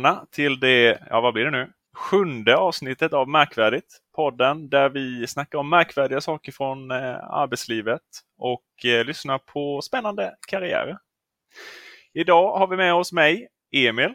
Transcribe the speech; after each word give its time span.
Välkomna 0.00 0.26
till 0.30 0.60
det, 0.60 0.98
ja 1.10 1.20
vad 1.20 1.34
blir 1.34 1.44
det 1.44 1.50
nu, 1.50 1.72
sjunde 1.96 2.56
avsnittet 2.56 3.12
av 3.12 3.28
Märkvärdigt. 3.28 3.98
Podden 4.16 4.68
där 4.68 4.88
vi 4.88 5.26
snackar 5.26 5.58
om 5.58 5.70
märkvärdiga 5.70 6.20
saker 6.20 6.52
från 6.52 6.90
eh, 6.90 7.16
arbetslivet 7.30 8.02
och 8.38 8.84
eh, 8.84 9.04
lyssnar 9.04 9.38
på 9.38 9.80
spännande 9.82 10.34
karriärer. 10.48 10.98
Idag 12.14 12.58
har 12.58 12.66
vi 12.66 12.76
med 12.76 12.94
oss 12.94 13.12
mig, 13.12 13.48
Emil. 13.76 14.14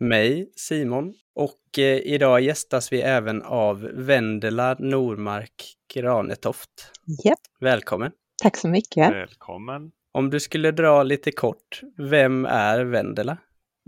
Mig, 0.00 0.52
Simon. 0.56 1.14
Och 1.34 1.78
eh, 1.78 1.98
idag 1.98 2.40
gästas 2.40 2.92
vi 2.92 3.00
även 3.00 3.42
av 3.42 3.80
Vendela 3.80 4.76
Normark 4.78 5.74
Granetoft. 5.94 6.92
Yep. 7.26 7.38
Välkommen! 7.60 8.12
Tack 8.42 8.56
så 8.56 8.68
mycket! 8.68 9.12
Välkommen! 9.12 9.90
Om 10.12 10.30
du 10.30 10.40
skulle 10.40 10.70
dra 10.70 11.02
lite 11.02 11.32
kort, 11.32 11.80
vem 11.96 12.44
är 12.44 12.84
Vendela? 12.84 13.38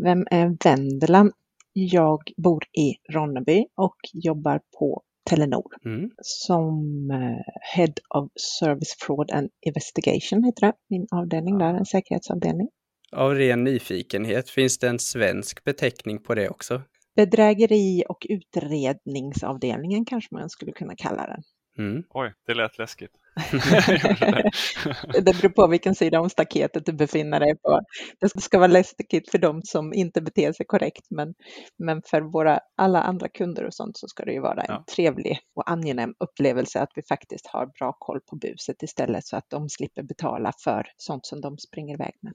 Vem 0.04 0.26
är 0.30 0.56
Vendela? 0.64 1.30
Jag 1.72 2.20
bor 2.36 2.64
i 2.78 3.12
Ronneby 3.12 3.66
och 3.76 3.96
jobbar 4.12 4.60
på 4.78 5.02
Telenor 5.30 5.72
Mm. 5.84 6.10
som 6.22 6.76
eh, 7.10 7.76
Head 7.76 7.94
of 8.14 8.30
Service 8.58 8.96
Fraud 8.98 9.30
and 9.30 9.50
Investigation 9.66 10.44
heter 10.44 10.66
det, 10.66 10.72
min 10.88 11.06
avdelning 11.10 11.58
där, 11.58 11.74
en 11.74 11.84
säkerhetsavdelning. 11.86 12.68
Av 13.12 13.34
ren 13.34 13.64
nyfikenhet, 13.64 14.50
finns 14.50 14.78
det 14.78 14.88
en 14.88 14.98
svensk 14.98 15.64
beteckning 15.64 16.22
på 16.22 16.34
det 16.34 16.48
också? 16.48 16.82
Bedrägeri 17.16 18.04
och 18.08 18.26
utredningsavdelningen 18.28 20.04
kanske 20.04 20.34
man 20.34 20.50
skulle 20.50 20.72
kunna 20.72 20.94
kalla 20.96 21.26
den. 21.26 21.42
Mm. 21.78 22.02
Oj, 22.10 22.32
det 22.46 22.54
lät 22.54 22.78
läskigt. 22.78 23.12
Det 25.24 25.40
beror 25.40 25.48
på 25.48 25.66
vilken 25.66 25.94
sida 25.94 26.20
om 26.20 26.30
staketet 26.30 26.86
du 26.86 26.92
befinner 26.92 27.40
dig 27.40 27.54
på. 27.62 27.80
Det 28.20 28.42
ska 28.42 28.58
vara 28.58 28.68
läskigt 28.68 29.30
för 29.30 29.38
dem 29.38 29.60
som 29.64 29.92
inte 29.94 30.20
beter 30.20 30.52
sig 30.52 30.66
korrekt, 30.66 31.06
men, 31.10 31.34
men 31.78 32.02
för 32.06 32.20
våra 32.20 32.60
alla 32.76 33.02
andra 33.02 33.28
kunder 33.28 33.64
och 33.66 33.74
sånt 33.74 33.98
så 33.98 34.08
ska 34.08 34.24
det 34.24 34.32
ju 34.32 34.40
vara 34.40 34.60
en 34.60 34.66
Ja. 34.68 34.84
trevlig 34.96 35.38
och 35.54 35.70
angenäm 35.70 36.14
upplevelse 36.24 36.80
att 36.80 36.90
vi 36.94 37.02
faktiskt 37.08 37.46
har 37.46 37.66
bra 37.66 37.96
koll 37.98 38.20
på 38.30 38.36
buset 38.36 38.82
istället 38.82 39.26
så 39.26 39.36
att 39.36 39.50
de 39.50 39.68
slipper 39.68 40.02
betala 40.02 40.52
för 40.64 40.86
sånt 40.96 41.26
som 41.26 41.40
de 41.40 41.58
springer 41.58 41.94
iväg 41.94 42.14
med. 42.22 42.32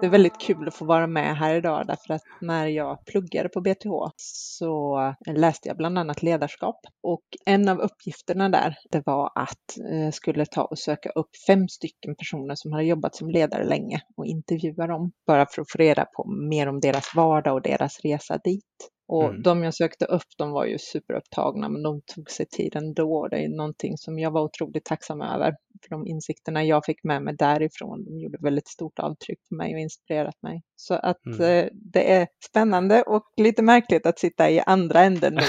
Det 0.00 0.06
är 0.06 0.10
väldigt 0.10 0.38
kul 0.38 0.68
att 0.68 0.74
få 0.74 0.84
vara 0.84 1.06
med 1.06 1.36
här 1.36 1.54
idag 1.54 1.86
därför 1.86 2.14
att 2.14 2.22
när 2.40 2.66
jag 2.66 3.04
pluggade 3.04 3.48
på 3.48 3.60
BTH 3.60 3.90
så 4.16 4.98
läste 5.26 5.68
jag 5.68 5.76
bland 5.76 5.98
annat 5.98 6.22
ledarskap 6.22 6.80
och 7.02 7.24
en 7.46 7.68
av 7.68 7.78
uppgifterna 7.78 8.48
där 8.48 8.76
det 8.90 9.02
var 9.06 9.32
att 9.34 9.76
jag 9.76 10.14
skulle 10.14 10.46
ta 10.46 10.64
och 10.64 10.78
söka 10.78 11.10
upp 11.10 11.30
fem 11.46 11.68
stycken 11.68 12.16
personer 12.16 12.54
som 12.54 12.72
hade 12.72 12.84
jobbat 12.84 13.16
som 13.16 13.30
ledare 13.30 13.64
länge 13.64 14.00
och 14.16 14.26
intervjua 14.26 14.86
dem 14.86 15.12
bara 15.26 15.46
för 15.46 15.62
att 15.62 15.70
få 15.70 15.78
reda 15.78 16.04
på 16.04 16.30
mer 16.50 16.68
om 16.68 16.80
deras 16.80 17.14
vardag 17.14 17.54
och 17.54 17.62
deras 17.62 18.00
resa 18.00 18.38
dit. 18.44 18.90
Och 19.08 19.24
Mm. 19.24 19.42
de 19.42 19.62
jag 19.64 19.74
sökte 19.74 20.04
upp, 20.04 20.22
de 20.38 20.50
var 20.50 20.64
ju 20.64 20.78
superupptagna, 20.78 21.68
men 21.68 21.82
de 21.82 22.00
tog 22.14 22.30
sig 22.30 22.46
tiden 22.46 22.94
då. 22.94 23.28
Det 23.28 23.36
är 23.44 23.48
någonting 23.48 23.96
som 23.98 24.18
jag 24.18 24.30
var 24.30 24.42
otroligt 24.42 24.84
tacksam 24.84 25.20
över. 25.22 25.54
För 25.82 25.90
de 25.90 26.06
insikterna 26.06 26.64
jag 26.64 26.84
fick 26.84 27.04
med 27.04 27.22
mig 27.22 27.34
därifrån, 27.38 28.04
de 28.04 28.18
gjorde 28.20 28.38
väldigt 28.40 28.68
stort 28.68 28.98
avtryck 28.98 29.38
på 29.48 29.54
mig 29.54 29.74
och 29.74 29.80
inspirerat 29.80 30.42
mig. 30.42 30.62
Så 30.76 30.94
att 30.94 31.26
Mm. 31.26 31.40
eh, 31.40 31.70
det 31.72 32.12
är 32.12 32.26
spännande 32.50 33.02
och 33.02 33.22
lite 33.36 33.62
märkligt 33.62 34.06
att 34.06 34.18
sitta 34.18 34.50
i 34.50 34.60
andra 34.60 35.00
änden 35.00 35.34
nu, 35.34 35.42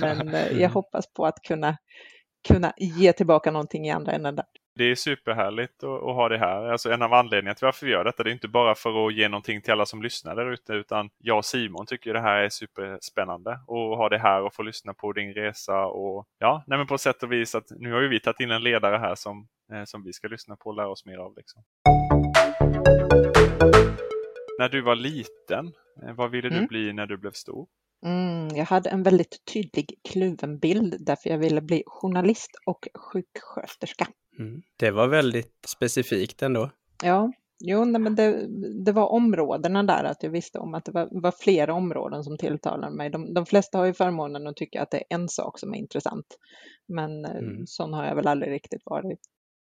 men, 0.00 0.18
men 0.18 0.28
eh, 0.34 0.40
jag 0.46 0.56
Mm. 0.58 0.70
hoppas 0.72 1.12
på 1.12 1.26
att 1.26 1.42
kunna, 1.42 1.76
kunna 2.48 2.72
ge 2.76 3.12
tillbaka 3.12 3.50
någonting 3.50 3.86
i 3.86 3.90
andra 3.90 4.12
änden 4.12 4.36
där. 4.36 4.44
Det 4.80 4.90
är 4.90 4.94
superhärligt 4.94 5.82
att, 5.82 6.02
att 6.02 6.14
ha 6.14 6.28
det 6.28 6.38
här. 6.38 6.64
Alltså 6.72 6.92
en 6.92 7.02
av 7.02 7.12
anledningarna 7.14 7.54
till 7.54 7.64
varför 7.64 7.86
vi 7.86 7.92
gör 7.92 8.04
detta, 8.04 8.22
det 8.22 8.30
är 8.30 8.32
inte 8.32 8.48
bara 8.48 8.74
för 8.74 9.06
att 9.06 9.14
ge 9.14 9.28
någonting 9.28 9.60
till 9.62 9.72
alla 9.72 9.86
som 9.86 10.02
lyssnar 10.02 10.36
där 10.36 10.52
ute, 10.52 10.72
utan 10.72 11.10
jag 11.18 11.38
och 11.38 11.44
Simon 11.44 11.86
tycker 11.86 12.14
det 12.14 12.20
här 12.20 12.42
är 12.42 12.48
superspännande. 12.48 13.50
att 13.52 13.66
ha 13.68 14.08
det 14.08 14.18
här 14.18 14.42
och 14.42 14.54
få 14.54 14.62
lyssna 14.62 14.94
på 14.94 15.12
din 15.12 15.34
resa 15.34 15.86
och 15.86 16.26
ja, 16.38 16.64
nej 16.66 16.78
men 16.78 16.86
på 16.86 16.98
sätt 16.98 17.22
och 17.22 17.32
vis 17.32 17.54
att 17.54 17.70
nu 17.70 17.92
har 17.92 18.00
ju 18.00 18.08
vi 18.08 18.20
tagit 18.20 18.40
in 18.40 18.50
en 18.50 18.62
ledare 18.62 18.96
här 18.96 19.14
som, 19.14 19.48
eh, 19.72 19.84
som 19.84 20.04
vi 20.04 20.12
ska 20.12 20.28
lyssna 20.28 20.56
på 20.56 20.70
och 20.70 20.76
lära 20.76 20.88
oss 20.88 21.06
mer 21.06 21.18
av. 21.18 21.36
Liksom. 21.36 21.62
När 24.58 24.68
du 24.68 24.80
var 24.80 24.94
liten, 24.96 25.72
eh, 26.06 26.14
vad 26.14 26.30
ville 26.30 26.48
du 26.48 26.56
Mm. 26.56 26.66
bli 26.66 26.92
när 26.92 27.06
du 27.06 27.16
blev 27.16 27.32
stor? 27.32 27.66
Mm, 28.06 28.48
jag 28.56 28.64
hade 28.64 28.90
en 28.90 29.02
väldigt 29.02 29.44
tydlig 29.52 29.94
kluven 30.08 30.58
bild 30.58 30.96
därför 31.00 31.30
jag 31.30 31.38
ville 31.38 31.60
bli 31.60 31.82
journalist 31.86 32.50
och 32.66 32.88
sjuksköterska. 32.94 34.06
Mm. 34.38 34.62
Det 34.76 34.90
var 34.90 35.08
väldigt 35.08 35.64
specifikt 35.68 36.42
ändå. 36.42 36.70
Ja, 37.04 37.32
jo, 37.64 37.84
nej, 37.84 38.00
men 38.00 38.14
det, 38.14 38.46
det 38.84 38.92
var 38.92 39.06
områdena 39.06 39.82
där, 39.82 40.04
att 40.04 40.22
jag 40.22 40.30
visste 40.30 40.58
om 40.58 40.74
att 40.74 40.84
det 40.84 40.92
var, 40.92 41.08
var 41.10 41.32
flera 41.40 41.74
områden 41.74 42.24
som 42.24 42.38
tilltalade 42.38 42.96
mig. 42.96 43.10
De, 43.10 43.34
de 43.34 43.46
flesta 43.46 43.78
har 43.78 43.84
ju 43.84 43.94
förmånen 43.94 44.46
att 44.46 44.56
tycka 44.56 44.82
att 44.82 44.90
det 44.90 44.96
är 44.98 45.04
en 45.08 45.28
sak 45.28 45.58
som 45.58 45.74
är 45.74 45.78
intressant, 45.78 46.26
men 46.88 47.24
eh, 47.24 47.30
Mm. 47.30 47.66
sån 47.66 47.92
har 47.94 48.06
jag 48.06 48.14
väl 48.14 48.26
aldrig 48.26 48.52
riktigt 48.52 48.82
varit. 48.84 49.20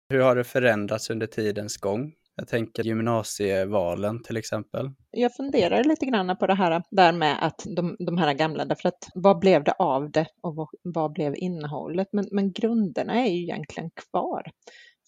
Hur 0.09 0.19
har 0.19 0.35
det 0.35 0.43
förändrats 0.43 1.09
under 1.09 1.27
tidens 1.27 1.77
gång? 1.77 2.13
Jag 2.35 2.47
tänker 2.47 2.83
gymnasievalen 2.83 4.23
till 4.23 4.37
exempel. 4.37 4.89
Jag 5.11 5.35
funderar 5.35 5.83
lite 5.83 6.05
grann 6.05 6.37
på 6.37 6.47
det 6.47 6.55
här 6.55 6.83
där 6.91 7.11
med 7.11 7.45
att 7.45 7.63
de, 7.75 7.95
de 7.99 8.17
här 8.17 8.33
gamla, 8.33 8.65
därför 8.65 8.89
att 8.89 9.09
vad 9.15 9.39
blev 9.39 9.63
det 9.63 9.71
av 9.71 10.11
det 10.11 10.27
och 10.41 10.55
vad, 10.55 10.67
vad 10.83 11.13
blev 11.13 11.35
innehållet? 11.37 12.07
Men, 12.11 12.27
men 12.31 12.51
grunderna 12.51 13.13
är 13.13 13.29
ju 13.29 13.41
egentligen 13.41 13.89
kvar. 13.91 14.51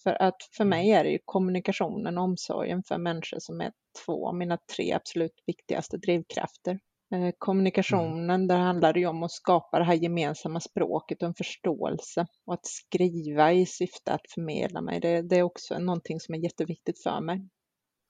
För 0.02 0.22
att 0.22 0.36
för 0.56 0.64
mig 0.64 0.90
är 0.90 1.04
det 1.04 1.10
ju 1.10 1.18
kommunikationen 1.24 2.18
och 2.18 2.24
omsorgen 2.24 2.82
för 2.82 2.98
människor 2.98 3.38
som 3.40 3.60
är 3.60 3.72
två 4.04 4.28
av 4.28 4.34
mina 4.36 4.58
tre 4.76 4.92
absolut 4.92 5.42
viktigaste 5.46 5.96
drivkrafter. 5.96 6.78
Eh, 7.14 7.30
Kommunikationen, 7.38 8.46
där 8.46 8.56
handlar 8.58 8.92
det 8.92 9.00
ju 9.00 9.06
om 9.06 9.22
att 9.22 9.32
skapa 9.32 9.78
det 9.78 9.84
här 9.84 9.94
gemensamma 9.94 10.60
språket 10.60 11.22
och 11.22 11.28
en 11.28 11.34
förståelse 11.34 12.26
och 12.46 12.54
att 12.54 12.66
skriva 12.66 13.52
i 13.52 13.66
syfte 13.66 14.12
att 14.12 14.30
förmedla 14.34 14.80
mig. 14.80 15.00
Det, 15.00 15.22
det 15.22 15.38
är 15.38 15.42
också 15.42 15.78
någonting 15.78 16.20
som 16.20 16.34
är 16.34 16.38
jätteviktigt 16.38 17.02
för 17.02 17.20
mig 17.20 17.48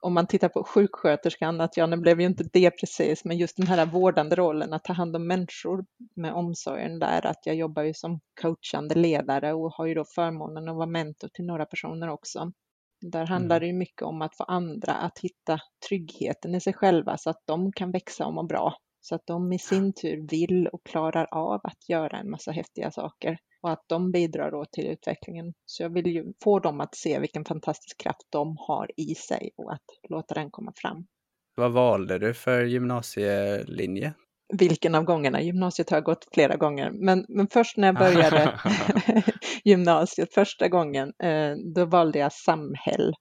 om 0.05 0.15
man 0.15 0.27
tittar 0.27 0.49
på 0.49 0.65
sjuksköterskan, 0.65 1.60
att 1.60 1.77
ja, 1.77 1.87
nu 1.87 1.97
blev 1.97 2.21
ju 2.21 2.27
inte 2.27 2.44
det 2.53 2.71
precis, 2.71 3.25
men 3.25 3.38
just 3.38 3.56
den 3.56 3.66
här 3.66 3.87
vårdande 3.87 4.37
rollen, 4.37 4.72
att 4.72 4.84
ta 4.84 4.93
hand 4.93 5.16
om 5.16 5.26
människor 5.26 5.84
med 6.16 6.32
omsorgen 6.32 6.99
där, 6.99 7.26
att 7.26 7.47
jag 7.47 7.56
jobbar 7.56 7.82
ju 7.82 7.94
som 7.94 8.21
coachande 8.43 8.94
ledare 8.94 9.53
och 9.53 9.72
har 9.72 9.87
ju 9.87 9.94
då 9.94 10.05
förmånen 10.15 10.69
att 10.69 10.76
vara 10.76 10.87
mentor 10.87 11.28
till 11.34 11.44
några 11.44 11.66
personer 11.66 12.09
också. 12.09 12.53
Där 13.00 13.26
handlar 13.26 13.56
Mm. 13.56 13.61
det 13.61 13.66
ju 13.66 13.72
mycket 13.72 14.03
om 14.03 14.22
att 14.22 14.37
få 14.37 14.44
andra 14.44 14.93
att 14.93 15.19
hitta 15.19 15.59
tryggheten 15.88 16.55
i 16.55 16.61
sig 16.61 16.72
själva 16.72 17.16
så 17.19 17.31
att 17.31 17.43
de 17.44 17.72
kan 17.72 17.91
växa 17.91 18.26
och 18.26 18.34
må 18.34 18.43
bra. 18.43 18.75
Så 19.06 19.15
att 19.15 19.26
de 19.26 19.53
i 19.53 19.59
sin 19.59 19.92
tur 19.92 20.26
vill 20.31 20.66
och 20.69 20.84
klarar 20.84 21.28
av 21.31 21.60
att 21.65 21.88
göra 21.88 22.19
en 22.19 22.31
massa 22.31 22.50
häftiga 22.53 22.91
saker 22.91 23.38
och 23.62 23.70
att 23.70 23.84
de 23.87 24.10
bidrar 24.12 24.50
då 24.50 24.65
till 24.72 24.87
utvecklingen. 24.87 25.54
Så 25.66 25.82
jag 25.82 25.91
vill 25.94 26.06
ju 26.06 26.25
få 26.44 26.59
dem 26.59 26.81
att 26.81 26.94
se 26.94 27.19
vilken 27.19 27.44
fantastisk 27.44 28.00
kraft 28.03 28.26
de 28.31 28.56
har 28.59 28.91
i 28.97 29.14
sig 29.14 29.50
och 29.56 29.72
att 29.72 29.84
låta 30.09 30.34
den 30.34 30.50
komma 30.50 30.72
fram. 30.76 31.06
Vad 31.54 31.72
valde 31.72 32.19
du 32.19 32.34
för 32.34 32.64
gymnasielinje? 32.64 34.14
Vilken 34.59 34.94
av 34.94 35.04
gångerna? 35.04 35.43
Gymnasiet 35.43 35.91
har 35.91 35.97
jag 35.97 36.04
gått 36.04 36.28
flera 36.34 36.56
gånger, 36.56 36.91
men, 36.91 37.25
men 37.28 37.48
först 37.48 37.76
när 37.76 37.88
jag 37.88 37.97
började 37.98 38.60
gymnasiet 39.64 40.34
första 40.34 40.69
gången, 40.69 41.12
eh, 41.22 41.53
då 41.75 41.84
valde 41.84 42.19
jag 42.19 42.32
samhäll. 42.32 43.14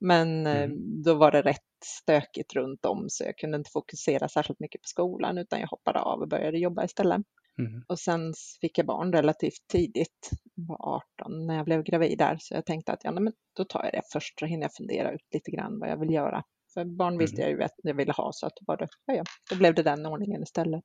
Men 0.00 0.46
eh, 0.46 0.62
Mm. 0.62 1.02
då 1.04 1.14
var 1.14 1.30
det 1.32 1.42
rätt 1.42 1.62
stökigt 1.84 2.54
runt 2.54 2.84
om 2.86 3.06
så 3.08 3.24
jag 3.24 3.36
kunde 3.38 3.56
inte 3.56 3.70
fokusera 3.70 4.28
särskilt 4.28 4.60
mycket 4.60 4.82
på 4.82 4.88
skolan 4.88 5.38
utan 5.38 5.60
jag 5.60 5.68
hoppade 5.68 6.00
av 6.00 6.20
och 6.20 6.28
började 6.28 6.58
jobba 6.58 6.84
istället. 6.84 7.22
Mm. 7.58 7.84
Och 7.88 7.98
sen 7.98 8.34
fick 8.60 8.78
jag 8.78 8.86
barn 8.86 9.12
relativt 9.12 9.68
tidigt, 9.72 10.30
var 10.54 11.02
18 11.18 11.46
när 11.46 11.56
jag 11.56 11.64
blev 11.64 11.82
gravid 11.82 12.18
där, 12.18 12.36
så 12.40 12.54
jag 12.54 12.66
tänkte 12.66 12.92
att 12.92 13.04
ja, 13.04 13.10
nej, 13.10 13.22
men 13.22 13.32
då 13.56 13.64
tar 13.64 13.84
jag 13.84 13.92
det 13.92 14.02
först 14.12 14.40
så 14.40 14.46
hinner 14.46 14.62
jag 14.64 14.74
fundera 14.74 15.12
ut 15.12 15.26
lite 15.34 15.50
grann 15.50 15.78
vad 15.78 15.90
jag 15.90 16.00
vill 16.00 16.10
göra. 16.10 16.44
För 16.74 16.84
barn 16.84 17.18
visste 17.18 17.42
Mm. 17.42 17.50
jag 17.50 17.58
ju 17.58 17.64
att 17.64 17.74
jag 17.76 17.94
ville 17.94 18.12
ha 18.12 18.30
så 18.32 18.46
att 18.46 18.52
då 18.56 18.64
var 18.66 18.76
det, 18.76 18.88
ja, 19.06 19.14
ja, 19.14 19.24
då 19.50 19.56
blev 19.56 19.74
det 19.74 19.82
den 19.82 20.06
ordningen 20.06 20.42
istället. 20.42 20.84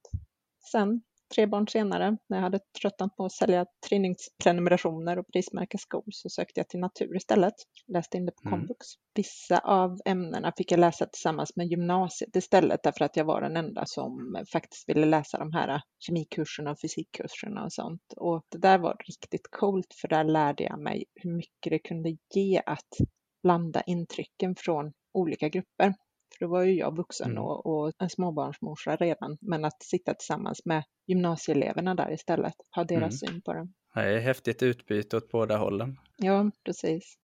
Sen, 0.71 1.01
tre 1.35 1.45
barn 1.47 1.67
senare, 1.67 2.17
när 2.29 2.37
jag 2.37 2.43
hade 2.43 2.59
tröttnat 2.81 3.15
på 3.15 3.25
att 3.25 3.31
sälja 3.31 3.65
tidningsprenumerationer 3.89 5.19
och 5.19 5.25
prismärka 5.33 5.77
skor 5.77 6.03
så 6.09 6.29
sökte 6.29 6.59
jag 6.59 6.69
till 6.69 6.79
natur 6.79 7.15
istället. 7.15 7.53
Läste 7.87 8.17
in 8.17 8.25
det 8.25 8.31
på 8.31 8.47
Mm. 8.47 8.59
komvux. 8.59 8.87
Vissa 9.15 9.59
av 9.59 9.97
ämnena 10.05 10.53
fick 10.57 10.71
jag 10.71 10.79
läsa 10.79 11.05
tillsammans 11.05 11.55
med 11.55 11.67
gymnasiet 11.67 12.35
istället 12.35 12.83
därför 12.83 13.05
att 13.05 13.17
jag 13.17 13.25
var 13.25 13.41
den 13.41 13.57
enda 13.57 13.83
som 13.85 14.43
faktiskt 14.51 14.89
ville 14.89 15.05
läsa 15.05 15.37
de 15.37 15.53
här 15.53 15.81
kemikurserna 15.99 16.71
och 16.71 16.77
fysikkurserna 16.81 17.63
och 17.65 17.73
sånt. 17.73 18.13
Och 18.17 18.43
det 18.49 18.57
där 18.57 18.77
var 18.77 18.95
riktigt 19.07 19.47
coolt 19.51 19.93
för 20.01 20.07
där 20.07 20.23
lärde 20.23 20.63
jag 20.63 20.79
mig 20.79 21.05
hur 21.15 21.31
mycket 21.33 21.69
det 21.69 21.79
kunde 21.79 22.17
ge 22.35 22.61
att 22.65 22.93
blanda 23.43 23.81
intrycken 23.81 24.55
från 24.55 24.93
olika 25.13 25.49
grupper. 25.49 25.93
För 26.37 26.45
då 26.45 26.51
var 26.51 26.63
ju 26.63 26.73
jag 26.73 26.95
vuxen 26.97 27.31
Mm. 27.31 27.43
och, 27.43 27.65
och 27.65 27.91
en 27.99 28.09
småbarnsmorsa 28.09 28.95
redan, 28.95 29.37
men 29.41 29.65
att 29.65 29.83
sitta 29.83 30.13
tillsammans 30.13 30.65
med 30.65 30.83
gymnasieeleverna 31.07 31.95
där 31.95 32.11
istället, 32.13 32.53
ha 32.75 32.83
deras 32.83 33.19
syn 33.19 33.41
på 33.41 33.53
det. 33.53 33.67
Det 33.93 34.01
är 34.01 34.19
häftigt 34.19 34.63
utbyte 34.63 35.17
åt 35.17 35.29
båda 35.31 35.57
hållen. 35.57 35.97
Ja, 36.17 36.51
precis. 36.65 37.17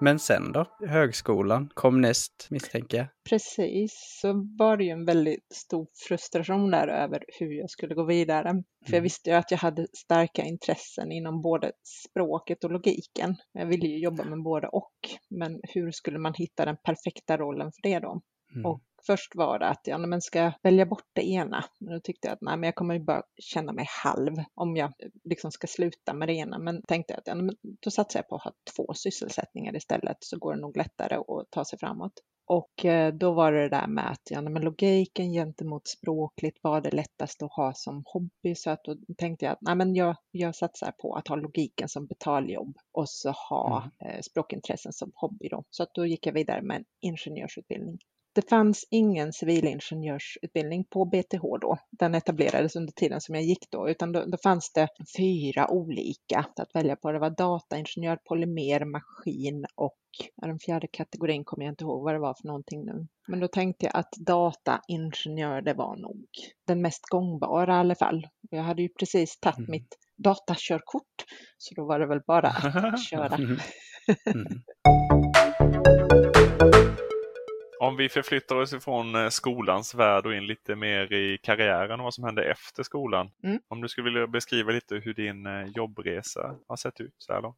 Men 0.00 0.18
sen 0.18 0.52
då? 0.52 0.64
Högskolan 0.86 1.70
kom 1.74 2.00
näst, 2.00 2.46
misstänker 2.50 2.96
jag. 2.98 3.06
Precis, 3.30 4.18
så 4.20 4.32
var 4.58 4.76
det 4.76 4.84
ju 4.84 4.90
en 4.90 5.04
väldigt 5.04 5.46
stor 5.54 5.86
frustration 6.08 6.70
där 6.70 6.88
över 6.88 7.24
hur 7.38 7.52
jag 7.52 7.70
skulle 7.70 7.94
gå 7.94 8.04
vidare. 8.04 8.48
För 8.86 8.92
jag 8.92 8.94
Mm. 8.94 9.02
visste 9.02 9.30
ju 9.30 9.36
att 9.36 9.50
jag 9.50 9.58
hade 9.58 9.86
starka 9.96 10.42
intressen 10.42 11.12
inom 11.12 11.42
både 11.42 11.72
språket 12.08 12.64
och 12.64 12.70
logiken. 12.72 13.36
Jag 13.52 13.66
ville 13.66 13.86
ju 13.88 13.98
jobba 13.98 14.24
med 14.24 14.42
både 14.42 14.68
och, 14.68 14.92
men 15.30 15.60
hur 15.62 15.90
skulle 15.90 16.18
man 16.18 16.34
hitta 16.34 16.64
den 16.64 16.76
perfekta 16.84 17.36
rollen 17.36 17.72
för 17.72 17.82
det 17.88 17.98
då? 17.98 18.20
Mm. 18.54 18.66
Och 18.66 18.80
först 19.06 19.34
var 19.34 19.58
det 19.58 19.68
att 19.68 19.80
ja, 19.84 19.98
men 19.98 20.20
ska 20.20 20.38
jag 20.38 20.52
välja 20.62 20.86
bort 20.86 21.08
det 21.12 21.28
ena? 21.28 21.64
Men 21.78 21.94
då 21.94 22.00
tyckte 22.00 22.28
jag 22.28 22.32
att 22.34 22.42
nej, 22.42 22.56
men 22.56 22.66
jag 22.66 22.74
kommer 22.74 22.94
ju 22.94 23.00
bara 23.00 23.22
känna 23.38 23.72
mig 23.72 23.86
halv 24.04 24.32
om 24.54 24.76
jag 24.76 24.86
eh, 24.98 25.08
liksom 25.24 25.52
ska 25.52 25.66
sluta 25.66 26.14
med 26.14 26.28
det 26.28 26.34
ena. 26.34 26.58
Men 26.58 26.82
tänkte 26.82 27.12
jag 27.12 27.18
att 27.18 27.26
ja, 27.26 27.34
men 27.34 27.56
då 27.62 27.90
satsar 27.90 28.18
jag 28.20 28.28
på 28.28 28.36
att 28.36 28.42
ha 28.42 28.52
två 28.76 28.94
sysselsättningar 28.94 29.76
istället 29.76 30.16
så 30.20 30.38
går 30.38 30.54
det 30.54 30.60
nog 30.60 30.76
lättare 30.76 31.14
att 31.14 31.50
ta 31.50 31.64
sig 31.64 31.78
framåt. 31.78 32.12
Och 32.48 32.84
eh, 32.84 33.14
då 33.14 33.32
var 33.32 33.52
det 33.52 33.68
där 33.68 33.86
med 33.86 34.10
att 34.10 34.30
ja, 34.30 34.42
men 34.42 34.62
logiken 34.62 35.32
gentemot 35.32 35.88
språkligt 35.88 36.58
var 36.62 36.80
det 36.80 36.90
lättast 36.90 37.42
att 37.42 37.52
ha 37.52 37.74
som 37.74 38.02
hobby. 38.06 38.54
Så 38.54 38.70
att 38.70 38.84
då 38.84 38.96
tänkte 39.18 39.44
jag 39.44 39.52
att 39.52 39.62
nej, 39.62 39.76
men 39.76 39.94
jag, 39.94 40.16
jag 40.30 40.54
satsar 40.54 40.92
på 40.98 41.14
att 41.14 41.28
ha 41.28 41.36
logiken 41.36 41.88
som 41.88 42.06
betaljobb 42.06 42.76
och 42.92 43.08
så 43.08 43.30
ha 43.30 43.90
eh, 44.04 44.20
språkintressen 44.20 44.92
som 44.92 45.12
hobby. 45.14 45.48
Då. 45.48 45.64
Så 45.70 45.82
att 45.82 45.94
då 45.94 46.06
gick 46.06 46.26
jag 46.26 46.32
vidare 46.32 46.62
med 46.62 46.76
en 46.76 46.84
ingenjörsutbildning. 47.00 47.98
Det 48.36 48.48
fanns 48.48 48.86
ingen 48.90 49.32
civilingenjörsutbildning 49.32 50.84
på 50.84 51.04
BTH 51.04 51.42
då. 51.60 51.78
Den 51.90 52.14
etablerades 52.14 52.76
under 52.76 52.92
tiden 52.92 53.20
som 53.20 53.34
jag 53.34 53.44
gick 53.44 53.70
då, 53.70 53.90
utan 53.90 54.12
då, 54.12 54.24
då 54.24 54.38
fanns 54.42 54.72
det 54.72 54.88
fyra 55.16 55.70
olika 55.70 56.46
att 56.56 56.74
välja 56.74 56.96
på. 56.96 57.12
Det 57.12 57.18
var 57.18 57.30
dataingenjör, 57.30 58.18
polymer, 58.24 58.84
maskin 58.84 59.66
och 59.74 59.98
den 60.42 60.58
fjärde 60.58 60.86
kategorin 60.86 61.44
kommer 61.44 61.64
jag 61.64 61.72
inte 61.72 61.84
ihåg 61.84 62.04
vad 62.04 62.14
det 62.14 62.18
var 62.18 62.34
för 62.34 62.46
någonting 62.46 62.84
nu. 62.84 63.06
Men 63.28 63.40
då 63.40 63.48
tänkte 63.48 63.86
jag 63.86 63.96
att 63.96 64.12
dataingenjör, 64.16 65.62
det 65.62 65.74
var 65.74 65.96
nog 65.96 66.26
den 66.66 66.82
mest 66.82 67.02
gångbara 67.08 67.76
i 67.76 67.78
alla 67.78 67.94
fall. 67.94 68.26
Jag 68.50 68.62
hade 68.62 68.82
ju 68.82 68.88
precis 68.88 69.40
tagit 69.40 69.58
Mm. 69.58 69.70
mitt 69.70 69.98
datakörkort, 70.16 71.24
så 71.58 71.74
då 71.74 71.84
var 71.84 71.98
det 71.98 72.06
väl 72.06 72.20
bara 72.26 72.48
att 72.48 73.02
köra. 73.10 73.34
Mm. 73.36 73.58
Mm. 77.86 77.92
Om 77.92 77.96
vi 77.96 78.08
förflyttar 78.08 78.56
oss 78.56 78.72
ifrån 78.72 79.14
eh, 79.14 79.28
skolans 79.28 79.94
värld 79.94 80.26
och 80.26 80.34
in 80.34 80.46
lite 80.46 80.76
mer 80.76 81.12
i 81.12 81.38
karriären 81.42 82.00
och 82.00 82.04
vad 82.04 82.14
som 82.14 82.24
hände 82.24 82.44
efter 82.50 82.82
skolan. 82.82 83.30
Mm. 83.44 83.58
Om 83.68 83.80
du 83.80 83.88
skulle 83.88 84.04
vilja 84.04 84.26
beskriva 84.26 84.72
lite 84.72 84.94
hur 84.94 85.14
din 85.14 85.46
eh, 85.46 85.66
jobbresa 85.74 86.54
har 86.68 86.76
sett 86.76 87.00
ut 87.00 87.14
så 87.18 87.32
här 87.32 87.42
långt. 87.42 87.56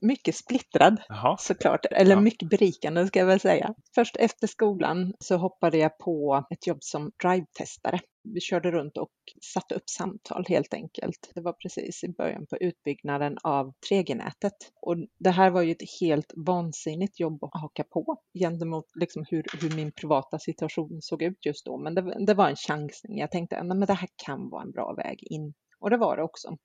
Mycket 0.00 0.34
splittrad. 0.36 0.96
Jaha. 1.08 1.36
såklart, 1.36 1.86
eller 1.90 2.10
Ja. 2.14 2.20
mycket 2.20 2.48
berikande 2.50 3.06
ska 3.06 3.18
jag 3.18 3.26
väl 3.26 3.40
säga. 3.40 3.74
Först 3.94 4.16
efter 4.16 4.46
skolan 4.46 5.12
så 5.18 5.36
hoppade 5.36 5.78
jag 5.78 5.98
på 5.98 6.44
ett 6.50 6.66
jobb 6.66 6.78
som 6.80 7.10
drive-testare. 7.22 8.00
Vi 8.34 8.40
körde 8.40 8.70
runt 8.70 8.96
och 8.96 9.10
satte 9.54 9.74
upp 9.74 9.90
samtal 9.90 10.44
helt 10.48 10.74
enkelt. 10.74 11.30
Det 11.34 11.40
var 11.40 11.52
precis 11.52 12.04
i 12.04 12.08
början 12.08 12.46
på 12.46 12.56
utbyggnaden 12.56 13.38
av 13.42 13.72
3G-nätet. 13.90 14.52
Och 14.80 14.96
det 15.18 15.30
här 15.30 15.50
var 15.50 15.62
ju 15.62 15.72
ett 15.72 16.00
helt 16.00 16.32
vansinnigt 16.36 17.20
jobb 17.20 17.44
att 17.44 17.60
haka 17.60 17.84
på 17.84 18.16
gentemot 18.38 18.86
liksom 18.94 19.24
hur, 19.28 19.44
hur 19.60 19.76
min 19.76 19.92
privata 19.92 20.38
situation 20.38 21.02
såg 21.02 21.22
ut 21.22 21.46
just 21.46 21.64
då. 21.64 21.78
Men 21.78 21.94
det, 21.94 22.26
det 22.26 22.34
var 22.34 22.48
en 22.48 22.56
chansning. 22.56 23.18
Jag 23.18 23.30
tänkte 23.30 23.58
att 23.58 23.86
det 23.86 23.94
här 23.94 24.08
kan 24.16 24.50
vara 24.50 24.62
en 24.62 24.72
bra 24.72 24.94
väg 24.94 25.18
in. 25.22 25.54
Och 25.78 25.90
det 25.90 25.96
var 25.96 26.16
det 26.16 26.22
också. 26.22 26.56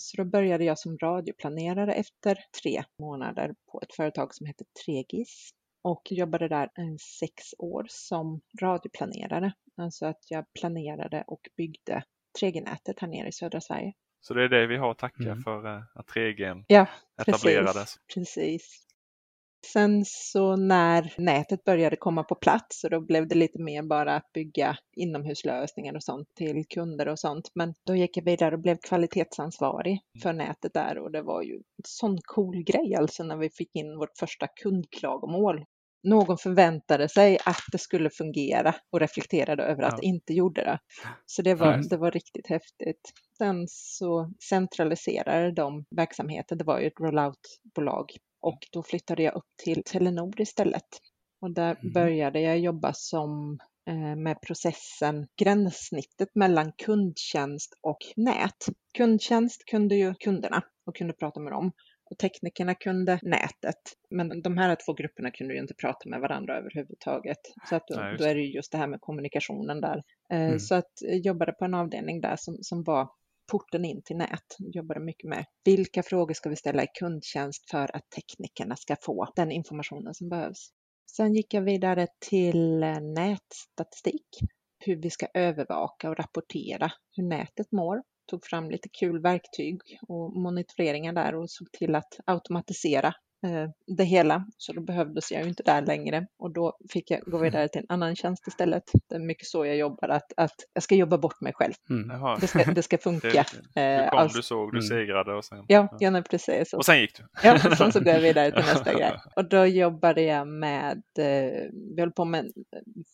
Så 0.00 0.16
då 0.16 0.24
började 0.24 0.64
jag 0.64 0.78
som 0.78 0.98
radioplanerare 0.98 1.94
efter 1.94 2.38
tre 2.62 2.84
månader 2.98 3.54
på 3.72 3.80
ett 3.80 3.94
företag 3.94 4.34
som 4.34 4.46
heter 4.46 4.66
Tregis 4.84 5.50
och 5.82 6.02
jobbade 6.10 6.48
där 6.48 6.70
en 6.74 6.98
sex 6.98 7.34
år 7.58 7.86
som 7.88 8.40
radioplanerare. 8.62 9.52
Alltså 9.78 10.06
att 10.06 10.30
jag 10.30 10.44
planerade 10.60 11.24
och 11.26 11.40
byggde 11.56 12.02
3G-nätet 12.40 13.00
här 13.00 13.08
nere 13.08 13.28
i 13.28 13.32
södra 13.32 13.60
Sverige. 13.60 13.92
Så 14.20 14.34
det 14.34 14.44
är 14.44 14.48
det 14.48 14.66
vi 14.66 14.76
har 14.76 14.90
att 14.90 14.98
tacka 14.98 15.22
Mm. 15.22 15.42
för 15.42 15.66
eh, 15.76 15.82
att 15.94 16.06
3G 16.06 16.64
Ja, 16.68 16.86
etablerades. 17.22 17.96
precis. 18.14 18.34
precis. 18.34 18.84
Sen 19.66 20.04
så 20.04 20.56
när 20.56 21.14
nätet 21.18 21.64
började 21.64 21.96
komma 21.96 22.22
på 22.24 22.34
plats 22.34 22.80
så 22.80 22.88
då 22.88 23.00
blev 23.00 23.28
det 23.28 23.34
lite 23.34 23.62
mer 23.62 23.82
bara 23.82 24.16
att 24.16 24.32
bygga 24.32 24.76
inomhuslösningar 24.96 25.94
och 25.94 26.02
sånt 26.02 26.28
till 26.34 26.64
kunder 26.68 27.08
och 27.08 27.18
sånt. 27.18 27.50
Men 27.54 27.74
då 27.86 27.94
gick 27.96 28.16
jag 28.16 28.24
vidare 28.24 28.54
och 28.54 28.60
blev 28.60 28.76
kvalitetsansvarig 28.76 30.00
för 30.22 30.32
nätet 30.32 30.74
där 30.74 30.98
och 30.98 31.10
det 31.12 31.22
var 31.22 31.42
ju 31.42 31.54
en 31.54 31.62
sån 31.84 32.18
cool 32.22 32.62
grej 32.62 32.94
alltså 32.94 33.22
när 33.24 33.36
vi 33.36 33.50
fick 33.50 33.74
in 33.76 33.96
vårt 33.98 34.18
första 34.18 34.46
kundklagomål. 34.46 35.64
Någon 36.08 36.38
förväntade 36.38 37.08
sig 37.08 37.38
att 37.44 37.60
det 37.72 37.78
skulle 37.78 38.10
fungera 38.10 38.74
och 38.92 39.00
reflekterade 39.00 39.62
över 39.62 39.82
att 39.82 39.92
Ja. 39.92 39.98
det 40.00 40.06
inte 40.06 40.32
gjorde 40.32 40.64
det. 40.64 40.78
Så 41.26 41.42
det 41.42 41.54
var, 41.54 41.74
Mm. 41.74 41.88
det 41.88 41.96
var 41.96 42.10
riktigt 42.10 42.46
häftigt. 42.46 43.00
Sen 43.38 43.64
så 43.68 44.30
centraliserade 44.48 45.52
de 45.52 45.84
verksamheten, 45.96 46.58
det 46.58 46.64
var 46.64 46.80
ju 46.80 46.86
ett 46.86 47.00
rolloutbolag 47.00 48.04
och 48.40 48.58
då 48.72 48.82
flyttade 48.82 49.22
jag 49.22 49.34
upp 49.36 49.44
till 49.64 49.82
Telenor 49.84 50.40
istället. 50.40 50.86
Och 51.40 51.50
där 51.54 51.76
Mhm. 51.82 51.92
började 51.92 52.40
jag 52.40 52.58
jobba 52.58 52.92
som 52.94 53.58
eh, 53.88 54.16
med 54.16 54.40
processen, 54.40 55.26
gränssnittet 55.40 56.28
mellan 56.34 56.72
kundtjänst 56.84 57.74
och 57.82 57.98
nät. 58.16 58.66
Kundtjänst 58.98 59.64
kunde 59.64 59.94
ju 59.94 60.14
kunderna 60.14 60.62
och 60.86 60.96
kunde 60.96 61.12
prata 61.12 61.40
med 61.40 61.52
dem 61.52 61.72
och 62.10 62.18
teknikerna 62.18 62.74
kunde 62.74 63.18
nätet. 63.22 63.80
Men 64.10 64.42
de 64.42 64.58
här 64.58 64.76
två 64.86 64.92
grupperna 64.92 65.30
kunde 65.30 65.54
ju 65.54 65.60
inte 65.60 65.74
prata 65.74 66.08
med 66.08 66.20
varandra 66.20 66.58
överhuvudtaget. 66.58 67.38
Så 67.68 67.76
att 67.76 67.86
då, 67.88 67.96
Nej, 67.96 68.16
då 68.18 68.24
är 68.24 68.34
det 68.34 68.40
ju 68.40 68.52
just 68.52 68.72
det 68.72 68.78
här 68.78 68.86
med 68.86 69.00
kommunikationen 69.00 69.80
där. 69.80 70.02
Eh, 70.32 70.38
Mm. 70.48 70.58
Så 70.58 70.74
att 70.74 70.92
jag 71.00 71.18
jobbade 71.18 71.52
på 71.52 71.64
en 71.64 71.74
avdelning 71.74 72.20
där 72.20 72.36
som, 72.36 72.58
som 72.62 72.84
var 72.84 73.08
porten 73.52 73.84
in 73.84 74.02
till 74.04 74.16
nät. 74.16 74.56
Jobbade 74.58 75.00
mycket 75.00 75.28
med 75.28 75.44
vilka 75.64 76.02
frågor 76.02 76.34
ska 76.34 76.48
vi 76.48 76.56
ställa 76.56 76.82
i 76.82 76.86
kundtjänst 76.98 77.70
för 77.70 77.96
att 77.96 78.10
teknikerna 78.10 78.76
ska 78.76 78.96
få 79.02 79.32
den 79.36 79.50
informationen 79.52 80.14
som 80.14 80.28
behövs. 80.28 80.70
Sen 81.16 81.34
gick 81.34 81.54
jag 81.54 81.62
vidare 81.62 82.06
till 82.28 82.82
eh, 82.82 83.00
nätstatistik, 83.00 84.28
hur 84.84 84.96
vi 84.96 85.10
ska 85.10 85.26
övervaka 85.34 86.10
och 86.10 86.16
rapportera 86.18 86.92
hur 87.16 87.24
nätet 87.24 87.72
mår. 87.72 88.02
Tog 88.28 88.44
fram 88.44 88.70
lite 88.70 88.88
kul 88.88 89.22
verktyg 89.22 89.80
och 90.08 90.36
monitoreringar 90.36 91.12
där 91.12 91.34
och 91.34 91.50
såg 91.50 91.72
till 91.72 91.94
att 91.94 92.20
automatisera 92.24 93.14
det 93.86 94.04
hela. 94.04 94.44
Så 94.56 94.72
då 94.72 94.80
behövdes 94.80 95.32
jag 95.32 95.42
ju 95.42 95.48
inte 95.48 95.62
där 95.62 95.82
längre 95.82 96.26
och 96.38 96.52
då 96.52 96.76
fick 96.92 97.10
jag 97.10 97.20
gå 97.20 97.38
vidare 97.38 97.68
till 97.68 97.80
en 97.80 97.86
annan 97.88 98.16
tjänst 98.16 98.46
istället. 98.46 98.82
Det 99.08 99.14
är 99.14 99.18
mycket 99.20 99.46
så 99.46 99.66
jag 99.66 99.76
jobbar, 99.76 100.08
att, 100.08 100.32
att 100.36 100.54
jag 100.72 100.82
ska 100.82 100.94
jobba 100.94 101.18
bort 101.18 101.40
mig 101.40 101.52
själv. 101.54 101.72
Mm. 101.90 102.36
Det 102.40 102.46
ska, 102.46 102.64
det 102.64 102.82
ska 102.82 102.96
Det, 102.96 103.02
funka. 103.02 103.44
du 103.74 103.80
Eh, 103.80 104.10
kom, 104.10 104.18
alltså- 104.18 104.36
du 104.38 104.42
såg, 104.42 104.72
du 104.72 104.78
Mm. 104.78 104.88
segrade 104.88 105.34
och 105.34 105.44
sen... 105.44 105.64
Ja, 105.68 105.96
ja 106.00 106.10
nej, 106.10 106.22
precis. 106.22 106.72
Och 106.72 106.84
sen 106.84 107.00
gick 107.00 107.16
du. 107.16 107.24
Ja, 107.42 107.58
sen 107.76 107.92
så 107.92 108.00
går 108.00 108.12
jag 108.12 108.20
vidare 108.20 108.50
till 108.50 108.64
nästa 108.74 108.94
grej. 108.94 109.12
Och 109.36 109.48
då 109.48 109.66
jobbade 109.66 110.22
jag 110.22 110.48
med, 110.48 111.02
eh, 111.18 111.24
vi 111.94 112.00
höll 112.00 112.12
på 112.12 112.24
med 112.24 112.40
en 112.40 112.52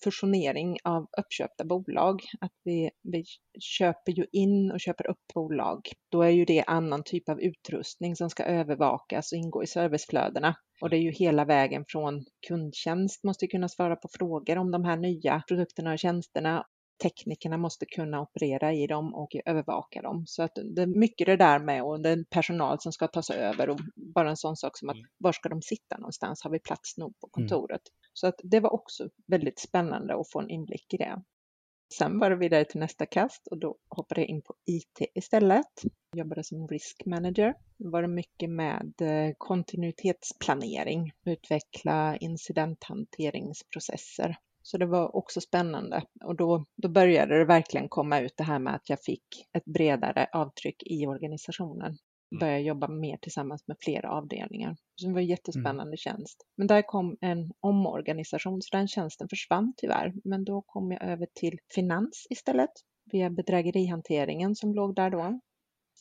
fusionering 0.05 0.77
av 0.85 1.07
uppköpta 1.19 1.65
bolag. 1.65 2.23
Att 2.41 2.53
vi, 2.65 2.91
vi 3.03 3.25
köper 3.61 4.13
ju 4.13 4.27
in 4.33 4.71
och 4.71 4.81
köper 4.81 5.11
upp 5.11 5.19
bolag. 5.35 5.81
Då 6.11 6.23
är 6.23 6.31
ju 6.31 6.45
det 6.45 6.65
annan 6.67 7.03
typ 7.05 7.29
av 7.29 7.41
utrustning 7.41 8.17
som 8.17 8.31
ska 8.31 8.43
övervakas 8.45 9.33
och 9.33 9.39
ingå 9.39 9.63
i 9.63 9.67
serviceflödena. 10.15 10.57
Och 10.81 10.91
det 10.91 10.97
är 10.97 11.01
ju 11.01 11.11
hela 11.11 11.45
vägen 11.45 11.85
från 11.89 12.25
kundtjänst 12.49 13.25
måste 13.25 13.47
kunna 13.47 13.69
svara 13.69 13.97
på 13.97 14.09
frågor 14.09 14.59
om 14.59 14.71
de 14.71 14.85
här 14.85 14.97
nya 14.97 15.43
produkterna 15.49 15.93
och 15.93 15.99
tjänsterna 15.99 16.65
teknikerna 17.03 17.57
måste 17.57 17.87
kunna 17.87 18.21
operera 18.21 18.73
i 18.73 18.87
dem 18.87 19.15
och 19.15 19.37
övervaka 19.47 20.03
dem. 20.03 20.25
Så 20.27 20.43
att 20.43 20.53
det 20.75 20.83
är 20.83 20.87
mycket 20.87 21.27
det 21.27 21.37
där 21.37 21.59
med 21.59 21.83
och 21.83 22.07
är 22.07 22.25
personal 22.31 22.81
som 22.81 22.93
ska 22.93 23.09
tas 23.09 23.31
över 23.31 23.69
och 23.71 23.79
bara 24.15 24.31
en 24.31 24.37
sån 24.37 24.57
sak 24.57 24.79
som 24.79 24.89
att 24.89 24.97
Mm. 24.97 25.07
var 25.19 25.33
ska 25.33 25.49
de 25.49 25.63
sitta 25.63 25.97
någonstans? 25.99 26.43
Har 26.45 26.51
vi 26.51 26.59
plats 26.59 26.97
nog 26.99 27.15
på 27.21 27.29
Mm. 27.37 27.49
kontoret? 27.49 27.81
Så 28.13 28.27
att 28.27 28.41
det 28.43 28.61
var 28.61 28.75
också 28.75 29.09
väldigt 29.27 29.59
spännande 29.59 30.15
att 30.15 30.31
få 30.33 30.41
en 30.41 30.51
inblick 30.51 30.95
i 30.95 30.97
det. 30.97 31.23
Sen 31.93 32.19
var 32.19 32.31
det 32.31 32.37
vidare 32.37 32.65
till 32.65 32.81
nästa 32.81 33.07
kast 33.07 33.47
och 33.47 33.59
då 33.59 33.77
hoppade 33.89 34.21
jag 34.21 34.29
in 34.29 34.43
på 34.43 34.55
IT 34.67 35.01
istället. 35.15 35.83
Jobbade 36.17 36.45
som 36.45 36.69
risk 36.69 37.03
manager. 37.07 37.55
Då 37.79 37.91
var 37.91 38.03
det 38.03 38.09
mycket 38.09 38.51
med 38.51 38.95
eh, 39.01 39.35
kontinuitetsplanering, 39.39 41.13
utveckla 41.25 42.17
incidenthanteringsprocesser. 42.17 44.37
Så 44.63 44.79
det 44.79 44.87
var 44.87 45.17
också 45.17 45.41
spännande 45.41 46.03
och 46.25 46.37
då, 46.37 46.65
då 46.77 46.89
började 46.89 47.39
det 47.39 47.45
verkligen 47.45 47.89
komma 47.89 48.21
ut 48.21 48.37
det 48.37 48.45
här 48.45 48.59
med 48.59 48.75
att 48.75 48.91
jag 48.91 49.03
fick 49.03 49.49
ett 49.53 49.65
bredare 49.65 50.29
avtryck 50.33 50.83
i 50.83 51.07
organisationen. 51.07 51.99
Började 52.41 52.61
jobba 52.61 52.89
mer 52.89 53.17
tillsammans 53.17 53.69
med 53.69 53.77
flera 53.81 54.11
avdelningar. 54.11 54.77
Så 54.97 55.07
det 55.07 55.13
var 55.13 55.21
en 55.21 55.27
jättespännande 55.27 55.97
tjänst. 55.97 56.47
Men 56.57 56.67
där 56.67 56.83
kom 56.83 57.17
en 57.21 57.53
omorganisation 57.61 58.63
så 58.63 58.77
den 58.77 58.89
tjänsten 58.89 59.29
försvann 59.29 59.73
tyvärr. 59.77 60.13
Men 60.25 60.45
då 60.45 60.63
kom 60.67 60.93
jag 60.93 61.03
över 61.03 61.27
till 61.35 61.59
finans 61.75 62.27
istället 62.31 62.71
via 63.13 63.31
bedrägerihanteringen 63.31 64.57
som 64.57 64.75
låg 64.75 64.95
där 64.95 65.11
då. 65.11 65.41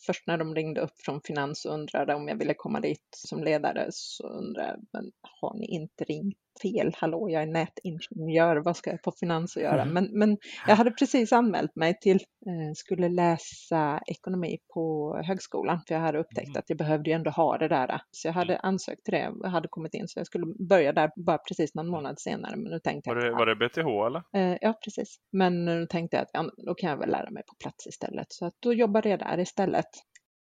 först 0.06 0.28
när 0.28 0.38
de 0.38 0.56
ringde 0.56 0.82
upp 0.82 1.02
från 1.06 1.22
finans 1.22 1.66
och 1.66 1.74
undrade 1.74 2.16
om 2.16 2.28
jag 2.28 2.36
ville 2.38 2.54
komma 2.54 2.80
dit 2.80 3.08
som 3.12 3.44
ledare 3.44 3.88
så 3.92 4.28
undrade 4.28 4.68
jag, 4.68 4.86
men 4.94 5.12
har 5.22 5.54
ni 5.58 5.66
inte 5.66 6.04
ringt 6.04 6.38
fel? 6.62 6.92
Hallå, 6.98 7.30
jag 7.30 7.44
är 7.44 7.48
nätingenjör, 7.48 8.56
vad 8.56 8.78
ska 8.78 8.90
jag 8.90 9.02
på 9.02 9.12
finans 9.20 9.58
att 9.58 9.64
göra? 9.64 9.82
Mm. 9.82 9.94
Men, 9.94 10.10
men 10.20 10.38
jag 10.68 10.76
hade 10.76 10.92
precis 10.92 11.32
anmält 11.32 11.76
mig 11.76 11.98
till, 12.02 12.16
eh, 12.16 12.74
skulle 12.76 13.10
läsa 13.10 14.00
ekonomi 14.08 14.58
på 14.74 15.16
högskolan, 15.26 15.80
för 15.88 15.96
jag 15.96 16.02
hade 16.02 16.20
upptäckt 16.20 16.48
Mm. 16.48 16.60
att 16.60 16.70
jag 16.70 16.78
behövde 16.78 17.10
ju 17.10 17.14
ändå 17.16 17.32
ha 17.32 17.58
det 17.58 17.68
där. 17.68 18.02
Så 18.12 18.28
jag 18.28 18.34
hade 18.34 18.58
ansökt 18.58 19.04
till 19.04 19.14
det 19.14 19.30
och 19.30 19.52
hade 19.52 19.68
kommit 19.68 19.94
in, 19.94 20.08
så 20.08 20.20
jag 20.20 20.28
skulle 20.28 20.46
börja 20.70 20.94
där 20.94 21.10
bara 21.26 21.38
precis 21.38 21.76
någon 21.76 21.88
månad 21.88 22.20
senare. 22.20 22.56
Men 22.56 22.72
nu 22.72 22.80
tänkte 22.80 23.10
Var 23.10 23.16
jag, 23.16 23.26
det, 23.26 23.32
var 23.32 23.46
det 23.46 23.56
BTH 23.56 23.88
eller? 24.08 24.52
Eh, 24.54 24.58
Ja, 24.62 24.74
precis. 24.84 25.18
Men 25.32 25.66
nu 25.66 25.86
tänkte 25.86 26.18
jag 26.18 26.22
att 26.24 26.30
ja, 26.34 26.52
då 26.66 26.76
kan 26.76 26.90
jag 26.90 26.98
väl 26.98 27.10
lära 27.10 27.30
mig 27.32 27.44
på 27.48 27.56
plats 27.64 27.88
istället. 27.88 28.28
Så 28.30 28.46
att 28.46 28.54
då 28.60 28.74
jobbade 28.74 29.10
jag 29.10 29.20
där 29.20 29.40
istället. 29.40 29.86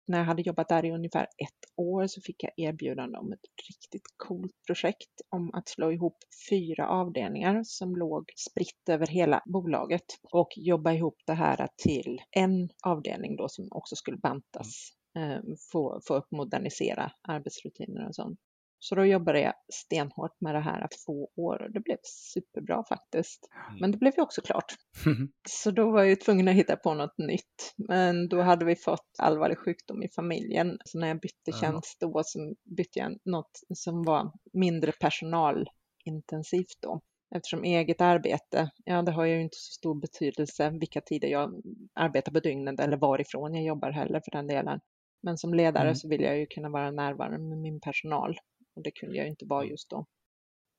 När 0.07 0.19
jag 0.19 0.25
hade 0.25 0.43
jobbat 0.43 0.69
där 0.69 0.85
i 0.85 0.91
ungefär 0.93 1.23
ett 1.23 1.71
år 1.77 2.07
så 2.07 2.21
fick 2.21 2.45
jag 2.45 2.53
erbjudande 2.57 3.19
om 3.19 3.33
ett 3.33 3.41
riktigt 3.69 4.07
coolt 4.17 4.53
projekt 4.67 5.21
om 5.29 5.55
att 5.55 5.69
slå 5.69 5.93
ihop 5.93 6.17
fyra 6.51 6.89
avdelningar 6.89 7.63
som 7.65 7.97
låg 7.97 8.33
spritt 8.37 8.89
över 8.89 9.07
hela 9.07 9.43
bolaget 9.47 10.05
och 10.33 10.49
jobba 10.57 10.93
ihop 10.93 11.17
det 11.27 11.35
här 11.35 11.69
till 11.77 12.21
en 12.31 12.69
avdelning 12.83 13.37
då 13.37 13.49
som 13.49 13.69
också 13.71 13.97
skulle 13.97 14.17
bantas, 14.17 14.91
eh, 15.17 15.41
få, 15.73 16.01
få 16.07 16.15
upp 16.15 16.31
modernisera 16.31 17.13
arbetsrutiner 17.23 18.09
och 18.09 18.15
sånt. 18.15 18.39
Så 18.85 18.95
då 18.95 19.05
jobbade 19.05 19.41
jag 19.41 19.55
stenhårt 19.73 20.41
med 20.41 20.55
det 20.55 20.61
här 20.61 20.88
två 21.07 21.29
år 21.37 21.62
och 21.62 21.73
det 21.73 21.81
blev 21.81 21.97
superbra 22.35 22.85
faktiskt. 22.88 23.49
Men 23.81 23.91
det 23.91 23.99
blev 23.99 24.12
ju 24.17 24.23
också 24.23 24.43
klart. 24.43 24.64
Så 25.49 25.71
då 25.71 25.91
var 25.91 26.00
jag 26.00 26.09
ju 26.09 26.17
tvungen 26.17 26.49
att 26.49 26.55
hitta 26.55 26.76
på 26.76 26.95
något 26.95 27.19
nytt. 27.19 27.75
Men 27.76 28.29
då 28.29 28.41
hade 28.41 28.64
vi 28.64 28.76
fått 28.76 29.07
allvarlig 29.19 29.59
sjukdom 29.59 30.03
i 30.03 30.09
familjen. 30.09 30.79
Så 30.85 30.99
när 30.99 31.09
jag 31.09 31.21
bytte 31.21 31.50
tjänst 31.61 32.00
då 32.00 32.23
så 32.25 32.55
bytte 32.76 32.99
jag 32.99 33.17
något 33.25 33.61
som 33.75 34.03
var 34.03 34.33
mindre 34.53 34.93
personalintensivt 34.93 36.79
då. 36.83 37.00
Eftersom 37.35 37.64
eget 37.64 38.00
arbete, 38.00 38.71
ja 38.85 39.03
det 39.03 39.12
har 39.12 39.25
ju 39.25 39.41
inte 39.43 39.57
så 39.57 39.73
stor 39.73 40.00
betydelse 40.00 40.71
vilka 40.71 41.00
tider 41.00 41.29
jag 41.29 41.62
arbetar 41.95 42.33
på 42.33 42.41
dygnet 42.41 42.81
eller 42.81 42.97
varifrån 42.97 43.55
jag 43.55 43.64
jobbar 43.64 43.91
heller 43.91 44.21
för 44.25 44.31
den 44.31 44.47
delen. 44.47 44.81
Men 45.23 45.38
som 45.38 45.55
ledare 45.55 45.85
Mm. 45.85 45.95
så 45.95 46.09
vill 46.09 46.21
jag 46.23 46.38
ju 46.38 46.47
kunna 46.47 46.69
vara 46.69 46.91
närvarande 46.91 47.38
med 47.38 47.59
min 47.59 47.81
personal 47.81 48.37
och 48.76 48.83
det 48.83 48.90
kunde 48.90 49.16
jag 49.16 49.28
inte 49.28 49.47
vara 49.47 49.64
just 49.64 49.90
då. 49.90 50.07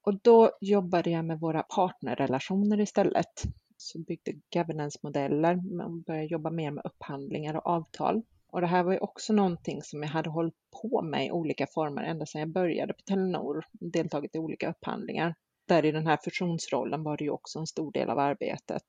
Och 0.05 0.21
då 0.21 0.51
jobbade 0.61 1.09
jag 1.09 1.25
med 1.25 1.39
våra 1.39 1.63
partnerrelationer 1.63 2.79
istället. 2.79 3.43
Så 3.77 3.99
byggde 3.99 4.33
governance-modeller, 4.53 5.75
man 5.77 6.01
började 6.01 6.27
jobba 6.27 6.49
mer 6.49 6.71
med 6.71 6.85
upphandlingar 6.85 7.53
och 7.53 7.67
avtal. 7.67 8.21
Och 8.47 8.61
det 8.61 8.67
här 8.67 8.83
var 8.83 8.91
ju 8.91 8.99
också 8.99 9.33
någonting 9.33 9.81
som 9.81 10.01
jag 10.03 10.09
hade 10.09 10.29
hållit 10.29 10.55
på 10.81 11.01
med 11.01 11.25
i 11.25 11.31
olika 11.31 11.67
former 11.67 12.03
ända 12.03 12.25
sedan 12.25 12.41
jag 12.41 12.49
började 12.49 12.93
på 12.93 13.01
Telenor, 13.01 13.65
deltagit 13.71 14.35
i 14.35 14.39
olika 14.39 14.69
upphandlingar. 14.69 15.35
Där 15.67 15.85
i 15.85 15.91
den 15.91 16.07
här 16.07 16.19
fusionsrollen 16.23 17.03
var 17.03 17.17
det 17.17 17.23
ju 17.23 17.29
också 17.29 17.59
en 17.59 17.67
stor 17.67 17.91
del 17.91 18.09
av 18.09 18.19
arbetet. 18.19 18.83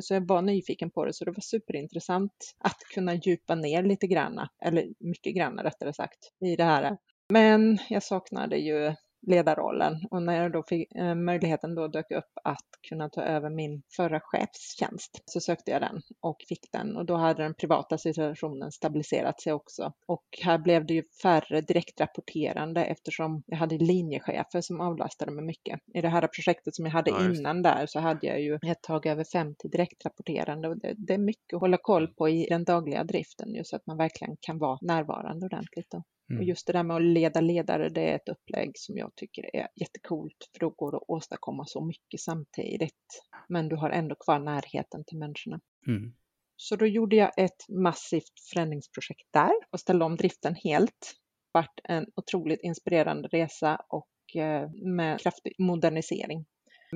Så 0.00 0.14
jag 0.14 0.28
var 0.28 0.42
nyfiken 0.42 0.90
på 0.90 1.04
det, 1.04 1.12
så 1.12 1.24
det 1.24 1.30
var 1.30 1.40
superintressant 1.40 2.54
att 2.58 2.78
kunna 2.94 3.14
djupa 3.14 3.54
ner 3.54 3.82
lite 3.82 4.06
granna, 4.06 4.50
eller 4.64 4.88
mycket 5.00 5.34
granna 5.34 5.64
rättare 5.64 5.92
sagt, 5.92 6.18
i 6.40 6.56
det 6.56 6.64
här. 6.64 6.96
Men 7.32 7.78
jag 7.88 8.02
saknade 8.02 8.56
ju 8.56 8.94
ledarrollen 9.26 10.06
och 10.10 10.22
när 10.22 10.42
jag 10.42 10.52
då 10.52 10.62
fick 10.62 10.94
eh, 10.94 11.14
möjligheten 11.14 11.74
då 11.74 11.88
dök 11.88 12.10
upp 12.10 12.32
att 12.44 12.68
kunna 12.88 13.08
ta 13.08 13.22
över 13.22 13.50
min 13.50 13.82
förra 13.96 14.20
chefstjänst 14.20 15.22
så 15.24 15.40
sökte 15.40 15.70
jag 15.70 15.80
den 15.80 16.02
och 16.20 16.36
fick 16.48 16.72
den 16.72 16.96
och 16.96 17.06
då 17.06 17.16
hade 17.16 17.42
den 17.42 17.54
privata 17.54 17.98
situationen 17.98 18.72
stabiliserat 18.72 19.40
sig 19.40 19.52
också. 19.52 19.92
Och 20.06 20.24
här 20.42 20.58
blev 20.58 20.86
det 20.86 20.94
ju 20.94 21.02
färre 21.22 21.60
direktrapporterande 21.60 22.84
eftersom 22.84 23.42
jag 23.46 23.56
hade 23.56 23.78
linjechefer 23.78 24.60
som 24.60 24.80
avlastade 24.80 25.32
mig 25.32 25.44
mycket. 25.44 25.80
I 25.94 26.00
det 26.00 26.08
här 26.08 26.28
projektet 26.28 26.74
som 26.74 26.84
jag 26.84 26.92
hade 26.92 27.10
Ja, 27.10 27.34
innan 27.34 27.62
där 27.62 27.86
så 27.86 28.00
hade 28.00 28.26
jag 28.26 28.40
ju 28.40 28.54
ett 28.54 28.82
tag 28.82 29.06
över 29.06 29.24
50 29.32 29.68
direktrapporterande 29.68 30.68
och 30.68 30.78
det, 30.78 30.94
det 30.96 31.14
är 31.14 31.18
mycket 31.18 31.54
att 31.54 31.60
hålla 31.60 31.76
koll 31.76 32.08
på 32.08 32.28
i 32.28 32.46
den 32.50 32.64
dagliga 32.64 33.04
driften 33.04 33.54
just 33.54 33.70
så 33.70 33.76
att 33.76 33.86
man 33.86 33.96
verkligen 33.96 34.36
kan 34.40 34.58
vara 34.58 34.78
närvarande 34.82 35.46
ordentligt. 35.46 35.90
Då. 35.90 36.02
Och 36.24 36.30
Mm. 36.30 36.44
just 36.48 36.66
det 36.66 36.72
där 36.72 36.82
med 36.82 36.96
att 36.96 37.02
leda 37.02 37.40
ledare, 37.40 37.88
det 37.88 38.10
är 38.10 38.16
ett 38.16 38.28
upplägg 38.28 38.70
som 38.74 38.98
jag 38.98 39.14
tycker 39.16 39.56
är 39.56 39.68
jättecoolt, 39.80 40.48
för 40.52 40.60
då 40.60 40.70
går 40.70 40.90
det 40.90 40.96
att 40.96 41.08
åstadkomma 41.08 41.64
så 41.66 41.84
mycket 41.84 42.20
samtidigt. 42.20 43.22
Men 43.48 43.68
du 43.68 43.76
har 43.76 43.90
ändå 43.90 44.14
kvar 44.14 44.38
närheten 44.38 45.04
till 45.06 45.18
människorna. 45.18 45.60
Mm. 45.86 46.12
Så 46.56 46.76
då 46.76 46.86
gjorde 46.86 47.16
jag 47.16 47.30
ett 47.36 47.68
massivt 47.68 48.40
förändringsprojekt 48.52 49.28
där 49.30 49.52
och 49.70 49.80
ställde 49.80 50.04
om 50.04 50.16
driften 50.16 50.54
helt. 50.54 51.14
Vart 51.52 51.80
en 51.84 52.06
otroligt 52.16 52.60
inspirerande 52.62 53.28
resa 53.28 53.78
och 53.88 54.36
eh, 54.36 54.70
med 54.72 55.20
kraftig 55.20 55.54
modernisering. 55.58 56.44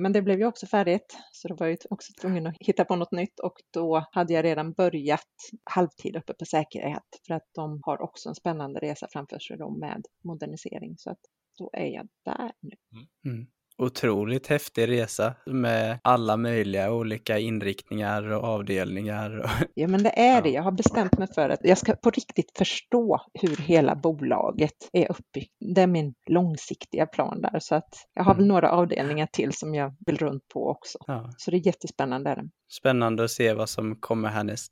Men 0.01 0.13
det 0.13 0.21
blev 0.21 0.39
ju 0.39 0.45
också 0.45 0.67
färdigt, 0.67 1.17
så 1.31 1.47
då 1.47 1.55
var 1.55 1.67
jag 1.67 1.71
ju 1.71 1.77
också 1.89 2.13
tvungen 2.21 2.47
att 2.47 2.55
hitta 2.59 2.85
på 2.85 2.95
något 2.95 3.11
nytt 3.11 3.39
och 3.39 3.53
då 3.73 4.05
hade 4.11 4.33
jag 4.33 4.45
redan 4.45 4.73
börjat 4.73 5.21
halvtid 5.63 6.15
uppe 6.15 6.33
på 6.33 6.45
säkerhet 6.45 7.03
för 7.27 7.33
att 7.33 7.49
de 7.55 7.79
har 7.83 8.01
också 8.01 8.29
en 8.29 8.35
spännande 8.35 8.79
resa 8.79 9.07
framför 9.11 9.39
sig 9.39 9.57
då 9.57 9.69
med 9.69 10.05
modernisering. 10.23 10.97
Så 10.97 11.09
att 11.11 11.19
då 11.57 11.69
är 11.73 11.87
jag 11.87 12.07
där 12.25 12.51
nu. 12.61 12.75
Mm. 12.91 13.07
mm. 13.25 13.47
Otroligt 13.77 14.47
häftig 14.47 14.87
resa 14.87 15.33
med 15.45 15.99
alla 16.03 16.37
möjliga 16.37 16.91
olika 16.93 17.39
inriktningar 17.39 18.23
och 18.31 18.43
avdelningar. 18.43 19.37
och- 19.39 19.49
Ja, 19.73 19.87
men 19.87 20.03
det 20.03 20.19
är 20.19 20.41
det. 20.41 20.49
Jag 20.49 20.63
har 20.63 20.71
bestämt 20.71 21.17
mig 21.17 21.27
för 21.35 21.49
att 21.49 21.59
jag 21.63 21.77
ska 21.77 21.95
på 21.95 22.09
riktigt 22.09 22.57
förstå 22.57 23.21
hur 23.41 23.55
hela 23.57 23.95
bolaget 23.95 24.73
är 24.93 25.11
uppbyggt. 25.11 25.51
Det 25.75 25.81
är 25.81 25.87
min 25.87 26.13
långsiktiga 26.29 27.05
plan 27.05 27.41
där, 27.41 27.59
så 27.59 27.75
att 27.75 27.89
jag 28.13 28.23
har 28.23 28.33
väl 28.33 28.43
Mm. 28.43 28.47
några 28.47 28.71
avdelningar 28.71 29.27
till 29.33 29.53
som 29.53 29.75
jag 29.75 29.95
vill 30.05 30.17
runt 30.17 30.47
på 30.53 30.69
också. 30.69 30.97
Ja. 31.07 31.29
Så 31.37 31.51
det 31.51 31.57
är 31.57 31.65
jättespännande. 31.67 32.43
Spännande 32.79 33.23
att 33.23 33.31
se 33.31 33.53
vad 33.53 33.69
som 33.69 33.95
kommer 33.99 34.29
härnäst. 34.29 34.71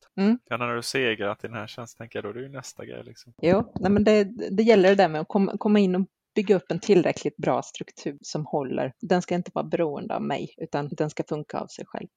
Ja, 0.50 0.58
när 0.58 0.76
du 0.76 0.82
segrat 0.82 1.44
i 1.44 1.48
den 1.48 1.56
här 1.58 1.68
tjänsten, 1.68 1.98
tänker 2.04 2.18
jag, 2.20 2.24
då 2.24 2.30
är 2.30 2.34
det 2.34 2.42
ju 2.42 2.50
nästa 2.50 2.86
grej. 2.86 3.04
Liksom. 3.06 3.34
Jo, 3.42 3.72
nej, 3.80 3.92
men 3.92 4.04
det, 4.04 4.24
det 4.52 4.64
gäller 4.64 4.90
det 4.90 4.96
där 4.96 5.10
med 5.10 5.22
att 5.22 5.28
komma, 5.28 5.58
komma 5.58 5.80
in 5.80 5.96
och 5.96 6.08
bygga 6.36 6.56
upp 6.56 6.72
en 6.72 6.80
tillräckligt 6.80 7.38
bra 7.38 7.62
struktur 7.62 8.18
som 8.22 8.46
håller. 8.46 8.94
Den 9.02 9.22
ska 9.22 9.36
inte 9.36 9.52
vara 9.54 9.66
beroende 9.66 10.16
av 10.16 10.22
mig, 10.22 10.54
utan 10.58 10.90
den 10.92 11.10
ska 11.10 11.24
funka 11.30 11.60
av 11.60 11.68
sig 11.68 11.86
själv. 11.88 12.08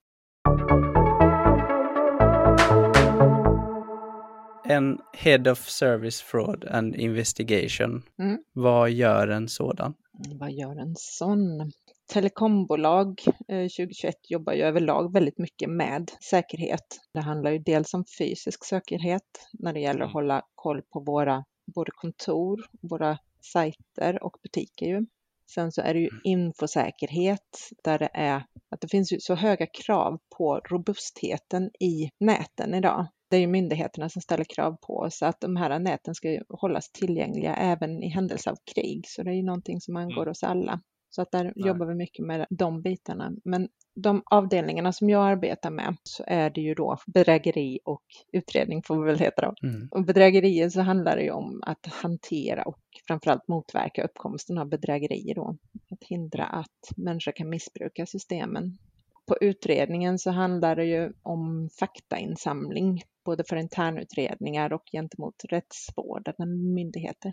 En 4.65 4.99
Head 5.13 5.51
of 5.53 5.59
Service 5.69 6.21
Fraud 6.23 6.65
and 6.65 6.95
Investigation. 6.97 8.03
Mm. 8.19 8.39
Vad 8.53 8.91
gör 8.91 9.29
en 9.29 9.49
sådan? 9.49 9.95
Vad 10.35 10.53
gör 10.53 10.77
en 10.77 10.95
sån? 10.99 11.73
Telekombolag 12.13 13.21
eh, 13.49 13.63
2021 13.69 14.15
jobbar 14.29 14.53
ju 14.53 14.63
överlag 14.63 15.13
väldigt 15.13 15.39
mycket 15.39 15.71
med 15.71 16.11
säkerhet. 16.31 17.01
Det 17.15 17.21
handlar 17.21 17.51
ju 17.51 17.59
dels 17.59 17.95
om 17.95 18.05
fysisk 18.19 18.65
säkerhet 18.65 19.23
när 19.53 19.73
det 19.73 19.81
gäller 19.81 20.01
att 20.01 20.11
Mm. 20.11 20.13
hålla 20.13 20.43
koll 20.55 20.83
på 20.83 21.01
våra 21.01 21.45
både 21.75 21.91
kontor, 21.95 22.61
våra 22.83 23.19
sajter 23.41 24.23
och 24.23 24.37
butiker. 24.43 24.87
Ju. 24.87 25.07
Sen 25.55 25.73
så 25.73 25.81
är 25.83 25.95
det 25.95 26.01
ju 26.01 26.11
infosäkerhet 26.25 27.71
där 27.85 27.99
det 27.99 28.11
är 28.15 28.45
att 28.71 28.81
det 28.81 28.89
finns 28.89 29.13
ju 29.13 29.21
så 29.21 29.35
höga 29.35 29.67
krav 29.67 30.19
på 30.37 30.61
robustheten 30.71 31.71
i 31.81 32.11
näten 32.21 32.75
idag. 32.75 33.07
Det 33.31 33.37
är 33.37 33.41
ju 33.41 33.47
myndigheterna 33.47 34.09
som 34.09 34.23
ställer 34.23 34.45
krav 34.45 34.77
på 34.81 34.99
oss 34.99 35.23
att 35.23 35.41
de 35.41 35.57
här 35.57 35.79
näten 35.79 36.15
ska 36.15 36.41
hållas 36.49 36.93
tillgängliga 36.93 37.57
även 37.57 38.03
i 38.03 38.09
händelse 38.09 38.51
av 38.51 38.57
krig. 38.75 39.05
Så 39.07 39.23
det 39.23 39.31
är 39.31 39.35
ju 39.35 39.43
någonting 39.43 39.81
som 39.81 39.97
angår 39.97 40.29
oss 40.29 40.43
alla. 40.43 40.81
Så 41.11 41.23
att 41.23 41.31
där 41.31 41.53
jobbar 41.57 41.87
vi 41.87 41.95
mycket 41.95 42.27
med 42.27 42.47
de 42.51 42.83
bitarna. 42.83 43.33
Men 43.45 43.69
de 43.95 44.23
avdelningarna 44.25 44.93
som 44.93 45.11
jag 45.11 45.27
arbetar 45.27 45.71
med 45.71 45.97
så 46.03 46.25
är 46.27 46.51
det 46.51 46.61
ju 46.61 46.75
då 46.75 46.99
bedrägeri 47.07 47.79
och 47.85 48.03
utredning 48.33 48.83
får 48.83 49.01
vi 49.01 49.07
väl 49.07 49.19
heta 49.19 49.43
då. 49.43 49.69
Mm. 49.69 49.89
Och 49.91 50.05
bedrägerier 50.05 50.69
så 50.69 50.81
handlar 50.81 51.17
det 51.17 51.23
ju 51.23 51.31
om 51.31 51.63
att 51.67 51.87
hantera 51.87 52.63
och 52.63 52.81
framförallt 53.07 53.49
motverka 53.49 54.05
uppkomsten 54.05 54.59
av 54.59 54.69
bedrägerier 54.69 55.35
då. 55.35 55.57
Att 55.91 56.05
hindra 56.05 56.45
att 56.45 56.97
människor 56.97 57.33
kan 57.33 57.49
missbruka 57.49 58.07
systemen. 58.07 58.79
På 59.27 59.37
utredningen 59.41 60.19
så 60.19 60.31
handlar 60.31 60.77
det 60.77 60.85
ju 60.85 61.13
om 61.23 61.71
faktainsamling, 61.81 63.03
både 63.25 63.45
för 63.45 63.57
internutredningar 63.57 64.73
och 64.73 64.83
gentemot 64.93 65.45
rättsvårdande 65.49 66.47
myndigheter. 66.75 67.33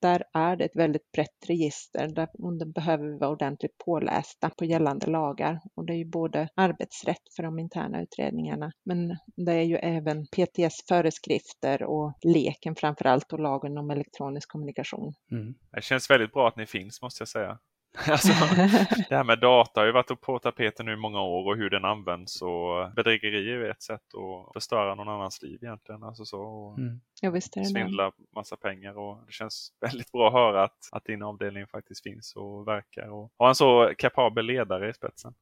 Där 0.00 0.24
är 0.32 0.56
det 0.56 0.64
ett 0.64 0.76
väldigt 0.76 1.12
brett 1.12 1.48
register 1.48 2.08
där 2.08 2.72
behöver 2.72 3.06
vi 3.06 3.18
vara 3.18 3.30
ordentligt 3.30 3.78
pålästa 3.78 4.50
på 4.50 4.64
gällande 4.64 5.06
lagar. 5.06 5.60
Och 5.74 5.86
det 5.86 5.92
är 5.92 5.96
ju 5.96 6.04
både 6.04 6.48
arbetsrätt 6.54 7.22
för 7.36 7.42
de 7.42 7.58
interna 7.58 8.02
utredningarna, 8.02 8.72
men 8.84 9.16
det 9.36 9.52
är 9.52 9.62
ju 9.62 9.76
även 9.76 10.26
PTS 10.26 10.84
föreskrifter 10.88 11.82
och 11.82 12.12
leken 12.22 12.74
framför 12.74 13.04
allt 13.04 13.32
och 13.32 13.40
lagen 13.40 13.78
om 13.78 13.90
elektronisk 13.90 14.48
kommunikation. 14.48 15.14
Mm. 15.30 15.54
Det 15.72 15.84
känns 15.84 16.10
väldigt 16.10 16.32
bra 16.32 16.48
att 16.48 16.56
ni 16.56 16.66
finns, 16.66 17.02
måste 17.02 17.22
jag 17.22 17.28
säga. 17.28 17.58
Alltså, 18.10 18.28
det 19.08 19.16
här 19.16 19.24
med 19.24 19.40
data 19.40 19.80
har 19.80 19.86
ju 19.86 19.92
varit 19.92 20.20
på 20.20 20.38
tapeten 20.38 20.86
nu 20.86 20.92
i 20.92 20.96
många 20.96 21.22
år 21.22 21.50
och 21.50 21.56
hur 21.56 21.70
den 21.70 21.84
används 21.84 22.42
och 22.42 22.92
bedrägerier 22.96 23.56
är 23.56 23.70
ett 23.70 23.82
sätt 23.82 24.00
att 24.14 24.52
förstöra 24.52 24.94
någon 24.94 25.08
annans 25.08 25.42
liv 25.42 25.58
egentligen. 25.62 26.02
Alltså 26.02 26.24
så, 26.24 26.40
och 26.40 26.78
Mm. 26.78 27.00
Ja, 27.20 27.30
visst 27.30 27.56
är 27.56 27.60
det 27.60 27.66
det. 27.66 27.70
svindla 27.70 28.12
massa 28.34 28.56
pengar 28.56 28.98
och 28.98 29.26
det 29.26 29.32
känns 29.32 29.72
väldigt 29.80 30.12
bra 30.12 30.26
att 30.26 30.32
höra 30.32 30.64
att, 30.64 30.78
att 30.92 31.04
din 31.04 31.22
avdelning 31.22 31.66
faktiskt 31.66 32.02
finns 32.02 32.36
och 32.36 32.68
verkar 32.68 33.08
och 33.10 33.32
ha 33.38 33.48
en 33.48 33.54
så 33.54 33.92
kapabel 33.98 34.46
ledare 34.46 34.90
i 34.90 34.94
spetsen. 34.94 35.34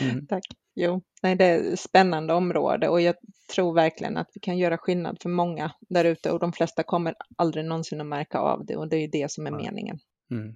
Mm. 0.00 0.26
Tack. 0.26 0.44
Jo, 0.74 1.02
nej, 1.22 1.36
det 1.36 1.44
är 1.44 1.72
ett 1.72 1.80
spännande 1.80 2.34
område 2.34 2.88
och 2.88 3.00
jag 3.00 3.14
tror 3.54 3.74
verkligen 3.74 4.16
att 4.16 4.30
vi 4.34 4.40
kan 4.40 4.58
göra 4.58 4.78
skillnad 4.78 5.18
för 5.22 5.28
många 5.28 5.72
där 5.80 6.04
ute 6.04 6.30
och 6.30 6.38
de 6.40 6.52
flesta 6.52 6.82
kommer 6.82 7.14
aldrig 7.36 7.64
någonsin 7.64 8.00
att 8.00 8.06
märka 8.06 8.38
av 8.38 8.66
det 8.66 8.76
och 8.76 8.88
det 8.88 8.96
är 8.96 9.00
ju 9.00 9.06
det 9.06 9.30
som 9.30 9.46
är 9.46 9.50
Nej. 9.50 9.64
meningen. 9.64 9.98
Mm. 10.30 10.54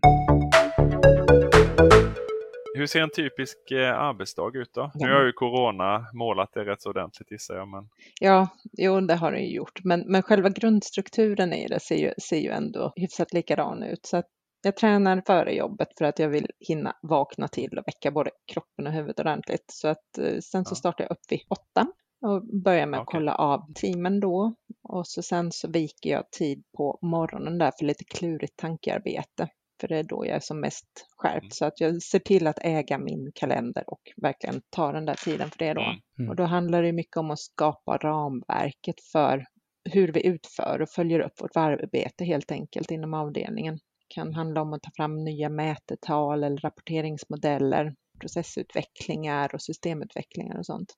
Hur 2.78 2.86
ser 2.86 3.00
en 3.00 3.10
typisk 3.10 3.70
eh, 3.70 3.98
arbetsdag 3.98 4.50
ut 4.54 4.74
då? 4.74 4.90
Ja. 4.94 5.06
Nu 5.06 5.12
har 5.12 5.24
ju 5.24 5.32
Corona 5.32 6.06
målat 6.14 6.50
det 6.54 6.64
rätt 6.64 6.82
så 6.82 6.90
ordentligt 6.90 7.30
gissar 7.30 7.54
jag. 7.54 7.68
Men... 7.68 7.88
Ja, 8.20 8.48
jo, 8.72 9.00
det 9.00 9.14
har 9.14 9.32
det 9.32 9.40
ju 9.40 9.54
gjort, 9.54 9.84
men, 9.84 10.00
men 10.06 10.22
själva 10.22 10.48
grundstrukturen 10.48 11.52
i 11.52 11.68
det 11.68 11.80
ser 11.80 11.96
ju, 11.96 12.12
ser 12.22 12.38
ju 12.38 12.50
ändå 12.50 12.92
hyfsat 12.96 13.32
likadan 13.32 13.82
ut. 13.82 14.06
Så 14.06 14.16
att 14.16 14.26
jag 14.62 14.76
tränar 14.76 15.22
före 15.26 15.54
jobbet 15.54 15.88
för 15.98 16.04
att 16.04 16.18
jag 16.18 16.28
vill 16.28 16.46
hinna 16.68 16.96
vakna 17.02 17.48
till 17.48 17.78
och 17.78 17.84
väcka 17.88 18.10
både 18.10 18.30
kroppen 18.52 18.86
och 18.86 18.92
huvudet 18.92 19.20
ordentligt. 19.20 19.64
Så 19.72 19.88
att 19.88 20.18
eh, 20.18 20.38
sen 20.40 20.64
så 20.64 20.72
Ja. 20.72 20.76
startar 20.76 21.04
jag 21.04 21.10
upp 21.10 21.24
vid 21.32 21.40
åtta 21.48 21.86
och 22.26 22.62
börjar 22.64 22.86
med 22.86 23.00
att 23.00 23.06
kolla 23.06 23.34
av 23.34 23.72
teamen 23.74 24.20
då. 24.20 24.54
Och 24.82 25.06
så 25.06 25.22
sen 25.22 25.52
så 25.52 25.68
viker 25.68 26.10
jag 26.10 26.30
tid 26.30 26.62
på 26.76 26.98
morgonen 27.02 27.58
där 27.58 27.72
för 27.78 27.84
lite 27.84 28.04
klurigt 28.04 28.56
tankearbete. 28.56 29.48
För 29.80 29.88
det 29.88 29.96
är 29.96 30.02
då 30.02 30.26
jag 30.26 30.36
är 30.36 30.40
som 30.40 30.60
mest 30.60 31.06
skärpt. 31.16 31.42
Mm. 31.42 31.50
Så 31.50 31.64
att 31.64 31.80
jag 31.80 32.02
ser 32.02 32.18
till 32.18 32.46
att 32.46 32.58
äga 32.62 32.98
min 32.98 33.32
kalender 33.34 33.84
och 33.86 34.00
verkligen 34.16 34.62
ta 34.70 34.92
den 34.92 35.04
där 35.04 35.14
tiden 35.24 35.50
för 35.50 35.58
det 35.58 35.74
då. 35.74 35.80
Mm. 35.80 35.96
Mm. 36.18 36.30
Och 36.30 36.36
då 36.36 36.44
handlar 36.44 36.82
det 36.82 36.92
mycket 36.92 37.16
om 37.16 37.30
att 37.30 37.38
skapa 37.38 37.96
ramverket 37.96 39.00
för 39.12 39.44
hur 39.92 40.12
vi 40.12 40.26
utför 40.26 40.82
och 40.82 40.90
följer 40.90 41.20
upp 41.20 41.40
vårt 41.40 41.56
arbete 41.56 42.24
helt 42.24 42.50
enkelt 42.50 42.90
inom 42.90 43.14
avdelningen. 43.14 43.74
Det 43.74 44.14
kan 44.14 44.34
handla 44.34 44.62
om 44.62 44.72
att 44.72 44.82
ta 44.82 44.90
fram 44.96 45.24
nya 45.24 45.48
mätetal 45.48 46.44
eller 46.44 46.60
rapporteringsmodeller, 46.60 47.94
processutvecklingar 48.20 49.54
och 49.54 49.62
systemutvecklingar 49.62 50.58
och 50.58 50.66
sånt. 50.66 50.94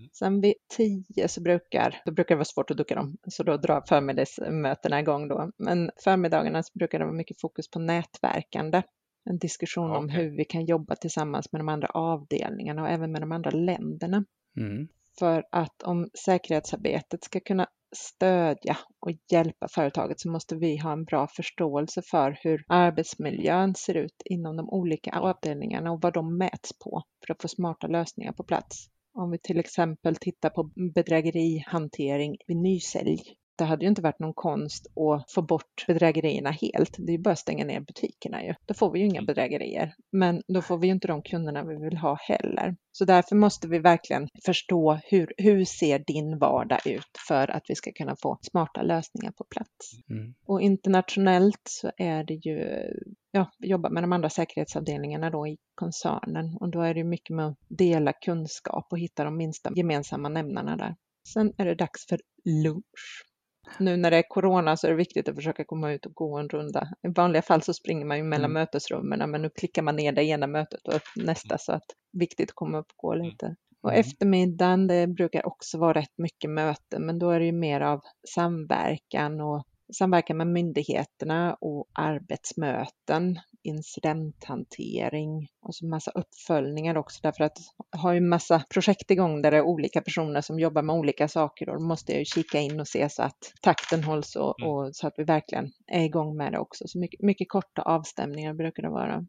Mm. 0.00 0.10
Sen 0.12 0.40
vid 0.40 0.54
tio 0.76 1.28
så 1.28 1.42
brukar, 1.42 2.02
då 2.04 2.12
brukar 2.12 2.34
det 2.34 2.38
vara 2.38 2.44
svårt 2.44 2.70
att 2.70 2.76
ducka 2.76 2.94
dem, 2.94 3.16
så 3.28 3.42
då 3.42 3.56
drar 3.56 3.82
förmiddagsmötena 3.88 5.00
igång 5.00 5.28
då. 5.28 5.50
Men 5.58 5.90
förmiddagarna 6.04 6.62
så 6.62 6.78
brukar 6.78 6.98
det 6.98 7.04
vara 7.04 7.16
mycket 7.16 7.40
fokus 7.40 7.70
på 7.70 7.78
nätverkande. 7.78 8.82
En 9.24 9.38
diskussion 9.38 9.90
om 9.90 10.04
Okej. 10.04 10.16
hur 10.16 10.36
vi 10.36 10.44
kan 10.44 10.64
jobba 10.64 10.96
tillsammans 10.96 11.52
med 11.52 11.60
de 11.60 11.68
andra 11.68 11.88
avdelningarna 11.88 12.82
och 12.82 12.88
även 12.88 13.12
med 13.12 13.22
de 13.22 13.32
andra 13.32 13.50
länderna. 13.50 14.24
Mm. 14.56 14.88
För 15.18 15.44
att 15.52 15.82
om 15.82 16.10
säkerhetsarbetet 16.24 17.24
ska 17.24 17.40
kunna 17.40 17.66
stödja 17.96 18.76
och 19.00 19.10
hjälpa 19.32 19.68
företaget 19.68 20.20
så 20.20 20.30
måste 20.30 20.56
vi 20.56 20.76
ha 20.76 20.92
en 20.92 21.04
bra 21.04 21.26
förståelse 21.26 22.02
för 22.02 22.38
hur 22.42 22.64
arbetsmiljön 22.68 23.74
ser 23.74 23.94
ut 23.94 24.22
inom 24.24 24.56
de 24.56 24.70
olika 24.70 25.10
avdelningarna 25.10 25.92
och 25.92 26.02
vad 26.02 26.14
de 26.14 26.38
mäts 26.38 26.78
på 26.78 27.02
för 27.26 27.32
att 27.34 27.42
få 27.42 27.48
smarta 27.48 27.86
lösningar 27.86 28.32
på 28.32 28.44
plats. 28.44 28.86
Om 29.20 29.30
vi 29.30 29.38
till 29.38 29.58
exempel 29.58 30.16
tittar 30.16 30.50
på 30.50 30.70
bedrägerihantering 30.94 32.36
vid 32.46 32.56
nysälj. 32.56 33.18
Det 33.60 33.66
hade 33.66 33.84
ju 33.84 33.88
inte 33.88 34.02
varit 34.02 34.18
någon 34.18 34.34
konst 34.34 34.86
att 34.86 35.32
få 35.32 35.42
bort 35.42 35.84
bedrägerierna 35.86 36.50
helt. 36.50 36.96
Det 36.98 37.12
är 37.12 37.16
ju 37.16 37.22
bara 37.22 37.32
att 37.32 37.38
stänga 37.38 37.64
ner 37.64 37.80
butikerna 37.80 38.44
ju. 38.44 38.54
Då 38.66 38.74
får 38.74 38.92
vi 38.92 38.98
ju 38.98 39.06
inga 39.06 39.22
bedrägerier. 39.22 39.94
Men 40.12 40.42
då 40.48 40.62
får 40.62 40.78
vi 40.78 40.86
ju 40.86 40.92
inte 40.92 41.08
de 41.08 41.22
kunderna 41.22 41.64
vi 41.64 41.76
vill 41.76 41.96
ha 41.96 42.18
heller. 42.20 42.76
Så 42.92 43.04
därför 43.04 43.36
måste 43.36 43.68
vi 43.68 43.78
verkligen 43.78 44.28
förstå 44.44 45.00
hur, 45.04 45.32
hur 45.36 45.64
ser 45.64 45.98
din 46.06 46.38
vardag 46.38 46.86
ut 46.86 47.10
för 47.28 47.50
att 47.50 47.62
vi 47.68 47.74
ska 47.74 47.92
kunna 47.92 48.16
få 48.22 48.38
smarta 48.42 48.82
lösningar 48.82 49.32
på 49.32 49.44
plats. 49.44 49.90
Mm. 50.10 50.34
Och 50.46 50.60
internationellt 50.60 51.62
så 51.68 51.90
är 51.96 52.24
det 52.24 52.34
ju, 52.34 52.84
ja, 53.30 53.50
vi 53.58 53.68
jobbar 53.68 53.90
med 53.90 54.02
de 54.02 54.12
andra 54.12 54.30
säkerhetsavdelningarna 54.30 55.30
då 55.30 55.46
i 55.46 55.56
koncernen 55.74 56.56
och 56.60 56.70
då 56.70 56.80
är 56.80 56.94
det 56.94 57.04
mycket 57.04 57.36
med 57.36 57.46
att 57.46 57.56
dela 57.68 58.12
kunskap 58.12 58.86
och 58.90 58.98
hitta 58.98 59.24
de 59.24 59.36
minsta 59.36 59.70
gemensamma 59.76 60.28
nämnarna 60.28 60.76
där. 60.76 60.94
Sen 61.32 61.52
är 61.58 61.64
det 61.64 61.74
dags 61.74 62.06
för 62.06 62.20
lunch. 62.44 63.29
Nu 63.78 63.96
när 63.96 64.10
det 64.10 64.16
är 64.16 64.24
corona 64.28 64.76
så 64.76 64.86
är 64.86 64.90
det 64.90 64.96
viktigt 64.96 65.28
att 65.28 65.34
försöka 65.34 65.64
komma 65.64 65.92
ut 65.92 66.06
och 66.06 66.14
gå 66.14 66.38
en 66.38 66.48
runda. 66.48 66.88
I 67.02 67.08
vanliga 67.08 67.42
fall 67.42 67.62
så 67.62 67.74
springer 67.74 68.04
man 68.04 68.16
ju 68.16 68.22
mellan 68.22 68.50
Mm. 68.50 68.52
mötesrummen 68.62 69.30
men 69.30 69.42
nu 69.42 69.50
klickar 69.50 69.82
man 69.82 69.96
ner 69.96 70.12
det 70.12 70.24
ena 70.24 70.46
mötet 70.46 70.88
och 70.88 70.94
upp 70.94 71.02
nästa 71.16 71.58
så 71.58 71.72
att 71.72 71.84
viktigt 72.12 72.50
att 72.50 72.54
komma 72.54 72.78
upp 72.78 72.86
och 72.96 72.96
gå 72.96 73.14
lite. 73.14 73.56
Och 73.82 73.90
Mm. 73.90 74.00
eftermiddagen, 74.00 74.86
det 74.86 75.06
brukar 75.06 75.46
också 75.46 75.78
vara 75.78 75.92
rätt 76.00 76.18
mycket 76.18 76.50
möten, 76.50 77.06
men 77.06 77.18
då 77.18 77.30
är 77.30 77.40
det 77.40 77.46
ju 77.46 77.52
mer 77.52 77.80
av 77.80 78.00
samverkan 78.34 79.40
och 79.40 79.64
samverkan 79.92 80.36
med 80.36 80.46
myndigheterna 80.46 81.56
och 81.60 81.86
arbetsmöten, 81.92 83.38
incidenthantering 83.62 85.48
och 85.62 85.74
så 85.74 85.86
massa 85.86 86.10
uppföljningar 86.10 86.96
också 86.96 87.18
därför 87.22 87.44
att 87.44 87.58
jag 87.92 87.98
har 87.98 88.12
ju 88.12 88.20
massa 88.20 88.62
projekt 88.74 89.10
igång 89.10 89.42
där 89.42 89.50
det 89.50 89.56
är 89.56 89.62
olika 89.62 90.00
personer 90.00 90.40
som 90.40 90.58
jobbar 90.60 90.82
med 90.82 90.96
olika 90.96 91.28
saker 91.28 91.68
och 91.68 91.74
då 91.80 91.86
måste 91.86 92.12
jag 92.12 92.18
ju 92.18 92.24
kika 92.24 92.58
in 92.60 92.80
och 92.80 92.88
se 92.88 93.08
så 93.08 93.22
att 93.22 93.52
takten 93.62 94.04
hålls 94.04 94.36
och, 94.36 94.60
Mm. 94.60 94.70
och 94.72 94.96
så 94.96 95.06
att 95.06 95.14
vi 95.16 95.24
verkligen 95.24 95.72
är 95.86 96.04
igång 96.04 96.36
med 96.36 96.52
det 96.52 96.58
också. 96.58 96.84
Så 96.88 96.98
mycket, 96.98 97.22
mycket 97.22 97.48
korta 97.48 97.82
avstämningar 97.82 98.54
brukar 98.54 98.82
det 98.82 98.90
vara. 98.90 99.26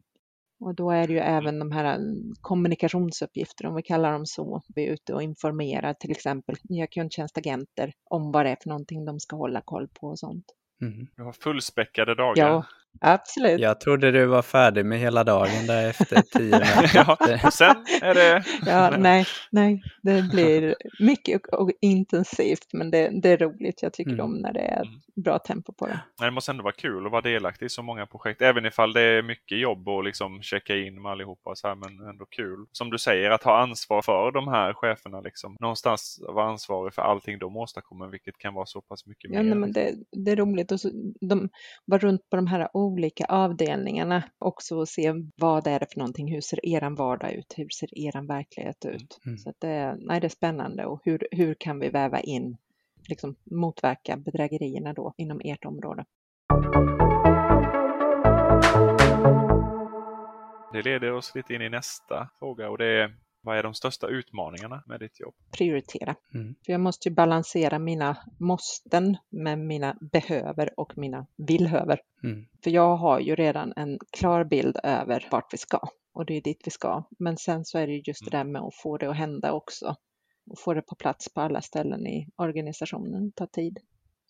Och 0.62 0.74
då 0.74 0.90
är 0.90 1.06
det 1.06 1.12
ju 1.12 1.18
även 1.18 1.58
de 1.58 1.72
här 1.72 1.94
mm, 1.94 2.34
kommunikationsuppgifter, 2.40 3.66
om 3.66 3.74
vi 3.74 3.82
kallar 3.82 4.12
dem 4.12 4.26
så. 4.26 4.62
Vi 4.74 4.86
är 4.86 4.92
ute 4.92 5.14
och 5.14 5.22
informerar 5.22 5.94
till 5.94 6.10
exempel 6.10 6.56
nya 6.62 6.86
kundtjänstagenter 6.86 7.92
om 8.04 8.32
vad 8.32 8.46
det 8.46 8.50
är 8.50 8.56
för 8.62 8.68
någonting 8.68 9.04
de 9.04 9.20
ska 9.20 9.36
hålla 9.36 9.60
koll 9.64 9.88
på 9.88 10.06
och 10.06 10.18
sånt. 10.18 10.44
Mm. 10.82 11.06
Du 11.16 11.22
har 11.22 11.32
fullspäckade 11.32 12.14
dagar. 12.14 12.48
Ja, 12.48 12.64
absolut. 13.00 13.60
Jag 13.60 13.80
trodde 13.80 14.10
du 14.10 14.26
var 14.26 14.42
färdig 14.42 14.86
med 14.86 14.98
hela 14.98 15.24
dagen 15.24 15.66
där 15.66 15.88
efter 15.90 16.20
tio 16.22 16.58
möten. 16.58 17.38
ja, 17.42 17.50
sen 17.50 17.76
är 18.02 18.14
det... 18.14 18.44
Ja, 18.66 18.96
nej, 18.98 19.26
nej, 19.50 19.82
det 20.02 20.22
blir 20.22 20.74
mycket 21.00 21.46
och, 21.46 21.60
och 21.60 21.70
intensivt, 21.80 22.66
men 22.72 22.90
det, 22.90 23.10
det 23.22 23.28
är 23.28 23.36
roligt. 23.38 23.82
Jag 23.82 23.92
tycker 23.92 24.12
Mm. 24.12 24.24
om 24.24 24.32
när 24.34 24.52
det 24.52 24.60
är 24.60 24.82
Mm. 24.82 25.00
bra 25.24 25.38
tempo 25.38 25.72
på 25.72 25.86
det. 25.86 26.00
Nej, 26.20 26.26
det 26.26 26.30
måste 26.30 26.52
ändå 26.52 26.62
vara 26.64 26.74
kul 26.74 27.06
att 27.06 27.12
vara 27.12 27.22
delaktig 27.22 27.66
i 27.66 27.68
så 27.68 27.82
många 27.82 28.06
projekt. 28.06 28.42
Även 28.42 28.66
ifall 28.66 28.92
det 28.92 29.00
är 29.00 29.22
mycket 29.22 29.58
jobb 29.58 29.88
och 29.88 30.04
liksom 30.04 30.42
checka 30.42 30.76
in 30.76 31.02
med 31.02 31.12
allihopa. 31.12 31.50
och 31.50 31.58
Så 31.58 31.68
här, 31.68 31.74
men 31.74 32.08
ändå 32.08 32.24
kul. 32.24 32.66
Som 32.72 32.90
du 32.90 32.98
säger, 32.98 33.30
att 33.30 33.42
ha 33.42 33.62
ansvar 33.62 34.02
för 34.02 34.30
de 34.32 34.48
här 34.48 34.74
cheferna. 34.74 35.20
Liksom. 35.20 35.56
Någonstans 35.60 36.20
vara 36.28 36.46
ansvarig 36.46 36.94
för 36.94 37.02
allting 37.02 37.38
de 37.38 37.56
åstadkommer, 37.56 38.06
vilket 38.06 38.38
kan 38.38 38.54
vara 38.54 38.66
så 38.66 38.80
pass 38.80 39.06
mycket 39.06 39.30
Ja, 39.30 39.42
mer. 39.42 39.48
nej, 39.48 39.58
men 39.58 39.72
det, 39.72 39.94
det 40.24 40.30
är 40.32 40.36
roligt. 40.36 40.72
Och 40.72 40.80
så, 40.80 40.90
de 41.20 41.48
var 41.84 41.98
runt 41.98 42.30
på 42.30 42.36
de 42.36 42.46
här 42.46 42.68
olika 42.82 43.24
avdelningarna 43.24 44.22
också 44.38 44.76
och 44.76 44.88
se 44.88 45.14
vad 45.36 45.66
är 45.66 45.80
det 45.80 45.86
för 45.92 45.98
någonting. 45.98 46.32
Hur 46.32 46.40
ser 46.40 46.66
eran 46.66 46.94
vardag 46.94 47.32
ut? 47.32 47.54
Hur 47.56 47.68
ser 47.68 47.98
eran 47.98 48.26
verklighet 48.26 48.84
ut? 48.84 49.20
Mm. 49.26 49.38
Så 49.38 49.52
det, 49.58 49.96
nej, 49.98 50.20
det 50.20 50.26
är 50.26 50.28
spännande 50.28 50.86
och 50.86 51.00
hur, 51.04 51.28
hur 51.30 51.54
kan 51.54 51.78
vi 51.78 51.88
väva 51.88 52.20
in, 52.20 52.56
liksom 53.08 53.36
motverka 53.44 54.16
bedrägerierna 54.16 54.92
då 54.92 55.14
inom 55.16 55.40
ert 55.44 55.64
område? 55.64 56.04
Det 60.72 60.82
leder 60.82 61.12
oss 61.12 61.34
lite 61.34 61.54
in 61.54 61.62
i 61.62 61.68
nästa 61.68 62.28
fråga 62.38 62.70
och 62.70 62.78
det 62.78 63.02
är 63.02 63.14
vad 63.42 63.58
är 63.58 63.62
de 63.62 63.74
största 63.74 64.06
utmaningarna 64.06 64.82
med 64.86 65.00
ditt 65.00 65.20
jobb? 65.20 65.34
Prioritera. 65.50 66.14
Mm. 66.34 66.54
För 66.66 66.72
jag 66.72 66.80
måste 66.80 67.08
ju 67.08 67.14
balansera 67.14 67.78
mina 67.78 68.16
måsten 68.40 69.16
med 69.30 69.58
mina 69.58 69.96
behöver 70.12 70.80
och 70.80 70.98
mina 70.98 71.26
villhöver. 71.36 72.00
Mm. 72.24 72.46
För 72.64 72.70
jag 72.70 72.96
har 72.96 73.20
ju 73.20 73.34
redan 73.34 73.72
en 73.76 73.98
klar 74.18 74.44
bild 74.44 74.76
över 74.82 75.28
vart 75.30 75.52
vi 75.52 75.58
ska 75.58 75.80
och 76.14 76.26
det 76.26 76.36
är 76.36 76.40
dit 76.40 76.62
vi 76.64 76.70
ska. 76.70 77.04
Men 77.18 77.36
sen 77.36 77.64
så 77.64 77.78
är 77.78 77.86
det 77.86 77.92
ju 77.92 78.02
just 78.06 78.24
det 78.24 78.30
där 78.30 78.44
med 78.44 78.62
att 78.62 78.76
få 78.82 78.98
det 78.98 79.10
att 79.10 79.16
hända 79.16 79.52
också 79.52 79.96
och 80.50 80.58
få 80.58 80.74
det 80.74 80.82
på 80.82 80.94
plats 80.94 81.34
på 81.34 81.40
alla 81.40 81.60
ställen 81.60 82.06
i 82.06 82.28
organisationen 82.36 83.32
tar 83.32 83.46
tid. 83.46 83.78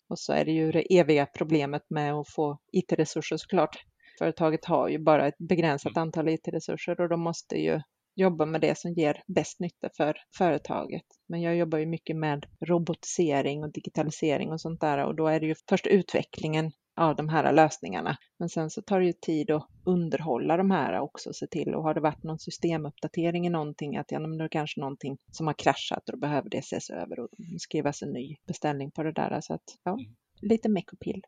Och 0.09 0.19
så 0.19 0.33
är 0.33 0.45
det 0.45 0.51
ju 0.51 0.71
det 0.71 0.99
eviga 0.99 1.25
problemet 1.25 1.89
med 1.89 2.13
att 2.13 2.29
få 2.29 2.59
IT-resurser 2.71 3.37
såklart. 3.37 3.77
Företaget 4.19 4.65
har 4.65 4.89
ju 4.89 4.99
bara 4.99 5.27
ett 5.27 5.37
begränsat 5.37 5.97
antal 5.97 6.29
IT-resurser 6.29 7.01
och 7.01 7.09
de 7.09 7.21
måste 7.21 7.55
ju 7.55 7.81
jobba 8.15 8.45
med 8.45 8.61
det 8.61 8.77
som 8.77 8.93
ger 8.93 9.23
bäst 9.27 9.59
nytta 9.59 9.89
för 9.97 10.17
företaget. 10.37 11.05
Men 11.27 11.41
jag 11.41 11.55
jobbar 11.55 11.77
ju 11.77 11.85
mycket 11.85 12.15
med 12.15 12.45
robotisering 12.65 13.63
och 13.63 13.71
digitalisering 13.71 14.51
och 14.51 14.61
sånt 14.61 14.81
där 14.81 15.05
och 15.05 15.15
då 15.15 15.27
är 15.27 15.39
det 15.39 15.45
ju 15.45 15.55
först 15.69 15.87
utvecklingen 15.87 16.71
av 16.95 17.15
de 17.15 17.29
här 17.29 17.53
lösningarna. 17.53 18.17
Men 18.39 18.49
sen 18.49 18.69
så 18.69 18.81
tar 18.81 18.99
det 18.99 19.05
ju 19.05 19.13
tid 19.13 19.51
att 19.51 19.67
underhålla 19.85 20.57
de 20.57 20.71
här 20.71 20.99
också, 20.99 21.33
se 21.33 21.47
till 21.47 21.75
och 21.75 21.83
har 21.83 21.93
det 21.93 22.01
varit 22.01 22.23
någon 22.23 22.39
systemuppdatering 22.39 23.47
i 23.47 23.49
någonting 23.49 23.97
att 23.97 24.11
ja, 24.11 24.19
men 24.19 24.41
är 24.41 24.47
kanske 24.47 24.79
någonting 24.79 25.17
som 25.31 25.47
har 25.47 25.53
kraschat 25.53 26.09
och 26.09 26.11
då 26.11 26.19
behöver 26.19 26.49
det 26.49 26.57
ses 26.57 26.89
över 26.89 27.19
och 27.19 27.29
skrivas 27.59 28.01
en 28.01 28.09
ny 28.09 28.35
beställning 28.47 28.91
på 28.91 29.03
det 29.03 29.11
där. 29.11 29.41
Så 29.41 29.53
att 29.53 29.77
ja, 29.83 29.97
lite 30.41 30.69
meck 30.69 30.93
och 30.93 30.99
pill 30.99 31.21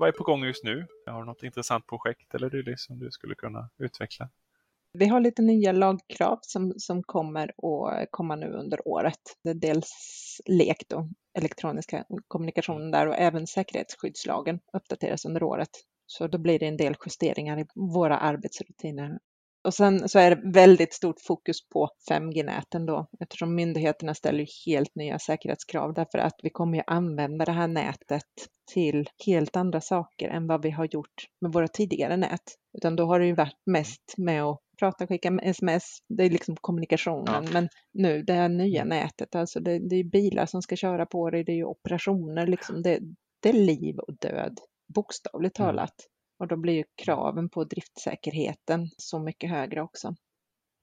vad 0.00 0.08
är 0.08 0.12
på 0.12 0.24
gång 0.24 0.44
just 0.44 0.64
nu? 0.64 0.86
Har 1.06 1.20
du 1.20 1.26
något 1.26 1.42
intressant 1.42 1.86
projekt 1.86 2.34
eller 2.34 2.50
dylikt 2.50 2.80
som 2.80 2.98
du 2.98 3.10
skulle 3.10 3.34
kunna 3.34 3.70
utveckla? 3.78 4.28
Vi 4.92 5.06
har 5.06 5.20
lite 5.20 5.42
nya 5.42 5.72
lagkrav 5.72 6.38
som, 6.42 6.74
som 6.76 7.02
kommer 7.02 7.48
att 7.48 8.08
komma 8.10 8.36
nu 8.36 8.46
under 8.46 8.88
året. 8.88 9.20
Det 9.44 9.50
är 9.50 9.54
dels 9.54 9.90
LEK 10.46 10.88
då, 10.88 11.08
elektroniska 11.38 12.04
kommunikationen 12.28 12.90
där 12.90 13.06
och 13.06 13.14
även 13.14 13.46
säkerhetsskyddslagen 13.46 14.60
uppdateras 14.72 15.24
under 15.24 15.42
året. 15.42 15.70
Så 16.06 16.26
då 16.26 16.38
blir 16.38 16.58
det 16.58 16.66
en 16.66 16.76
del 16.76 16.94
justeringar 17.06 17.58
i 17.60 17.66
våra 17.74 18.18
arbetsrutiner 18.18 19.18
och 19.64 19.74
sen 19.74 20.08
så 20.08 20.18
är 20.18 20.36
det 20.36 20.52
väldigt 20.52 20.94
stort 20.94 21.20
fokus 21.20 21.68
på 21.68 21.88
5G-näten 22.10 22.86
då, 22.86 23.06
eftersom 23.20 23.54
myndigheterna 23.54 24.14
ställer 24.14 24.46
helt 24.66 24.94
nya 24.94 25.18
säkerhetskrav 25.18 25.94
därför 25.94 26.18
att 26.18 26.34
vi 26.42 26.50
kommer 26.50 26.78
ju 26.78 26.84
använda 26.86 27.44
det 27.44 27.52
här 27.52 27.68
nätet 27.68 28.24
till 28.72 29.08
helt 29.26 29.56
andra 29.56 29.80
saker 29.80 30.28
än 30.28 30.46
vad 30.46 30.62
vi 30.62 30.70
har 30.70 30.88
gjort 30.90 31.26
med 31.40 31.52
våra 31.52 31.68
tidigare 31.68 32.16
nät. 32.16 32.42
Utan 32.78 32.96
då 32.96 33.06
har 33.06 33.20
det 33.20 33.26
ju 33.26 33.34
varit 33.34 33.62
mest 33.66 34.14
med 34.16 34.42
att 34.42 34.58
prata, 34.78 35.06
skicka 35.06 35.38
sms, 35.42 35.98
det 36.08 36.24
är 36.24 36.30
liksom 36.30 36.56
kommunikationen. 36.60 37.44
Ja. 37.44 37.50
Men 37.52 37.68
nu 37.92 38.22
det 38.22 38.32
här 38.32 38.48
nya 38.48 38.84
nätet, 38.84 39.34
alltså 39.34 39.60
det, 39.60 39.78
det 39.78 39.96
är 39.96 40.04
bilar 40.04 40.46
som 40.46 40.62
ska 40.62 40.76
köra 40.76 41.06
på 41.06 41.30
det, 41.30 41.42
det 41.42 41.52
är 41.52 41.56
ju 41.56 41.64
operationer, 41.64 42.46
liksom 42.46 42.82
det, 42.82 42.98
det 43.42 43.48
är 43.48 43.52
liv 43.52 43.98
och 43.98 44.14
död, 44.20 44.58
bokstavligt 44.94 45.58
mm. 45.58 45.68
Och 46.40 46.48
då 46.48 46.56
blir 46.56 46.74
ju 46.74 46.84
kraven 47.04 47.48
på 47.48 47.64
driftsäkerheten 47.64 48.88
så 48.96 49.18
mycket 49.18 49.50
högre 49.50 49.82
också. 49.82 50.14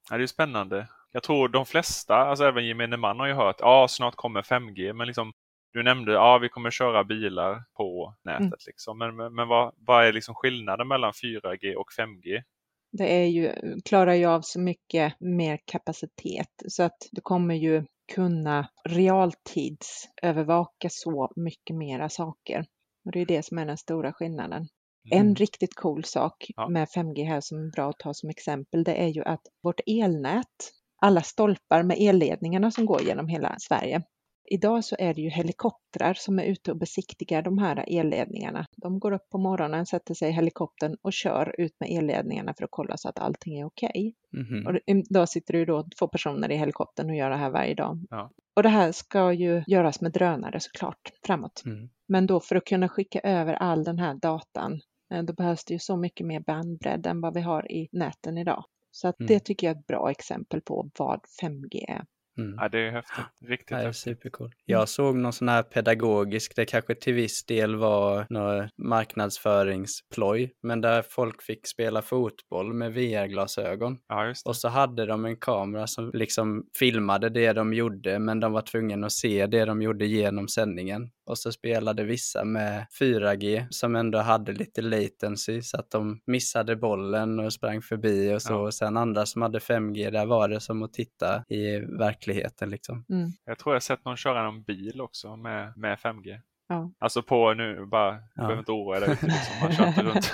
Ja, 0.10 0.17
det 0.17 0.24
är 0.24 0.28
spännande. 0.28 0.88
Jag 1.12 1.24
tror 1.24 1.50
de 1.50 1.65
flesta, 1.65 2.15
alltså 2.15 2.46
även 2.46 2.67
gemene 2.67 2.98
man 2.98 3.20
har 3.20 3.28
ju 3.28 3.34
hört 3.34 3.56
att 3.56 3.67
ah, 3.67 3.88
snart 3.88 4.15
kommer 4.15 4.41
5G. 4.41 4.93
Men 4.93 5.08
liksom, 5.08 5.34
du 5.74 5.84
nämnde 5.84 6.13
att 6.13 6.24
ah, 6.24 6.38
vi 6.38 6.50
kommer 6.50 6.72
köra 6.72 7.04
bilar 7.04 7.63
på 7.78 8.15
nätet. 8.24 8.41
Mm. 8.41 8.54
Liksom. 8.65 8.98
Men, 8.98 9.15
men, 9.15 9.36
men 9.36 9.48
vad, 9.48 9.74
vad, 9.78 10.06
är 10.06 10.13
liksom 10.13 10.36
skillnaden 10.36 10.88
mellan 10.88 11.12
4G 11.12 11.76
och 11.76 11.88
5G? 12.00 12.43
Det 12.91 13.15
är 13.15 13.26
ju, 13.26 13.54
klarar 13.86 14.13
ju 14.13 14.26
av 14.26 14.41
så 14.41 14.60
mycket 14.60 15.20
mer 15.20 15.60
kapacitet 15.65 16.63
så 16.67 16.84
att 16.84 16.98
du 17.12 17.22
kommer 17.22 17.56
ju 17.56 17.86
kunna 18.13 18.70
realtidsövervaka 18.89 20.88
så 20.91 21.32
mycket 21.36 21.76
mera 21.76 22.10
saker. 22.10 22.65
Och 23.06 23.12
det 23.12 23.22
är 23.22 23.26
det 23.26 23.46
som 23.46 23.58
är 23.58 23.65
den 23.65 23.78
stora 23.78 24.13
skillnaden. 24.13 24.67
En 25.12 25.22
mm. 25.22 25.36
riktigt 25.36 25.76
cool 25.76 26.04
sak 26.04 26.52
ja. 26.56 26.70
med 26.70 26.88
5G 26.88 27.24
här 27.24 27.41
som 27.41 27.58
är 27.58 27.72
bra 27.72 27.89
att 27.89 28.00
ta 28.00 28.13
som 28.13 28.30
exempel, 28.30 28.84
det 28.84 28.96
är 28.96 29.08
ju 29.08 29.24
att 29.24 29.41
vårt 29.63 29.80
elnät, 29.86 30.74
alla 31.02 31.22
stolpar 31.22 31.84
med 31.84 31.98
elledningarna 32.00 32.72
som 32.72 32.86
går 32.86 33.02
genom 33.02 33.28
hela 33.28 33.56
Sverige. 33.60 34.04
Idag 34.50 34.84
så 34.84 34.96
är 35.00 35.13
det 35.13 35.22
ju 35.22 35.30
helikoptrar 35.30 36.13
som 36.13 36.39
är 36.39 36.43
ute 36.43 36.72
och 36.72 36.78
besiktigar 36.78 37.41
de 37.41 37.58
här 37.58 37.86
elledningarna. 37.88 38.65
De 38.78 39.00
går 39.00 39.12
upp 39.12 39.30
på 39.30 39.38
morgonen, 39.38 39.86
sätter 39.86 40.13
sig 40.13 40.30
i 40.30 40.32
helikoptern 40.32 40.98
och 41.02 41.13
kör 41.13 41.56
ut 41.62 41.76
med 41.80 41.89
elledningarna 41.89 42.54
för 42.58 42.63
att 42.63 42.72
kolla 42.72 42.98
så 42.98 43.10
att 43.10 43.20
allting 43.20 43.60
är 43.60 43.65
okej. 43.65 43.89
Okay. 43.89 44.43
Mm 44.43 44.48
-hmm. 44.48 44.67
Och 44.67 44.80
idag 44.86 45.30
sitter 45.30 45.54
det 45.54 45.60
ju 45.60 45.65
då 45.65 45.88
två 46.00 46.08
personer 46.08 46.52
i 46.52 46.56
helikoptern 46.56 47.10
och 47.10 47.15
gör 47.15 47.30
det 47.30 47.36
här 47.36 47.50
varje 47.50 47.76
dag. 47.76 48.00
Ja. 48.10 48.32
Och 48.56 48.63
det 48.63 48.70
här 48.70 48.91
ska 48.91 49.34
ju 49.34 49.63
göras 49.67 50.02
med 50.02 50.12
drönare 50.12 50.60
såklart 50.60 51.12
framåt. 51.26 51.63
Mm. 51.65 51.89
Men 52.08 52.28
då 52.28 52.39
för 52.39 52.56
att 52.56 52.65
kunna 52.65 52.89
skicka 52.89 53.20
över 53.20 53.54
all 53.54 53.84
den 53.84 54.00
här 54.00 54.13
datan 54.13 54.80
då 55.24 55.34
behövs 55.34 55.65
det 55.65 55.74
ju 55.74 55.80
så 55.80 55.98
mycket 55.98 56.28
mer 56.28 56.39
bandbredd 56.39 57.06
än 57.08 57.22
vad 57.22 57.34
vi 57.34 57.41
har 57.41 57.72
i 57.72 57.89
näten 57.91 58.38
idag. 58.38 58.65
Så 58.91 59.08
att 59.08 59.20
mm. 59.20 59.28
det 59.28 59.39
tycker 59.39 59.67
jag 59.67 59.76
är 59.76 59.80
ett 59.80 59.88
bra 59.88 60.12
exempel 60.12 60.62
på 60.62 60.89
vad 61.00 61.20
5G 61.41 61.86
är. 61.88 62.06
Mm. 62.38 62.58
Ja, 62.62 62.69
det 62.69 62.80
är 62.80 62.91
häftigt. 62.91 63.26
Riktigt 63.47 63.78
ja, 63.78 63.78
är 63.78 63.91
supercool. 63.91 64.54
Jag 64.65 64.89
såg 64.89 65.15
någon 65.15 65.34
sån 65.34 65.50
här 65.50 65.63
pedagogisk, 65.63 66.56
det 66.56 66.65
kanske 66.65 66.95
till 66.95 67.13
viss 67.13 67.45
del 67.45 67.76
var 67.76 68.26
någon 68.30 68.69
marknadsföringsploj, 68.78 70.52
men 70.63 70.82
där 70.82 71.02
folk 71.02 71.41
fick 71.41 71.67
spela 71.67 72.02
fotboll 72.02 72.73
med 72.73 72.93
VR-glasögon. 72.93 73.97
Ja, 74.08 74.34
och 74.45 74.56
så 74.56 74.67
hade 74.67 75.06
de 75.06 75.26
en 75.26 75.38
kamera 75.38 75.88
som 75.88 76.12
liksom 76.13 76.65
filmade 76.80 77.30
det 77.30 77.54
de 77.54 77.73
gjorde, 77.73 78.19
men 78.19 78.39
de 78.39 78.52
var 78.52 78.62
tvungna 78.62 79.06
att 79.06 79.13
se 79.13 79.47
det 79.47 79.65
de 79.65 79.82
gjorde 79.82 80.06
genom 80.06 80.47
sändningen. 80.47 81.10
Och 81.26 81.38
så 81.38 81.52
spelade 81.52 82.04
vissa 82.04 82.43
med 82.43 82.86
4G 83.00 83.67
som 83.69 83.95
ändå 83.95 84.17
hade 84.17 84.52
lite 84.52 84.82
latency 84.82 85.62
så 85.62 85.78
att 85.78 85.91
de 85.91 86.19
missade 86.28 86.76
bollen 86.76 87.39
och 87.39 87.54
sprang 87.54 87.82
förbi 87.82 88.34
och 88.36 88.41
så. 88.41 88.54
Ja. 88.54 88.58
Och 88.58 88.73
sen 88.73 88.97
andra 88.97 89.26
som 89.26 89.41
hade 89.41 89.60
5G, 89.60 90.12
där 90.12 90.26
var 90.26 90.47
det 90.47 90.60
som 90.60 90.84
att 90.84 90.93
titta 90.93 91.43
i 91.50 91.80
verkligheten 91.80 92.27
liksom. 92.70 93.06
Mm. 93.10 93.32
Jag 93.46 93.58
tror 93.58 93.76
jag 93.76 93.84
sett 93.84 94.06
någon 94.06 94.18
köra 94.18 94.44
någon 94.44 94.63
bil 94.63 95.02
också 95.02 95.36
med, 95.36 95.78
med 95.78 95.98
5G. 95.98 96.40
Ja. 96.70 96.92
Alltså 97.00 97.22
på 97.22 97.54
nu, 97.54 97.86
bara, 97.86 98.12
ja. 98.13 98.22
behöver 98.36 98.60
inte 98.60 98.72
oroa 98.72 99.00
dig 99.00 99.10
liksom, 99.10 99.60
man 99.62 99.72
kör 99.72 99.88
inte 99.88 100.04
runt 100.04 100.34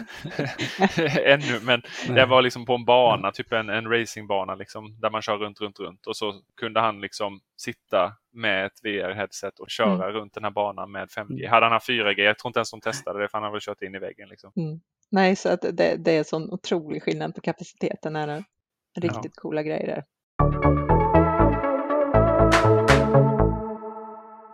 ännu. 1.26 1.60
Men 1.66 1.82
Nej. 2.08 2.16
det 2.16 2.26
var 2.26 2.42
liksom 2.42 2.66
på 2.66 2.76
en 2.76 2.86
bana, 2.86 3.32
typ 3.32 3.54
en, 3.54 3.70
en 3.70 3.88
racingbana 3.88 4.56
liksom, 4.56 5.00
där 5.00 5.10
man 5.10 5.22
kör 5.22 5.38
runt, 5.38 5.62
runt, 5.62 5.80
runt. 5.80 6.08
Och 6.08 6.18
så 6.18 6.42
kunde 6.58 6.80
han 6.80 7.02
liksom 7.02 7.40
sitta 7.58 8.14
med 8.32 8.66
ett 8.66 8.84
VR-headset 8.84 9.60
och 9.60 9.70
köra 9.70 10.04
mm. 10.04 10.12
runt 10.12 10.34
den 10.34 10.44
här 10.44 10.52
banan 10.52 10.92
med 10.92 11.08
5G. 11.08 11.32
Mm. 11.32 11.52
Hade 11.52 11.66
han 11.66 11.74
haft 11.74 11.90
4G, 11.90 12.22
jag 12.22 12.40
tror 12.40 12.50
inte 12.50 12.60
ens 12.60 12.72
de 12.72 12.82
testade 12.82 13.22
det 13.22 13.28
för 13.28 13.38
han 13.38 13.44
har 13.44 13.52
väl 13.52 13.62
kört 13.62 13.82
in 13.82 13.96
i 13.96 14.00
väggen. 14.00 14.30
Liksom. 14.30 14.52
Mm. 14.56 14.80
Nej, 15.12 15.36
så 15.36 15.50
att 15.50 15.62
det, 15.62 15.96
det 15.98 16.12
är 16.12 16.24
sån 16.24 16.52
otrolig 16.52 17.04
skillnad 17.04 17.36
på 17.36 17.42
kapaciteten. 17.42 18.16
Är 18.16 18.44
Riktigt 19.00 19.32
ja. 19.36 19.42
coola 19.42 19.64
grejer. 19.64 20.04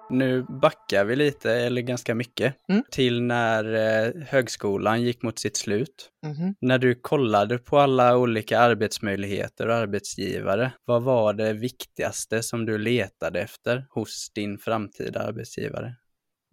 Nu 0.09 0.45
backar 0.61 1.05
vi 1.05 1.15
lite, 1.15 1.51
eller 1.51 1.81
ganska 1.81 2.15
mycket, 2.15 2.55
mm. 2.69 2.83
till 2.91 3.21
när 3.21 3.73
eh, 3.73 4.23
högskolan 4.27 5.01
gick 5.01 5.23
mot 5.23 5.39
sitt 5.39 5.57
slut. 5.57 6.09
Mm. 6.25 6.55
När 6.61 6.77
du 6.77 6.95
kollade 6.95 7.57
på 7.57 7.79
alla 7.79 8.17
olika 8.17 8.59
arbetsmöjligheter 8.59 9.67
och 9.67 9.75
arbetsgivare, 9.75 10.71
vad 10.85 11.03
var 11.03 11.33
det 11.33 11.53
viktigaste 11.53 12.43
som 12.43 12.65
du 12.65 12.77
letade 12.77 13.41
efter 13.41 13.85
hos 13.89 14.31
din 14.35 14.57
framtida 14.57 15.19
arbetsgivare? 15.19 15.95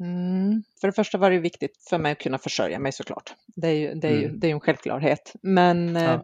Mm. 0.01 0.63
För 0.81 0.89
det 0.89 0.93
första 0.93 1.19
var 1.19 1.31
det 1.31 1.39
viktigt 1.39 1.87
för 1.89 1.99
mig 1.99 2.13
att 2.13 2.19
kunna 2.19 2.39
försörja 2.39 2.79
mig 2.79 2.93
såklart. 2.93 3.35
Det 3.57 3.69
är 3.69 3.73
ju, 3.73 3.95
det 3.95 4.09
är 4.09 4.19
ju, 4.19 4.25
mm. 4.25 4.41
det 4.41 4.47
är 4.47 4.53
en 4.53 4.61
självklarhet. 4.61 5.33
Men 5.43 5.95
ja. 5.95 6.15
eh, 6.15 6.21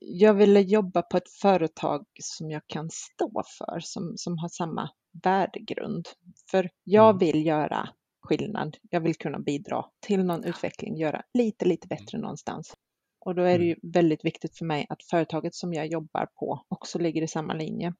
jag 0.00 0.34
ville 0.34 0.60
jobba 0.60 1.02
på 1.02 1.16
ett 1.16 1.30
företag 1.42 2.06
som 2.22 2.50
jag 2.50 2.62
kan 2.66 2.90
stå 2.90 3.42
för, 3.58 3.80
som, 3.80 4.12
som 4.16 4.38
har 4.38 4.48
samma 4.48 4.90
värdegrund. 5.22 6.08
För 6.50 6.70
jag 6.84 7.10
mm. 7.10 7.18
vill 7.18 7.46
göra 7.46 7.88
skillnad. 8.22 8.76
Jag 8.90 9.00
vill 9.00 9.14
kunna 9.14 9.38
bidra 9.38 9.84
till 10.00 10.24
någon 10.24 10.44
utveckling, 10.44 10.96
göra 10.96 11.22
lite, 11.34 11.64
lite 11.64 11.88
bättre 11.88 12.16
mm. 12.16 12.22
någonstans. 12.22 12.74
Och 13.20 13.34
då 13.34 13.42
är 13.42 13.58
det 13.58 13.64
ju 13.64 13.72
mm. 13.72 13.92
väldigt 13.92 14.24
viktigt 14.24 14.58
för 14.58 14.64
mig 14.64 14.86
att 14.88 15.02
företaget 15.10 15.54
som 15.54 15.72
jag 15.72 15.86
jobbar 15.86 16.28
på 16.34 16.64
också 16.68 16.98
ligger 16.98 17.22
i 17.22 17.28
samma 17.28 17.54
linje. 17.54 17.94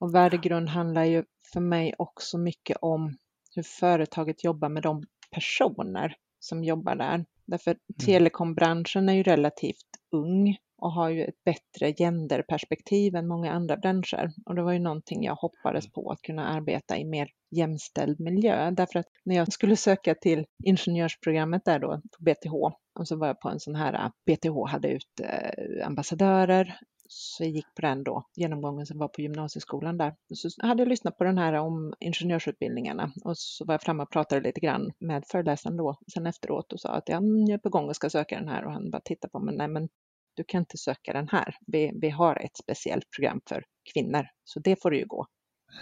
Och 0.00 0.14
värdegrund 0.14 0.68
handlar 0.68 1.04
ju 1.04 1.24
för 1.52 1.60
mig 1.60 1.94
också 1.98 2.38
mycket 2.38 2.76
om 2.80 3.16
hur 3.54 3.62
företaget 3.62 4.44
jobbar 4.44 4.68
med 4.68 4.82
de 4.82 5.02
personer 5.30 6.16
som 6.38 6.64
jobbar 6.64 6.96
där. 6.96 7.24
Därför 7.46 7.76
telekombranschen 8.06 9.08
är 9.08 9.12
ju 9.12 9.22
relativt 9.22 9.88
ung 10.10 10.56
och 10.82 10.92
har 10.92 11.08
ju 11.08 11.24
ett 11.24 11.44
bättre 11.44 11.92
genderperspektiv 11.92 13.14
än 13.14 13.28
många 13.28 13.52
andra 13.52 13.76
branscher. 13.76 14.30
Och 14.46 14.54
det 14.54 14.62
var 14.62 14.72
ju 14.72 14.78
någonting 14.78 15.24
jag 15.24 15.34
hoppades 15.34 15.92
på 15.92 16.10
att 16.10 16.22
kunna 16.22 16.46
arbeta 16.46 16.98
i 16.98 17.04
mer 17.04 17.28
jämställd 17.50 18.20
miljö. 18.20 18.70
Därför 18.70 18.98
att 18.98 19.06
när 19.24 19.36
jag 19.36 19.52
skulle 19.52 19.76
söka 19.76 20.14
till 20.14 20.44
ingenjörsprogrammet 20.64 21.64
där 21.64 21.78
då 21.78 22.00
på 22.18 22.24
BTH 22.24 22.54
och 22.98 23.08
så 23.08 23.16
var 23.16 23.26
jag 23.26 23.40
på 23.40 23.48
en 23.48 23.60
sån 23.60 23.74
här, 23.74 24.10
BTH 24.26 24.70
hade 24.72 24.88
ut 24.88 25.20
eh, 25.22 25.86
ambassadörer 25.86 26.78
så 27.12 27.44
jag 27.44 27.50
gick 27.50 27.74
på 27.74 27.82
den 27.82 28.04
då, 28.04 28.24
genomgången 28.36 28.86
som 28.86 28.98
var 28.98 29.08
på 29.08 29.20
gymnasieskolan 29.20 29.98
där. 29.98 30.14
Så 30.34 30.66
hade 30.66 30.82
jag 30.82 30.88
lyssnat 30.88 31.18
på 31.18 31.24
den 31.24 31.38
här 31.38 31.52
om 31.52 31.94
ingenjörsutbildningarna 32.00 33.12
och 33.24 33.38
så 33.38 33.64
var 33.64 33.74
jag 33.74 33.82
framme 33.82 34.02
och 34.02 34.10
pratade 34.10 34.40
lite 34.40 34.60
grann 34.60 34.92
med 34.98 35.24
föreläsaren 35.26 35.76
då 35.76 35.98
sen 36.14 36.26
efteråt 36.26 36.72
och 36.72 36.80
sa 36.80 36.88
att 36.88 37.08
mm, 37.08 37.38
jag 37.38 37.54
är 37.54 37.58
på 37.58 37.68
gång 37.68 37.88
och 37.88 37.96
ska 37.96 38.10
söka 38.10 38.38
den 38.38 38.48
här 38.48 38.64
och 38.64 38.72
han 38.72 38.90
bara 38.90 39.02
tittade 39.04 39.30
på 39.30 39.38
mig, 39.38 39.56
nej 39.56 39.68
men 39.68 39.88
du 40.34 40.44
kan 40.44 40.58
inte 40.58 40.78
söka 40.78 41.12
den 41.12 41.28
här. 41.28 41.54
Vi, 41.66 41.92
vi 42.00 42.10
har 42.10 42.36
ett 42.44 42.56
speciellt 42.56 43.04
program 43.16 43.40
för 43.48 43.64
kvinnor, 43.92 44.26
så 44.44 44.60
det 44.60 44.82
får 44.82 44.90
du 44.90 44.98
ju 44.98 45.06
gå. 45.06 45.26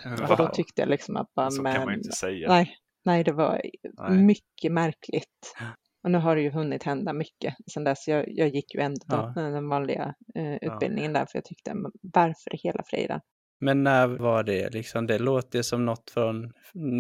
Wow. 0.04 0.30
Och 0.30 0.36
då 0.36 0.48
tyckte 0.48 0.82
jag 0.82 0.88
liksom 0.88 1.16
att... 1.16 1.34
Bara, 1.34 1.50
så 1.50 1.62
men, 1.62 1.74
kan 1.74 1.84
man 1.84 1.92
ju 1.92 1.98
inte 1.98 2.12
säga. 2.12 2.48
Nej, 2.48 2.74
nej 3.04 3.24
det 3.24 3.32
var 3.32 3.62
nej. 4.08 4.18
mycket 4.18 4.72
märkligt. 4.72 5.54
Och 6.04 6.10
nu 6.10 6.18
har 6.18 6.36
det 6.36 6.42
ju 6.42 6.50
hunnit 6.50 6.82
hända 6.82 7.12
mycket 7.12 7.54
sen 7.72 7.84
dess. 7.84 8.08
Jag, 8.08 8.24
jag 8.28 8.48
gick 8.48 8.74
ju 8.74 8.80
ändå 8.80 9.00
ja. 9.08 9.32
den 9.34 9.68
vanliga 9.68 10.14
eh, 10.34 10.54
utbildningen 10.54 11.12
ja. 11.12 11.18
där, 11.18 11.26
för 11.26 11.38
jag 11.38 11.44
tyckte, 11.44 11.74
varför 12.02 12.50
hela 12.62 12.82
friden? 12.86 13.20
Men 13.60 13.82
när 13.82 14.08
var 14.08 14.42
det 14.42 14.74
liksom? 14.74 15.06
Det 15.06 15.18
låter 15.18 15.62
som 15.62 15.86
något 15.86 16.10
från 16.10 16.44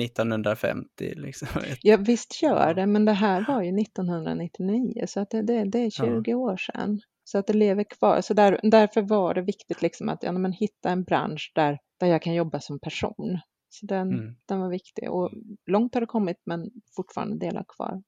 1950. 0.02 1.14
Liksom. 1.16 1.48
Ja 1.82 1.96
visst 1.96 2.42
gör 2.42 2.74
det, 2.74 2.86
men 2.86 3.04
det 3.04 3.12
här 3.12 3.44
var 3.48 3.62
ju 3.62 3.80
1999 3.80 5.04
så 5.06 5.20
att 5.20 5.30
det, 5.30 5.42
det, 5.42 5.64
det 5.64 5.78
är 5.78 5.90
20 5.90 6.30
ja. 6.30 6.36
år 6.36 6.56
sedan. 6.56 7.00
Så 7.30 7.38
att 7.38 7.46
det 7.46 7.52
lever 7.52 7.84
kvar. 7.84 8.20
Så 8.20 8.34
där, 8.34 8.60
därför 8.62 9.02
var 9.02 9.34
det 9.34 9.42
viktigt 9.42 9.82
liksom 9.82 10.08
att 10.08 10.22
ja, 10.22 10.32
men 10.32 10.52
hitta 10.52 10.90
en 10.90 11.04
bransch 11.04 11.52
där, 11.54 11.78
där 12.00 12.06
jag 12.06 12.22
kan 12.22 12.34
jobba 12.34 12.60
som 12.60 12.80
person. 12.80 13.38
Så 13.68 13.86
den, 13.86 14.12
mm. 14.12 14.36
den 14.48 14.60
var 14.60 14.70
viktig. 14.70 15.10
Och 15.10 15.30
långt 15.66 15.94
har 15.94 16.00
det 16.00 16.06
kommit 16.06 16.36
men 16.46 16.70
fortfarande 16.96 17.46
delar 17.46 17.64
kvar. 17.76 18.02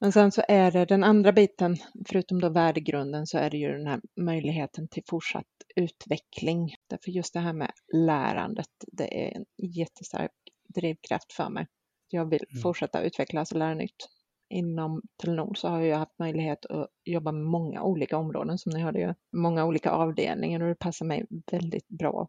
Men 0.00 0.12
sen 0.12 0.32
så 0.32 0.42
är 0.48 0.70
det 0.70 0.84
den 0.84 1.04
andra 1.04 1.32
biten, 1.32 1.76
förutom 2.08 2.40
då 2.40 2.48
värdegrunden, 2.48 3.26
så 3.26 3.38
är 3.38 3.50
det 3.50 3.56
ju 3.56 3.68
den 3.68 3.86
här 3.86 4.00
möjligheten 4.20 4.88
till 4.88 5.02
fortsatt 5.06 5.46
utveckling. 5.76 6.74
Därför 6.90 7.10
just 7.10 7.34
det 7.34 7.40
här 7.40 7.52
med 7.52 7.70
lärandet, 7.94 8.66
det 8.92 9.26
är 9.26 9.36
en 9.36 9.44
jättestark 9.76 10.30
drivkraft 10.74 11.32
för 11.32 11.48
mig. 11.50 11.66
Jag 12.08 12.30
vill 12.30 12.44
Mm. 12.50 12.62
fortsätta 12.62 13.02
utvecklas 13.02 13.52
och 13.52 13.58
lära 13.58 13.74
nytt. 13.74 14.08
Inom 14.52 15.02
Telenor 15.22 15.54
så 15.54 15.68
har 15.68 15.80
jag 15.80 15.98
haft 15.98 16.18
möjlighet 16.18 16.66
att 16.66 16.88
jobba 17.04 17.32
med 17.32 17.44
många 17.44 17.82
olika 17.82 18.16
områden 18.16 18.58
som 18.58 18.72
ni 18.72 18.80
hörde 18.80 19.00
ju. 19.00 19.14
Många 19.36 19.64
olika 19.64 19.90
avdelningar 19.90 20.60
och 20.62 20.68
det 20.68 20.74
passar 20.74 21.06
mig 21.06 21.26
väldigt 21.50 21.88
bra. 21.88 22.28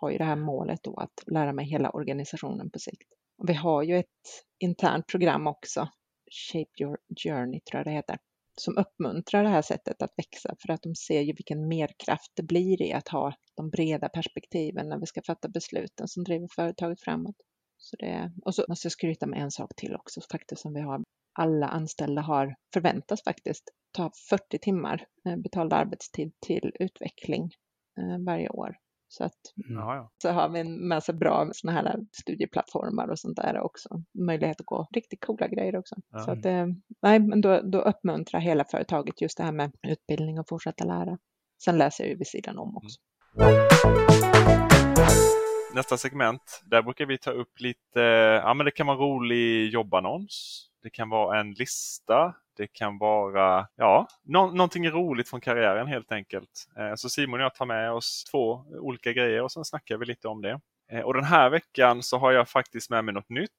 Har 0.00 0.10
ju 0.10 0.18
det 0.18 0.24
här 0.24 0.36
målet 0.36 0.82
då 0.82 0.96
att 0.96 1.24
lära 1.26 1.52
mig 1.52 1.66
hela 1.66 1.90
organisationen 1.90 2.70
på 2.70 2.78
sikt. 2.78 3.08
Och 3.38 3.48
vi 3.48 3.54
har 3.54 3.82
ju 3.82 3.96
ett 3.98 4.06
internt 4.58 5.06
program 5.06 5.46
också, 5.46 5.88
Shape 6.50 6.82
Your 6.82 6.98
Journey 7.24 7.60
tror 7.60 7.78
jag 7.78 7.86
det 7.86 7.90
heter, 7.90 8.18
som 8.54 8.78
uppmuntrar 8.78 9.42
det 9.42 9.48
här 9.48 9.62
sättet 9.62 10.02
att 10.02 10.12
växa 10.16 10.54
för 10.62 10.72
att 10.72 10.82
de 10.82 10.94
ser 10.94 11.20
ju 11.20 11.32
vilken 11.32 11.68
merkraft 11.68 12.32
det 12.34 12.42
blir 12.42 12.82
i 12.82 12.92
att 12.92 13.08
ha 13.08 13.32
de 13.56 13.70
breda 13.70 14.08
perspektiven 14.08 14.88
när 14.88 14.98
vi 14.98 15.06
ska 15.06 15.22
fatta 15.22 15.48
besluten 15.48 16.08
som 16.08 16.24
driver 16.24 16.48
företaget 16.54 17.00
framåt. 17.00 17.36
Så 17.78 17.96
det, 17.96 18.32
och 18.44 18.54
så 18.54 18.64
måste 18.68 18.86
jag 18.86 18.92
skryta 18.92 19.26
med 19.26 19.42
en 19.42 19.50
sak 19.50 19.70
till 19.76 19.94
också 19.94 20.20
faktiskt 20.30 20.62
som 20.62 20.74
vi 20.74 20.80
har. 20.80 21.04
Alla 21.38 21.68
anställda 21.68 22.22
har, 22.22 22.54
förväntas 22.74 23.24
faktiskt, 23.24 23.64
ta 23.92 24.10
40 24.30 24.58
timmar 24.58 25.06
eh, 25.28 25.36
betald 25.36 25.72
arbetstid 25.72 26.32
till 26.46 26.72
utveckling 26.80 27.50
eh, 27.98 28.24
varje 28.26 28.48
år. 28.48 28.76
Så 29.08 29.24
att 29.24 29.38
så 30.22 30.30
har 30.30 30.48
vi 30.48 30.60
en 30.60 30.88
massa 30.88 31.12
bra 31.12 31.48
såna 31.52 31.72
här 31.72 31.96
studieplattformar 32.12 33.08
och 33.08 33.18
sånt 33.18 33.36
där 33.36 33.60
också. 33.60 33.88
Möjlighet 34.18 34.60
att 34.60 34.66
gå 34.66 34.88
riktigt 34.94 35.24
coola 35.24 35.48
grejer 35.48 35.76
också. 35.76 35.96
Ja. 36.12 36.18
Så 36.18 36.30
att, 36.30 36.44
eh, 36.44 36.66
nej, 37.02 37.20
men 37.20 37.40
då, 37.40 37.60
då 37.60 37.80
uppmuntrar 37.80 38.40
hela 38.40 38.64
företaget 38.64 39.20
just 39.20 39.36
det 39.38 39.44
här 39.44 39.52
med 39.52 39.72
utbildning 39.88 40.38
och 40.38 40.48
fortsätta 40.48 40.84
lära. 40.84 41.18
Sen 41.64 41.78
läser 41.78 42.04
jag 42.04 42.10
ju 42.10 42.16
vid 42.16 42.26
sidan 42.26 42.58
om 42.58 42.76
också. 42.76 43.00
Nästa 45.74 45.96
segment, 45.96 46.62
där 46.64 46.82
brukar 46.82 47.06
vi 47.06 47.18
ta 47.18 47.30
upp 47.30 47.60
lite, 47.60 48.00
ja 48.44 48.54
men 48.54 48.64
det 48.64 48.70
kan 48.70 48.86
vara 48.86 48.98
rolig 48.98 49.68
jobbannons. 49.72 50.67
Det 50.82 50.90
kan 50.90 51.08
vara 51.08 51.40
en 51.40 51.52
lista. 51.52 52.34
Det 52.56 52.66
kan 52.66 52.98
vara, 52.98 53.68
ja, 53.76 54.08
nå 54.24 54.46
någonting 54.46 54.90
roligt 54.90 55.28
från 55.28 55.40
karriären 55.40 55.86
helt 55.86 56.12
enkelt. 56.12 56.68
Eh, 56.78 56.94
så 56.94 57.08
Simon 57.08 57.40
och 57.40 57.44
jag 57.44 57.54
tar 57.54 57.66
med 57.66 57.92
oss 57.92 58.24
två 58.30 58.64
olika 58.70 59.12
grejer 59.12 59.42
och 59.42 59.52
sen 59.52 59.64
snackar 59.64 59.96
vi 59.96 60.06
lite 60.06 60.28
om 60.28 60.42
det. 60.42 60.60
Eh, 60.92 61.00
och 61.00 61.14
den 61.14 61.24
här 61.24 61.50
veckan 61.50 62.02
så 62.02 62.18
har 62.18 62.32
jag 62.32 62.48
faktiskt 62.48 62.90
med 62.90 63.04
mig 63.04 63.14
något 63.14 63.28
nytt. 63.28 63.50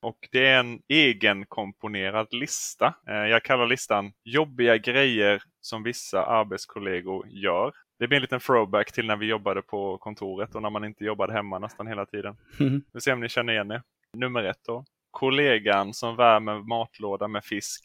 Och 0.00 0.28
det 0.32 0.46
är 0.46 0.60
en 0.60 0.80
egenkomponerad 0.88 2.26
lista. 2.30 2.94
Eh, 3.08 3.14
jag 3.14 3.42
kallar 3.42 3.66
listan 3.66 4.12
Jobbiga 4.24 4.76
grejer 4.76 5.42
som 5.60 5.82
vissa 5.82 6.24
arbetskollegor 6.24 7.26
gör. 7.28 7.72
Det 7.98 8.08
blir 8.08 8.16
en 8.16 8.22
liten 8.22 8.40
throwback 8.40 8.92
till 8.92 9.06
när 9.06 9.16
vi 9.16 9.26
jobbade 9.26 9.62
på 9.62 9.98
kontoret 9.98 10.54
och 10.54 10.62
när 10.62 10.70
man 10.70 10.84
inte 10.84 11.04
jobbade 11.04 11.32
hemma 11.32 11.58
nästan 11.58 11.86
hela 11.86 12.06
tiden. 12.06 12.36
Vi 12.58 12.82
får 12.92 13.00
se 13.00 13.12
om 13.12 13.20
ni 13.20 13.28
känner 13.28 13.52
igen 13.52 13.68
det. 13.68 13.82
Nummer 14.16 14.44
ett 14.44 14.64
då. 14.66 14.84
Kollegan 15.18 15.94
som 15.94 16.16
värmer 16.16 16.58
matlåda 16.68 17.28
med 17.28 17.44
fisk 17.44 17.84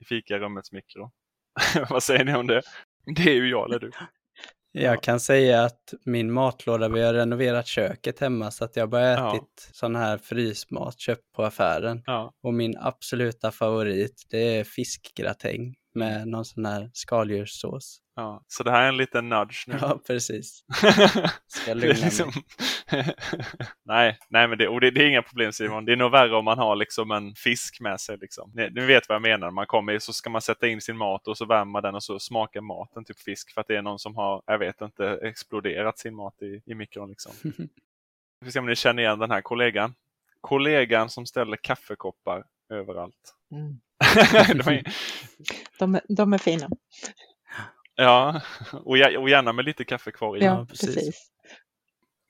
i 0.00 0.04
fikarummets 0.04 0.72
mikro. 0.72 1.10
Vad 1.90 2.02
säger 2.02 2.24
ni 2.24 2.34
om 2.34 2.46
det? 2.46 2.62
Det 3.16 3.30
är 3.30 3.34
ju 3.34 3.48
jag 3.50 3.68
eller 3.68 3.78
du. 3.78 3.90
Jag 4.72 5.02
kan 5.02 5.20
säga 5.20 5.64
att 5.64 5.94
min 6.04 6.32
matlåda, 6.32 6.88
vi 6.88 7.02
har 7.02 7.14
renoverat 7.14 7.66
köket 7.66 8.20
hemma 8.20 8.50
så 8.50 8.64
att 8.64 8.76
jag 8.76 8.88
bara 8.90 9.02
Ja. 9.12 9.30
ätit 9.36 9.68
sån 9.72 9.96
här 9.96 10.18
frysmat 10.18 10.98
köpt 11.00 11.32
på 11.36 11.44
affären. 11.44 12.02
Ja. 12.06 12.32
Och 12.42 12.54
min 12.54 12.76
absoluta 12.78 13.52
favorit, 13.52 14.26
det 14.30 14.56
är 14.58 14.64
fiskgratäng 14.64 15.74
med 15.94 16.28
någon 16.28 16.44
sån 16.44 16.64
här 16.66 16.90
skaldjurssås. 16.92 17.98
Ja. 18.18 18.44
Så 18.48 18.62
det 18.62 18.70
här 18.70 18.82
är 18.82 18.88
en 18.88 18.96
liten 18.96 19.28
nudge 19.28 19.64
nu. 19.68 19.78
Ja, 19.80 20.00
precis. 20.06 20.64
Ska 21.46 21.74
lugna 21.74 21.88
liksom... 21.94 22.32
nej, 23.84 24.18
nej, 24.28 24.48
men 24.48 24.58
det, 24.58 24.68
och 24.68 24.80
det, 24.80 24.90
det 24.90 25.02
är 25.04 25.08
inga 25.08 25.22
problem 25.22 25.52
Simon. 25.52 25.84
Det 25.84 25.92
är 25.92 25.96
nog 25.96 26.10
värre 26.10 26.36
om 26.36 26.44
man 26.44 26.58
har 26.58 26.76
liksom 26.76 27.10
en 27.10 27.34
fisk 27.34 27.80
med 27.80 28.00
sig. 28.00 28.18
Liksom. 28.18 28.50
Ni, 28.54 28.70
ni 28.70 28.86
vet 28.86 29.08
vad 29.08 29.14
jag 29.14 29.22
menar. 29.22 29.50
Man 29.50 29.66
kommer 29.66 29.98
så 29.98 30.12
ska 30.12 30.30
man 30.30 30.40
sätta 30.42 30.66
in 30.68 30.80
sin 30.80 30.96
mat 30.96 31.28
och 31.28 31.38
så 31.38 31.44
värmer 31.44 31.64
man 31.72 31.82
den 31.82 31.94
och 31.94 32.02
så 32.02 32.18
smakar 32.18 32.60
maten 32.60 33.04
typ 33.04 33.18
fisk. 33.20 33.54
För 33.54 33.60
att 33.60 33.66
det 33.66 33.76
är 33.76 33.82
någon 33.82 33.98
som 33.98 34.16
har, 34.16 34.42
jag 34.46 34.58
vet 34.58 34.80
inte, 34.80 35.18
exploderat 35.22 35.98
sin 35.98 36.14
mat 36.14 36.42
i, 36.42 36.62
i 36.66 36.74
mikron. 36.74 37.08
Liksom. 37.08 37.32
Vi 38.40 38.44
får 38.44 38.50
se 38.50 38.58
om 38.58 38.66
ni 38.66 38.76
känner 38.76 39.02
igen 39.02 39.18
den 39.18 39.30
här 39.30 39.40
kollegan. 39.40 39.94
Kollegan 40.40 41.08
som 41.10 41.26
ställer 41.26 41.56
kaffekoppar 41.56 42.44
överallt. 42.72 43.34
Mm. 43.52 43.80
De 44.64 44.68
är- 44.72 44.94
De, 45.78 45.94
är- 45.94 46.02
de 46.08 46.32
är 46.32 46.38
fina. 46.38 46.68
Ja, 47.96 48.40
och, 48.84 48.96
gär- 48.98 49.16
och 49.16 49.28
gärna 49.28 49.52
med 49.52 49.64
lite 49.64 49.84
kaffe 49.84 50.12
kvar 50.12 50.36
i. 50.36 50.44
Ja, 50.44 50.66
precis. 50.68 50.94
precis. 50.94 51.30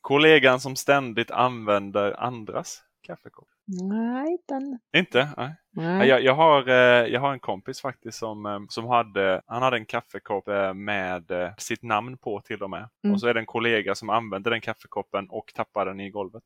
Kollegan 0.00 0.61
som 0.61 0.76
ständigt 0.76 1.31
använder 1.31 2.20
andras 2.20 2.83
kaffekopp. 3.02 3.48
Nej, 3.83 4.38
den... 4.48 4.79
Inte? 4.96 5.29
Nej. 5.37 5.55
Nej. 5.70 6.09
Jag, 6.09 6.22
jag, 6.22 6.35
har, 6.35 6.68
eh, 6.68 7.07
jag 7.07 7.20
har 7.20 7.33
en 7.33 7.40
kompis 7.40 7.81
faktiskt 7.81 8.18
som, 8.18 8.46
eh, 8.46 8.61
som 8.68 8.87
hade, 8.87 9.42
han 9.46 9.62
hade 9.62 9.76
en 9.76 9.87
kaffekopp 9.87 10.48
eh, 10.48 10.74
med 10.74 11.55
sitt 11.59 11.83
namn 11.83 12.18
på 12.18 12.40
till 12.40 12.62
och 12.62 12.70
med. 12.70 12.88
Mm. 13.05 13.14
Och 13.14 13.20
så 13.20 13.26
är 13.26 13.35
det 13.35 13.40
en 13.40 13.46
kollega 13.46 13.94
som 13.94 14.11
använder 14.11 14.50
den 14.50 14.61
kaffekoppen 14.61 15.31
och 15.31 15.52
tappar 15.55 15.87
den 15.87 16.00
i 16.00 16.11
golvet. 16.11 16.42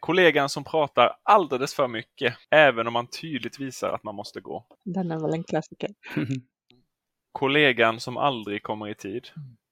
Kollegan 0.00 0.48
som 0.48 0.64
pratar 0.64 1.16
alldeles 1.22 1.74
för 1.74 1.88
mycket, 1.88 2.34
även 2.50 2.86
om 2.86 2.92
man 2.92 3.06
tydligt 3.06 3.60
visar 3.60 3.88
att 3.92 4.02
man 4.02 4.14
måste 4.14 4.40
gå. 4.40 4.66
Den 4.84 5.10
är 5.10 5.18
väl 5.18 5.34
en 5.34 5.44
klassiker. 5.44 5.90
Kollegan 7.36 8.00
som 8.00 8.16
aldrig 8.16 8.62
kommer 8.62 8.88
i 8.88 8.94
tid. 8.94 9.28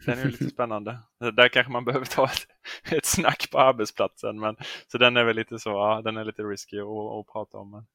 Den 0.06 0.18
är 0.18 0.24
lite 0.24 0.44
spännande. 0.50 0.98
Där 1.32 1.48
kanske 1.48 1.72
man 1.72 1.84
behöver 1.84 2.06
ta 2.06 2.24
ett, 2.24 2.46
ett 2.92 3.06
snack 3.06 3.48
på 3.52 3.58
arbetsplatsen. 3.58 4.40
Men, 4.40 4.56
så 4.86 4.98
den 4.98 5.16
är 5.16 5.24
väl 5.24 5.36
lite 5.36 5.58
så, 5.58 5.70
ja, 5.70 6.02
den 6.04 6.16
är 6.16 6.24
lite 6.24 6.42
risky 6.42 6.80
att, 6.80 6.86
att 6.86 7.32
prata 7.32 7.58
om. 7.58 7.70
Men. 7.70 7.86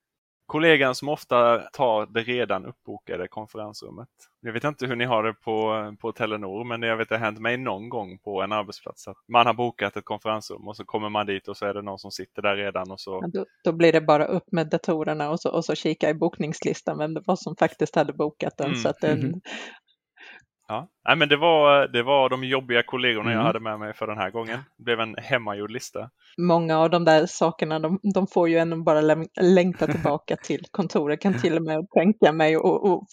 Kollegan 0.49 0.95
som 0.95 1.09
ofta 1.09 1.57
tar 1.57 2.05
det 2.05 2.23
redan 2.23 2.65
uppbokade 2.65 3.27
konferensrummet. 3.27 4.07
Jag 4.41 4.53
vet 4.53 4.63
inte 4.63 4.85
hur 4.85 4.95
ni 4.95 5.05
har 5.05 5.23
det 5.23 5.33
på, 5.33 5.95
på 6.01 6.11
Telenor, 6.11 6.63
men 6.63 6.81
jag 6.81 6.97
vet 6.97 7.05
att 7.05 7.09
det 7.09 7.15
har 7.17 7.25
hänt 7.25 7.39
mig 7.39 7.57
någon 7.57 7.89
gång 7.89 8.17
på 8.19 8.41
en 8.41 8.51
arbetsplats. 8.51 9.07
Att 9.07 9.17
man 9.27 9.45
har 9.45 9.53
bokat 9.53 9.97
ett 9.97 10.05
konferensrum 10.05 10.67
och 10.67 10.75
så 10.77 10.85
kommer 10.85 11.09
man 11.09 11.25
dit 11.25 11.47
och 11.47 11.57
så 11.57 11.65
är 11.65 11.73
det 11.73 11.81
någon 11.81 11.99
som 11.99 12.11
sitter 12.11 12.41
där 12.41 12.55
redan. 12.55 12.91
och 12.91 12.99
så 12.99 13.21
Då, 13.27 13.45
då 13.63 13.71
blir 13.71 13.91
det 13.91 14.01
bara 14.01 14.25
upp 14.25 14.51
med 14.51 14.69
datorerna 14.69 15.29
och 15.29 15.39
så, 15.39 15.51
och 15.51 15.65
så 15.65 15.75
kika 15.75 16.09
i 16.09 16.13
bokningslistan 16.13 16.97
vem 16.97 17.13
det 17.13 17.21
var 17.25 17.35
som 17.35 17.55
faktiskt 17.55 17.95
hade 17.95 18.13
bokat 18.13 18.57
den. 18.57 18.67
Mm. 18.67 18.79
Så 18.79 18.89
att 18.89 19.01
den, 19.01 19.19
Mhm. 19.19 19.41
Ja, 20.71 20.87
Nej, 21.07 21.15
men 21.17 21.29
det 21.29 21.37
var, 21.37 21.87
det 21.87 22.03
var 22.03 22.29
de 22.29 22.43
jobbiga 22.43 22.83
kollegorna 22.83 23.29
jag 23.31 23.35
Mm. 23.39 23.45
hade 23.45 23.59
med 23.59 23.79
mig 23.79 23.93
för 23.93 24.07
den 24.07 24.17
här 24.17 24.31
gången. 24.31 24.59
Det 24.77 24.83
blev 24.83 24.99
en 24.99 25.15
hemmagjord 25.17 25.71
lista. 25.71 26.09
Många 26.37 26.79
av 26.79 26.89
de 26.89 27.05
där 27.05 27.25
sakerna, 27.25 27.79
de, 27.79 27.99
de 28.13 28.27
får 28.27 28.49
ju 28.49 28.57
ändå 28.57 28.83
bara 28.83 29.01
längta 29.41 29.87
tillbaka 29.93 30.35
till 30.35 30.59
kontoret. 30.71 31.21
Kan 31.21 31.33
till 31.41 31.55
och 31.57 31.63
med 31.63 31.87
tänka 31.93 32.31
mig 32.31 32.55
att 32.55 32.61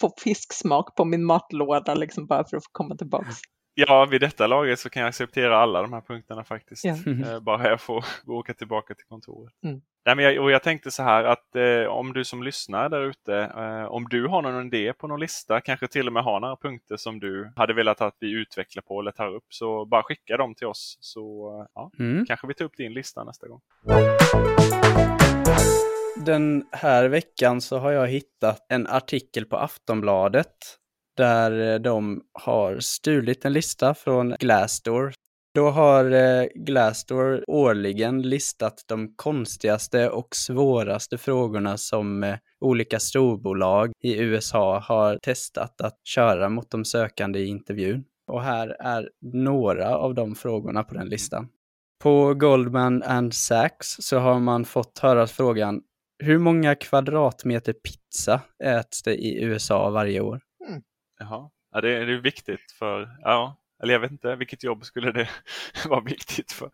få 0.00 0.10
fisksmak 0.24 0.94
på 0.96 1.04
min 1.04 1.24
matlåda, 1.24 1.94
liksom 1.94 2.26
bara 2.26 2.44
för 2.50 2.56
att 2.56 2.64
få 2.64 2.70
komma 2.72 2.96
tillbaka. 2.96 3.26
Ja, 3.78 4.04
vid 4.10 4.20
detta 4.20 4.46
laget 4.46 4.78
så 4.78 4.90
kan 4.90 5.00
jag 5.02 5.08
acceptera 5.08 5.58
alla 5.58 5.82
de 5.82 5.92
här 5.92 6.00
punkterna 6.00 6.44
faktiskt. 6.44 6.84
Ja. 6.84 6.96
Eh, 7.06 7.40
bara 7.40 7.68
jag 7.68 7.80
får 7.80 8.04
åka 8.26 8.54
tillbaka 8.54 8.94
till 8.94 9.06
kontoret. 9.08 9.52
Mm. 9.64 9.80
Nej, 10.06 10.16
men 10.16 10.24
jag, 10.24 10.44
och 10.44 10.50
jag 10.50 10.62
tänkte 10.62 10.90
så 10.90 11.02
här 11.02 11.24
att 11.24 11.56
eh, 11.56 11.84
om 11.90 12.12
du 12.12 12.24
som 12.24 12.42
lyssnar 12.42 12.88
där 12.88 13.00
ute, 13.02 13.36
eh, 13.56 13.84
om 13.84 14.06
du 14.10 14.26
har 14.26 14.42
någon 14.42 14.66
idé 14.66 14.92
på 14.92 15.06
någon 15.06 15.20
lista, 15.20 15.60
kanske 15.60 15.88
till 15.88 16.06
och 16.06 16.12
med 16.12 16.24
har 16.24 16.40
några 16.40 16.56
punkter 16.56 16.96
som 16.96 17.20
du 17.20 17.52
hade 17.56 17.74
velat 17.74 18.00
att 18.00 18.16
vi 18.20 18.30
utvecklar 18.30 18.82
på 18.82 19.00
eller 19.00 19.10
tar 19.10 19.34
upp, 19.34 19.44
så 19.48 19.84
bara 19.84 20.02
skicka 20.02 20.36
dem 20.36 20.54
till 20.54 20.66
oss 20.66 20.98
så 21.00 21.56
eh, 21.60 21.66
ja, 21.74 21.90
Mm. 21.98 22.26
kanske 22.26 22.46
vi 22.46 22.54
tar 22.54 22.64
upp 22.64 22.76
din 22.76 22.92
lista 22.92 23.24
nästa 23.24 23.46
gång. 23.48 23.60
Den 26.26 26.66
här 26.72 27.08
veckan 27.08 27.60
så 27.60 27.78
har 27.78 27.90
jag 27.92 28.06
hittat 28.08 28.66
en 28.68 28.86
artikel 28.86 29.44
på 29.44 29.56
Aftonbladet 29.56 30.48
där 31.16 31.72
eh, 31.72 31.80
de 31.80 32.22
har 32.32 32.80
stulit 32.80 33.44
en 33.44 33.52
lista 33.52 33.94
från 33.94 34.36
Glassdoor. 34.40 35.12
Då 35.54 35.70
har 35.70 36.10
eh, 36.10 36.46
Glassdoor 36.54 37.44
årligen 37.50 38.22
listat 38.22 38.84
de 38.88 39.14
konstigaste 39.16 40.08
och 40.10 40.36
svåraste 40.36 41.18
frågorna 41.18 41.78
som 41.78 42.24
eh, 42.24 42.36
olika 42.60 43.00
storbolag 43.00 43.92
i 44.02 44.18
USA 44.18 44.78
har 44.78 45.18
testat 45.22 45.80
att 45.80 45.98
köra 46.04 46.48
mot 46.48 46.70
de 46.70 46.84
sökande 46.84 47.38
i 47.38 47.46
intervjun. 47.46 48.04
Och 48.32 48.42
här 48.42 48.76
är 48.80 49.10
några 49.32 49.96
av 49.96 50.14
de 50.14 50.34
frågorna 50.34 50.82
på 50.82 50.94
den 50.94 51.08
listan. 51.08 51.48
På 52.02 52.34
Goldman 52.34 53.02
and 53.02 53.34
Sachs 53.34 53.96
så 54.00 54.18
har 54.18 54.40
man 54.40 54.64
fått 54.64 54.98
höra 54.98 55.26
frågan 55.26 55.82
hur 56.18 56.38
många 56.38 56.74
kvadratmeter 56.74 57.72
pizza 57.72 58.40
äts 58.64 59.02
det 59.02 59.14
i 59.14 59.42
USA 59.42 59.90
varje 59.90 60.20
år? 60.20 60.40
Jaha. 61.18 61.50
Ja, 61.72 61.80
det, 61.80 61.96
är- 61.96 62.06
det 62.06 62.12
är 62.12 62.20
viktigt 62.20 62.72
för, 62.78 63.08
ja, 63.22 63.56
eller 63.82 63.92
jag 63.92 64.00
vet 64.00 64.10
inte, 64.10 64.36
vilket 64.36 64.64
jobb 64.64 64.84
skulle 64.84 65.12
det 65.12 65.28
vara 65.88 66.00
viktigt 66.00 66.52
för? 66.52 66.70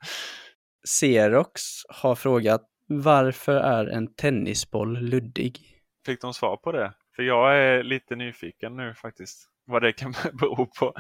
Xerox 0.88 1.62
har 1.88 2.14
frågat 2.14 2.62
varför 2.86 3.54
är 3.56 3.86
en 3.86 4.14
tennisboll 4.14 4.98
luddig? 5.00 5.60
Fick 6.06 6.20
de 6.20 6.34
svar 6.34 6.56
på 6.56 6.72
det? 6.72 6.92
För 7.16 7.22
jag 7.22 7.56
är 7.58 7.82
lite 7.82 8.16
nyfiken 8.16 8.76
nu 8.76 8.94
faktiskt. 8.94 9.48
Vad 9.66 9.82
det 9.82 9.92
kan 9.92 10.12
bero 10.40 10.66
på. 10.66 10.94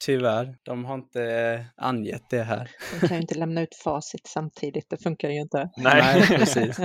Tyvärr, 0.00 0.56
de 0.62 0.84
har 0.84 0.94
inte 0.94 1.66
angett 1.76 2.30
det 2.30 2.42
här. 2.42 2.70
De 3.00 3.08
kan 3.08 3.16
ju 3.16 3.20
inte 3.22 3.34
lämna 3.38 3.60
ut 3.62 3.74
facit 3.84 4.26
samtidigt, 4.26 4.90
det 4.90 5.02
funkar 5.02 5.28
ju 5.28 5.40
inte. 5.40 5.70
Nej. 5.76 6.02
Nej, 6.02 6.26
precis. 6.38 6.76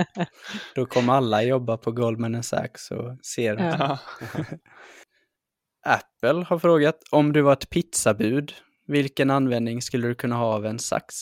Då 0.74 0.86
kommer 0.86 1.12
alla 1.12 1.42
jobba 1.42 1.76
på 1.76 1.92
Goldman 1.92 2.42
Sachs 2.42 2.90
och 2.90 3.24
ser. 3.26 3.56
Ja. 3.56 3.98
Apple 5.88 6.44
har 6.44 6.58
frågat 6.58 6.98
om 7.10 7.32
du 7.32 7.40
var 7.42 7.52
ett 7.52 7.70
pizzabud, 7.70 8.52
vilken 8.86 9.30
användning 9.30 9.82
skulle 9.82 10.08
du 10.08 10.14
kunna 10.14 10.36
ha 10.36 10.54
av 10.54 10.66
en 10.66 10.78
sax? 10.78 11.14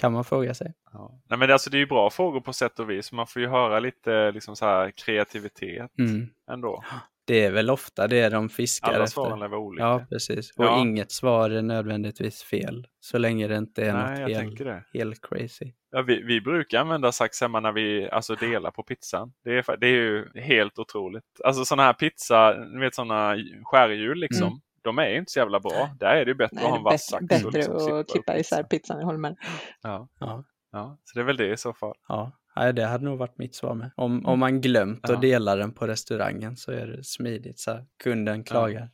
Kan 0.00 0.12
man 0.12 0.24
fråga 0.24 0.54
sig. 0.54 0.74
Ja. 0.92 1.20
Nej, 1.30 1.38
men 1.38 1.48
det, 1.48 1.54
alltså, 1.54 1.70
det 1.70 1.76
är 1.76 1.78
ju 1.78 1.86
bra 1.86 2.10
frågor 2.10 2.40
på 2.40 2.52
sätt 2.52 2.78
och 2.78 2.90
vis. 2.90 3.12
Man 3.12 3.26
får 3.26 3.42
ju 3.42 3.48
höra 3.48 3.80
lite 3.80 4.30
liksom, 4.30 4.56
så 4.56 4.66
här, 4.66 4.90
kreativitet 4.90 5.90
Mm. 5.98 6.26
ändå. 6.50 6.84
Det 7.26 7.44
är 7.44 7.50
väl 7.50 7.70
ofta 7.70 8.06
det 8.06 8.28
de 8.28 8.48
fiskar 8.48 8.88
Alla 8.88 9.04
efter. 9.04 9.14
svaren 9.22 9.42
är 9.42 9.48
väl 9.48 9.58
olika. 9.58 9.84
Ja, 9.84 10.06
precis. 10.10 10.50
Och 10.56 10.64
Ja. 10.64 10.80
inget 10.80 11.12
svar 11.12 11.50
är 11.50 11.62
nödvändigtvis 11.62 12.42
fel. 12.42 12.86
Så 13.00 13.18
länge 13.18 13.48
det 13.48 13.56
inte 13.56 13.84
är 13.84 13.92
Nej, 13.92 14.10
något 14.10 14.18
jag 14.20 14.28
helt, 14.28 14.38
tänker 14.40 14.64
det. 14.64 14.84
helt 14.98 15.20
crazy. 15.28 15.72
Ja, 15.90 16.02
vi, 16.02 16.22
vi 16.22 16.40
brukar 16.40 16.78
använda 16.80 17.12
sax 17.12 17.40
hemma 17.40 17.60
när 17.60 17.72
vi 17.72 18.08
alltså, 18.10 18.34
delar 18.34 18.70
på 18.70 18.82
pizzan. 18.82 19.32
Det 19.44 19.50
är, 19.50 19.76
det 19.76 19.86
är 19.86 19.90
ju 19.90 20.28
helt 20.40 20.78
otroligt. 20.78 21.24
Alltså 21.44 21.64
sådana 21.64 21.82
här 21.82 21.92
pizza, 21.92 22.54
ni 22.72 22.80
vet 22.80 22.94
sådana 22.94 23.36
skärhjul 23.64 24.18
liksom. 24.18 24.46
Mm. 24.46 24.58
De 24.82 24.98
är 24.98 25.08
ju 25.08 25.18
inte 25.18 25.32
så 25.32 25.38
jävla 25.38 25.60
bra. 25.60 25.90
Där 26.00 26.16
är 26.16 26.24
det 26.24 26.30
ju 26.30 26.34
bättre 26.34 26.56
Nej, 26.56 26.64
att 26.64 26.70
ha 26.70 26.76
en 26.78 26.82
vass 26.84 27.10
bättre, 27.20 27.28
sax. 27.28 27.44
och 27.44 27.52
bättre 27.52 27.58
liksom 27.72 27.78
klippa 27.86 27.98
att 28.00 28.08
klippa 28.12 28.36
isär 28.38 28.62
pizzan. 28.62 28.68
pizzan 28.68 29.00
i 29.00 29.04
Holmen. 29.04 29.36
Ja, 29.82 30.08
Ja. 30.20 30.44
ja, 30.72 30.98
så 31.04 31.18
det 31.18 31.22
är 31.22 31.24
väl 31.26 31.36
det 31.36 31.52
i 31.52 31.56
så 31.56 31.72
fall. 31.72 31.94
Ja, 32.08 32.32
Nej, 32.56 32.72
det 32.72 32.84
hade 32.84 33.04
nog 33.04 33.18
varit 33.18 33.38
mitt 33.38 33.54
svar 33.54 33.74
med. 33.74 33.90
Om, 33.96 34.26
om 34.26 34.38
man 34.38 34.60
glömt 34.60 35.00
Ja. 35.08 35.14
att 35.14 35.20
dela 35.20 35.56
den 35.56 35.72
på 35.72 35.86
restaurangen 35.86 36.56
så 36.56 36.72
är 36.72 36.86
det 36.86 37.04
smidigt. 37.04 37.58
Så 37.58 37.70
här. 37.70 37.84
Kunden 38.02 38.44
klagar. 38.44 38.90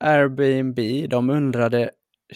Airbnb, 0.00 1.08
de 1.10 1.30
undrade 1.30 1.90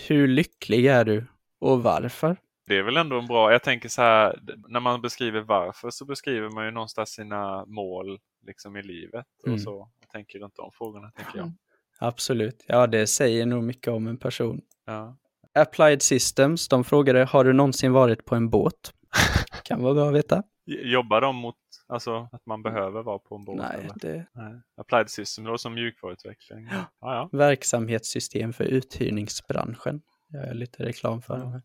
hur 0.09 0.29
lycklig 0.29 0.87
är 0.87 1.05
du 1.05 1.27
och 1.61 1.83
varför? 1.83 2.37
Det 2.67 2.79
är 2.79 2.83
väl 2.83 2.97
ändå 2.97 3.19
en 3.19 3.27
bra, 3.27 3.53
jag 3.53 3.63
tänker 3.63 3.89
så 3.89 4.03
här, 4.03 4.39
när 4.69 4.81
man 4.81 5.01
beskriver 5.03 5.41
varför 5.41 5.91
så 5.91 6.05
beskriver 6.05 6.51
man 6.51 6.65
ju 6.65 6.71
någonstans 6.71 7.11
sina 7.11 7.65
mål 7.67 8.19
liksom 8.47 8.77
i 8.77 8.83
livet. 8.83 9.27
Mm. 9.47 9.55
Och 9.55 9.61
så 9.61 9.89
jag 10.01 10.11
tänker 10.11 10.39
runt 10.39 10.57
de 10.57 10.71
frågorna, 10.73 11.11
tänker 11.11 11.37
jag. 11.39 11.45
Mm. 11.47 11.57
Absolut, 11.99 12.65
ja 12.69 12.87
det 12.87 13.07
säger 13.07 13.47
nog 13.47 13.65
mycket 13.65 13.89
om 13.93 14.07
en 14.07 14.17
person. 14.17 14.61
Ja. 14.87 15.17
Applied 15.55 16.03
Systems, 16.03 16.69
de 16.69 16.85
frågade 16.85 17.25
har 17.25 17.45
du 17.45 17.53
någonsin 17.53 17.93
varit 17.93 18.25
på 18.25 18.35
en 18.35 18.51
båt? 18.51 18.93
Kan 19.67 19.83
vara 19.83 19.95
bra 19.95 20.09
att 20.09 20.15
veta. 20.15 20.43
Jobbar 20.67 21.21
de 21.21 21.37
mot 21.37 21.57
alltså, 21.87 22.29
att 22.33 22.47
man 22.47 22.63
behöver 22.63 23.03
vara 23.03 23.19
på 23.19 23.35
en 23.35 23.45
båt? 23.45 23.57
Nej, 23.57 23.89
det 23.97 24.27
Nej. 24.33 24.61
Applied 24.77 25.11
System 25.11 25.45
då 25.45 25.59
som 25.59 25.75
mjukvaruutveckling. 25.75 26.69
Ja, 26.71 26.85
ja. 27.01 27.29
verksamhetssystem 27.33 28.53
för 28.53 28.65
uthyrningsbranschen. 28.65 30.01
Jag 30.29 30.47
gör 30.47 30.55
lite 30.55 30.85
reklam 30.85 31.23
för 31.23 31.37
här. 31.37 31.63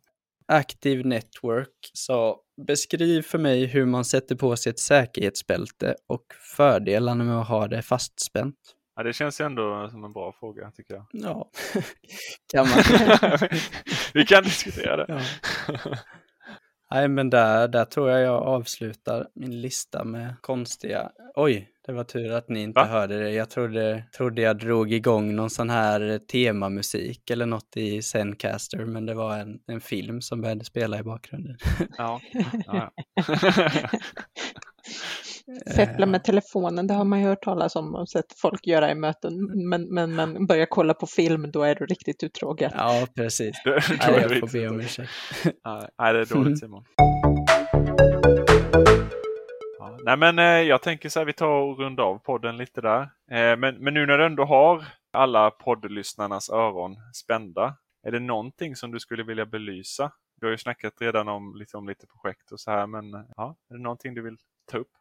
Active 0.47 1.03
Network 1.03 1.91
sa 1.93 2.39
beskriv 2.67 3.21
för 3.21 3.37
mig 3.37 3.65
hur 3.65 3.85
man 3.85 4.05
sätter 4.05 4.35
på 4.35 4.55
sig 4.55 4.69
ett 4.69 4.79
säkerhetsbälte 4.79 5.95
och 6.07 6.25
fördelarna 6.57 7.23
med 7.23 7.39
att 7.39 7.47
ha 7.47 7.67
det 7.67 7.81
fastspänt. 7.81 8.55
ja. 8.95 9.03
Det 9.03 9.13
känns 9.13 9.41
ändå 9.41 9.89
som 9.89 10.03
en 10.03 10.13
bra 10.13 10.31
fråga 10.39 10.71
tycker 10.71 10.93
jag. 10.93 11.05
Ja, 11.11 11.49
kan 12.53 12.67
man. 12.69 12.83
Vi 14.13 14.25
kan 14.25 14.43
diskutera 14.43 14.97
det. 14.97 15.23
Ja. 15.67 15.79
Nej, 16.91 17.07
men 17.07 17.29
där, 17.29 17.67
där 17.67 17.85
tror 17.85 18.09
jag 18.09 18.21
jag 18.21 18.43
avslutar 18.43 19.27
min 19.35 19.61
lista 19.61 20.03
med 20.03 20.35
konstiga... 20.41 21.11
Oj, 21.35 21.67
det 21.85 21.91
var 21.91 22.03
tur 22.03 22.31
att 22.31 22.49
ni 22.49 22.61
inte 22.61 22.79
Va? 22.79 22.85
hörde 22.85 23.19
det. 23.23 23.31
Jag 23.31 23.49
trodde, 23.49 24.03
trodde 24.17 24.41
jag 24.41 24.57
drog 24.57 24.93
igång 24.93 25.35
någon 25.35 25.49
sån 25.49 25.69
här 25.69 26.19
temamusik 26.31 27.29
eller 27.29 27.45
något 27.45 27.77
i 27.77 28.01
Zencaster, 28.01 28.85
men 28.85 29.05
det 29.05 29.13
var 29.13 29.37
en, 29.37 29.59
en 29.67 29.81
film 29.81 30.21
som 30.21 30.41
började 30.41 30.65
spela 30.65 30.99
i 30.99 31.03
bakgrunden. 31.03 31.57
Ja. 31.97 32.21
Ja, 32.65 32.91
Feppla 35.75 36.05
med 36.05 36.23
telefonen, 36.23 36.87
det 36.87 36.93
har 36.93 37.03
man 37.03 37.19
ju 37.19 37.25
hört 37.25 37.43
talas 37.43 37.75
om 37.75 37.95
och 37.95 38.09
sett 38.09 38.39
folk 38.41 38.67
göra 38.67 38.91
i 38.91 38.95
möten. 38.95 39.33
Men, 39.69 39.93
men, 39.93 40.15
men 40.15 40.45
börja 40.47 40.65
kolla 40.65 40.93
på 40.93 41.07
film, 41.07 41.51
då 41.51 41.63
är 41.63 41.75
du 41.75 41.85
riktigt 41.85 42.23
uttråkad. 42.23 42.71
Ja, 42.75 43.07
precis. 43.15 43.55
Då 43.65 43.71
är 43.71 44.13
det 44.13 44.21
jag 44.21 44.39
får 44.39 44.59
be 44.59 44.69
om 44.69 44.79
ursäkt. 44.79 45.09
Nej, 45.97 46.13
det 46.13 46.19
är 46.19 46.33
dåligt 46.35 46.59
Simon. 46.63 46.83
Ja, 49.79 49.97
nej 50.05 50.17
men 50.17 50.39
eh, 50.39 50.45
jag 50.45 50.81
tänker 50.81 51.09
så 51.09 51.19
här, 51.19 51.25
vi 51.25 51.33
tar 51.33 51.47
och 51.47 51.79
rundar 51.79 52.03
av 52.03 52.17
podden 52.17 52.57
lite 52.57 52.81
där. 52.81 53.01
Eh, 53.31 53.57
men, 53.57 53.75
men 53.75 53.93
nu 53.93 54.05
när 54.05 54.17
du 54.17 54.25
ändå 54.25 54.45
har 54.45 54.85
alla 55.13 55.51
poddlyssnarnas 55.51 56.49
öron 56.49 56.95
spända. 57.13 57.75
Är 58.07 58.11
det 58.11 58.19
någonting 58.19 58.75
som 58.75 58.91
du 58.91 58.99
skulle 58.99 59.23
vilja 59.23 59.45
belysa? 59.45 60.11
Du 60.39 60.45
har 60.45 60.51
ju 60.51 60.57
snackat 60.57 60.93
redan 61.01 61.27
om, 61.27 61.55
liksom, 61.55 61.77
om 61.77 61.89
lite 61.89 62.07
projekt 62.07 62.51
och 62.51 62.59
så 62.59 62.71
här, 62.71 62.87
men 62.87 63.13
eh, 63.13 63.21
ja, 63.37 63.55
är 63.69 63.73
det 63.73 63.83
någonting 63.83 64.13
du 64.13 64.21
vill 64.21 64.37
ta 64.71 64.77
upp? 64.77 64.91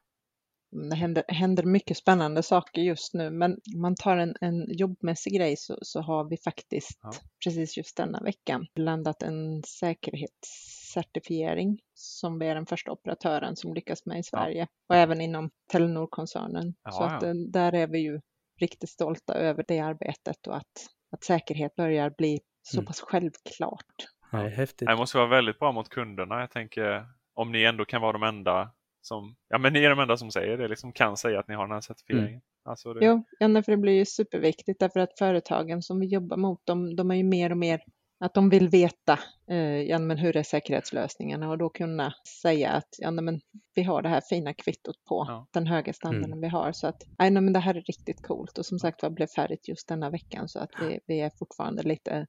Det 0.72 0.96
händer, 0.96 1.24
händer 1.28 1.62
mycket 1.62 1.96
spännande 1.96 2.42
saker 2.42 2.82
just 2.82 3.14
nu, 3.14 3.30
men 3.30 3.52
om 3.74 3.80
man 3.80 3.94
tar 3.94 4.16
en, 4.16 4.34
en 4.40 4.66
jobbmässig 4.78 5.32
grej 5.34 5.56
så, 5.56 5.78
så 5.82 6.00
har 6.00 6.24
vi 6.24 6.36
faktiskt 6.36 6.98
Ja. 7.02 7.10
precis 7.44 7.76
just 7.76 7.96
denna 7.96 8.20
veckan 8.20 8.66
landat 8.74 9.22
en 9.22 9.62
säkerhetscertifiering 9.62 11.78
som 11.94 12.38
vi 12.38 12.46
är 12.46 12.54
den 12.54 12.66
första 12.66 12.92
operatören 12.92 13.56
som 13.56 13.74
lyckas 13.74 14.06
med 14.06 14.18
i 14.18 14.22
Sverige 14.22 14.66
och 14.88 14.96
även 14.96 15.20
inom 15.20 15.50
Telenor-koncernen. 15.72 16.74
Ja, 16.84 16.90
så 16.90 17.02
att 17.02 17.22
ja. 17.22 17.28
eh, 17.28 17.34
där 17.34 17.74
är 17.74 17.86
vi 17.86 17.98
ju 17.98 18.20
riktigt 18.60 18.90
stolta 18.90 19.34
över 19.34 19.64
det 19.68 19.78
arbetet 19.80 20.46
och 20.46 20.56
att, 20.56 20.86
att 21.12 21.24
säkerhet 21.24 21.74
börjar 21.76 22.10
bli 22.18 22.40
så 22.62 22.76
Mm. 22.78 22.86
pass 22.86 23.00
självklart. 23.00 23.84
Det 24.30 24.36
är 24.36 24.48
häftigt. 24.48 24.88
Det 24.88 24.96
måste 24.96 25.16
vara 25.18 25.28
väldigt 25.28 25.58
bra 25.58 25.72
mot 25.72 25.88
kunderna. 25.88 26.40
Jag 26.40 26.50
tänker 26.50 27.06
om 27.34 27.52
ni 27.52 27.62
ändå 27.64 27.84
kan 27.84 28.00
vara 28.02 28.12
de 28.12 28.22
enda 28.22 28.70
som, 29.00 29.36
ja 29.48 29.58
men 29.58 29.72
ni 29.72 29.84
är 29.84 29.90
de 29.90 29.98
enda 29.98 30.16
som 30.16 30.30
säger 30.30 30.58
det, 30.58 30.68
liksom 30.68 30.92
kan 30.92 31.16
säga 31.16 31.40
att 31.40 31.48
ni 31.48 31.54
har 31.54 31.66
den 31.66 31.72
här 31.74 31.80
certifieringen. 31.80 32.40
Alltså 32.64 32.94
det, 32.94 33.06
Jo, 33.06 33.24
ja, 33.38 33.62
för 33.62 33.72
det 33.72 33.76
blir 33.76 33.92
ju 33.92 34.04
superviktigt 34.04 34.80
därför 34.80 35.00
att 35.00 35.18
företagen 35.18 35.82
som 35.82 36.00
vi 36.00 36.06
jobbar 36.06 36.36
mot, 36.36 36.60
de, 36.64 36.96
de 36.96 37.10
är 37.10 37.14
ju 37.14 37.24
mer 37.24 37.50
och 37.50 37.58
mer 37.58 37.80
att 38.24 38.34
de 38.34 38.50
vill 38.50 38.68
veta 38.68 39.18
eh, 39.50 39.82
ja, 39.82 39.98
men 39.98 40.18
hur 40.18 40.36
är 40.36 40.42
säkerhetslösningarna 40.42 41.50
och 41.50 41.58
då 41.58 41.68
kunna 41.68 42.14
säga 42.42 42.70
att 42.70 42.88
ja, 42.98 43.10
men 43.10 43.40
vi 43.74 43.82
har 43.82 44.02
det 44.02 44.08
här 44.08 44.22
fina 44.28 44.54
kvittot 44.54 45.04
på 45.08 45.24
Ja. 45.28 45.46
den 45.50 45.66
höga 45.66 45.92
standarden 45.92 46.40
vi 46.40 46.48
har. 46.48 46.72
Så 46.72 46.86
att 46.86 47.02
nej, 47.18 47.30
nej, 47.30 47.42
men 47.42 47.52
det 47.52 47.58
här 47.58 47.74
är 47.74 47.80
riktigt 47.80 48.22
coolt 48.22 48.58
och 48.58 48.66
som 48.66 48.78
sagt 48.78 49.02
var 49.02 49.10
blev 49.10 49.26
färdigt 49.26 49.68
just 49.68 49.88
denna 49.88 50.10
veckan 50.10 50.48
så 50.48 50.58
att 50.58 50.70
vi, 50.80 51.00
vi 51.06 51.20
är 51.20 51.30
fortfarande 51.38 51.82
lite 51.82 52.26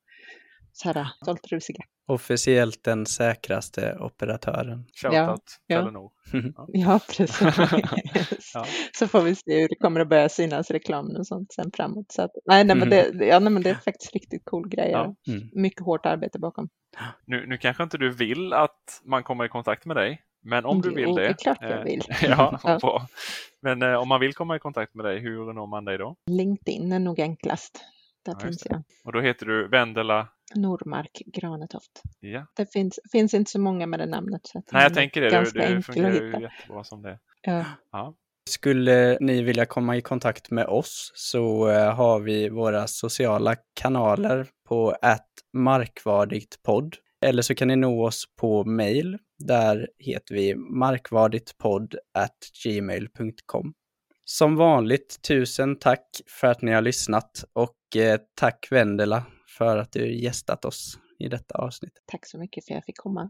så 0.73 0.91
här 0.91 1.07
stolt 1.23 1.47
rusiga. 1.51 1.83
Officiellt 2.07 2.83
den 2.83 3.05
säkraste 3.05 3.97
operatören. 3.99 4.85
Shoutout 5.01 5.43
Ja, 5.67 5.91
ja. 5.93 6.11
Ja, 6.67 6.99
precis. 7.17 7.41
Ja. 8.53 8.65
Så 8.97 9.07
får 9.07 9.21
vi 9.21 9.35
se 9.35 9.61
hur 9.61 9.67
det 9.69 9.75
kommer 9.75 9.99
att 9.99 10.09
börja 10.09 10.29
synas 10.29 10.71
reklam 10.71 11.15
och 11.19 11.27
sånt 11.27 11.53
sen 11.53 11.71
framåt. 11.73 12.11
Så 12.11 12.21
att, 12.21 12.31
nej, 12.45 12.63
nej, 12.63 12.75
men 12.75 12.89
det, 12.89 13.25
ja, 13.25 13.39
nej, 13.39 13.51
men 13.51 13.61
det 13.63 13.69
är 13.69 13.73
faktiskt 13.75 14.13
riktigt 14.13 14.41
cool 14.45 14.69
grejer. 14.69 14.91
Ja. 14.91 15.15
Mm. 15.33 15.49
Mycket 15.53 15.85
hårt 15.85 16.05
arbete 16.05 16.39
bakom. 16.39 16.69
Nu, 17.25 17.45
nu 17.47 17.57
kanske 17.57 17.83
inte 17.83 17.97
du 17.97 18.09
vill 18.11 18.53
att 18.53 19.01
man 19.05 19.23
kommer 19.23 19.45
i 19.45 19.49
kontakt 19.49 19.85
med 19.85 19.95
dig, 19.95 20.21
men 20.43 20.65
om 20.65 20.81
du 20.81 20.89
Jo, 20.89 20.95
vill 20.95 21.15
det. 21.15 21.21
det 21.21 21.27
är 21.27 21.33
klart 21.33 21.57
jag 21.61 21.71
eh, 21.71 21.83
vill. 21.83 22.03
ja, 22.21 22.59
Ja. 22.63 23.07
Men 23.61 23.81
eh, 23.81 23.93
om 23.93 24.07
man 24.07 24.19
vill 24.19 24.33
komma 24.33 24.55
i 24.55 24.59
kontakt 24.59 24.95
med 24.95 25.05
dig, 25.05 25.19
hur 25.19 25.53
når 25.53 25.67
man 25.67 25.85
dig 25.85 25.97
då? 25.97 26.15
LinkedIn 26.29 26.91
är 26.91 26.99
nog 26.99 27.19
enklast. 27.19 27.85
Där 28.25 28.33
Ja, 28.33 28.39
finns 28.39 28.65
jag. 28.69 28.83
Och 29.05 29.11
då 29.13 29.21
heter 29.21 29.45
du 29.45 29.67
Vendela? 29.67 30.27
Normark 30.55 31.21
Granetoft. 31.25 32.01
Ja. 32.19 32.45
Det 32.55 32.71
finns, 32.73 32.99
finns 33.11 33.33
inte 33.33 33.51
så 33.51 33.59
många 33.59 33.87
med 33.87 33.99
det 33.99 34.05
namnet. 34.05 34.41
Så 34.47 34.57
att 34.59 34.71
Nej, 34.71 34.83
jag 34.83 34.93
tänker 34.93 35.21
det. 35.21 35.29
Ganska 35.29 35.59
Det, 35.59 35.65
det 35.67 35.73
enkel 35.75 35.93
fungerar 35.93 36.09
att 36.09 36.21
ju 36.21 36.25
hitta. 36.27 36.41
jättebra 36.41 36.83
som 36.83 37.01
det. 37.01 37.19
Ja. 37.41 37.65
Ja. 37.91 38.15
Skulle 38.49 39.17
ni 39.19 39.41
vilja 39.41 39.65
komma 39.65 39.97
i 39.97 40.01
kontakt 40.01 40.51
med 40.51 40.65
oss 40.65 41.11
så 41.15 41.69
eh, 41.69 41.95
har 41.95 42.19
vi 42.19 42.49
våra 42.49 42.87
sociala 42.87 43.55
kanaler 43.73 44.47
på 44.67 44.95
markvardigtpodd. 45.53 46.95
Eller 47.25 47.41
så 47.41 47.55
kan 47.55 47.67
ni 47.67 47.75
nå 47.75 48.05
oss 48.05 48.23
på 48.39 48.63
mail. 48.63 49.17
Där 49.39 49.87
heter 49.99 50.35
vi 50.35 50.55
markvardigtpodd 50.55 51.95
gmail.com. 52.63 53.73
Som 54.25 54.55
vanligt, 54.55 55.19
tusen 55.27 55.79
tack 55.79 56.05
för 56.27 56.47
att 56.47 56.61
ni 56.61 56.71
har 56.71 56.81
lyssnat 56.81 57.43
och 57.53 58.01
eh, 58.01 58.19
tack 58.39 58.67
Vendela 58.71 59.23
för 59.57 59.77
att 59.77 59.91
du 59.91 60.21
gästat 60.23 60.65
oss 60.65 60.99
i 61.19 61.27
detta 61.27 61.55
avsnitt. 61.55 61.93
Tack 62.05 62.25
så 62.25 62.37
mycket 62.37 62.65
för 62.65 62.73
att 62.73 62.75
jag 62.75 62.85
fick 62.85 62.97
komma. 62.97 63.29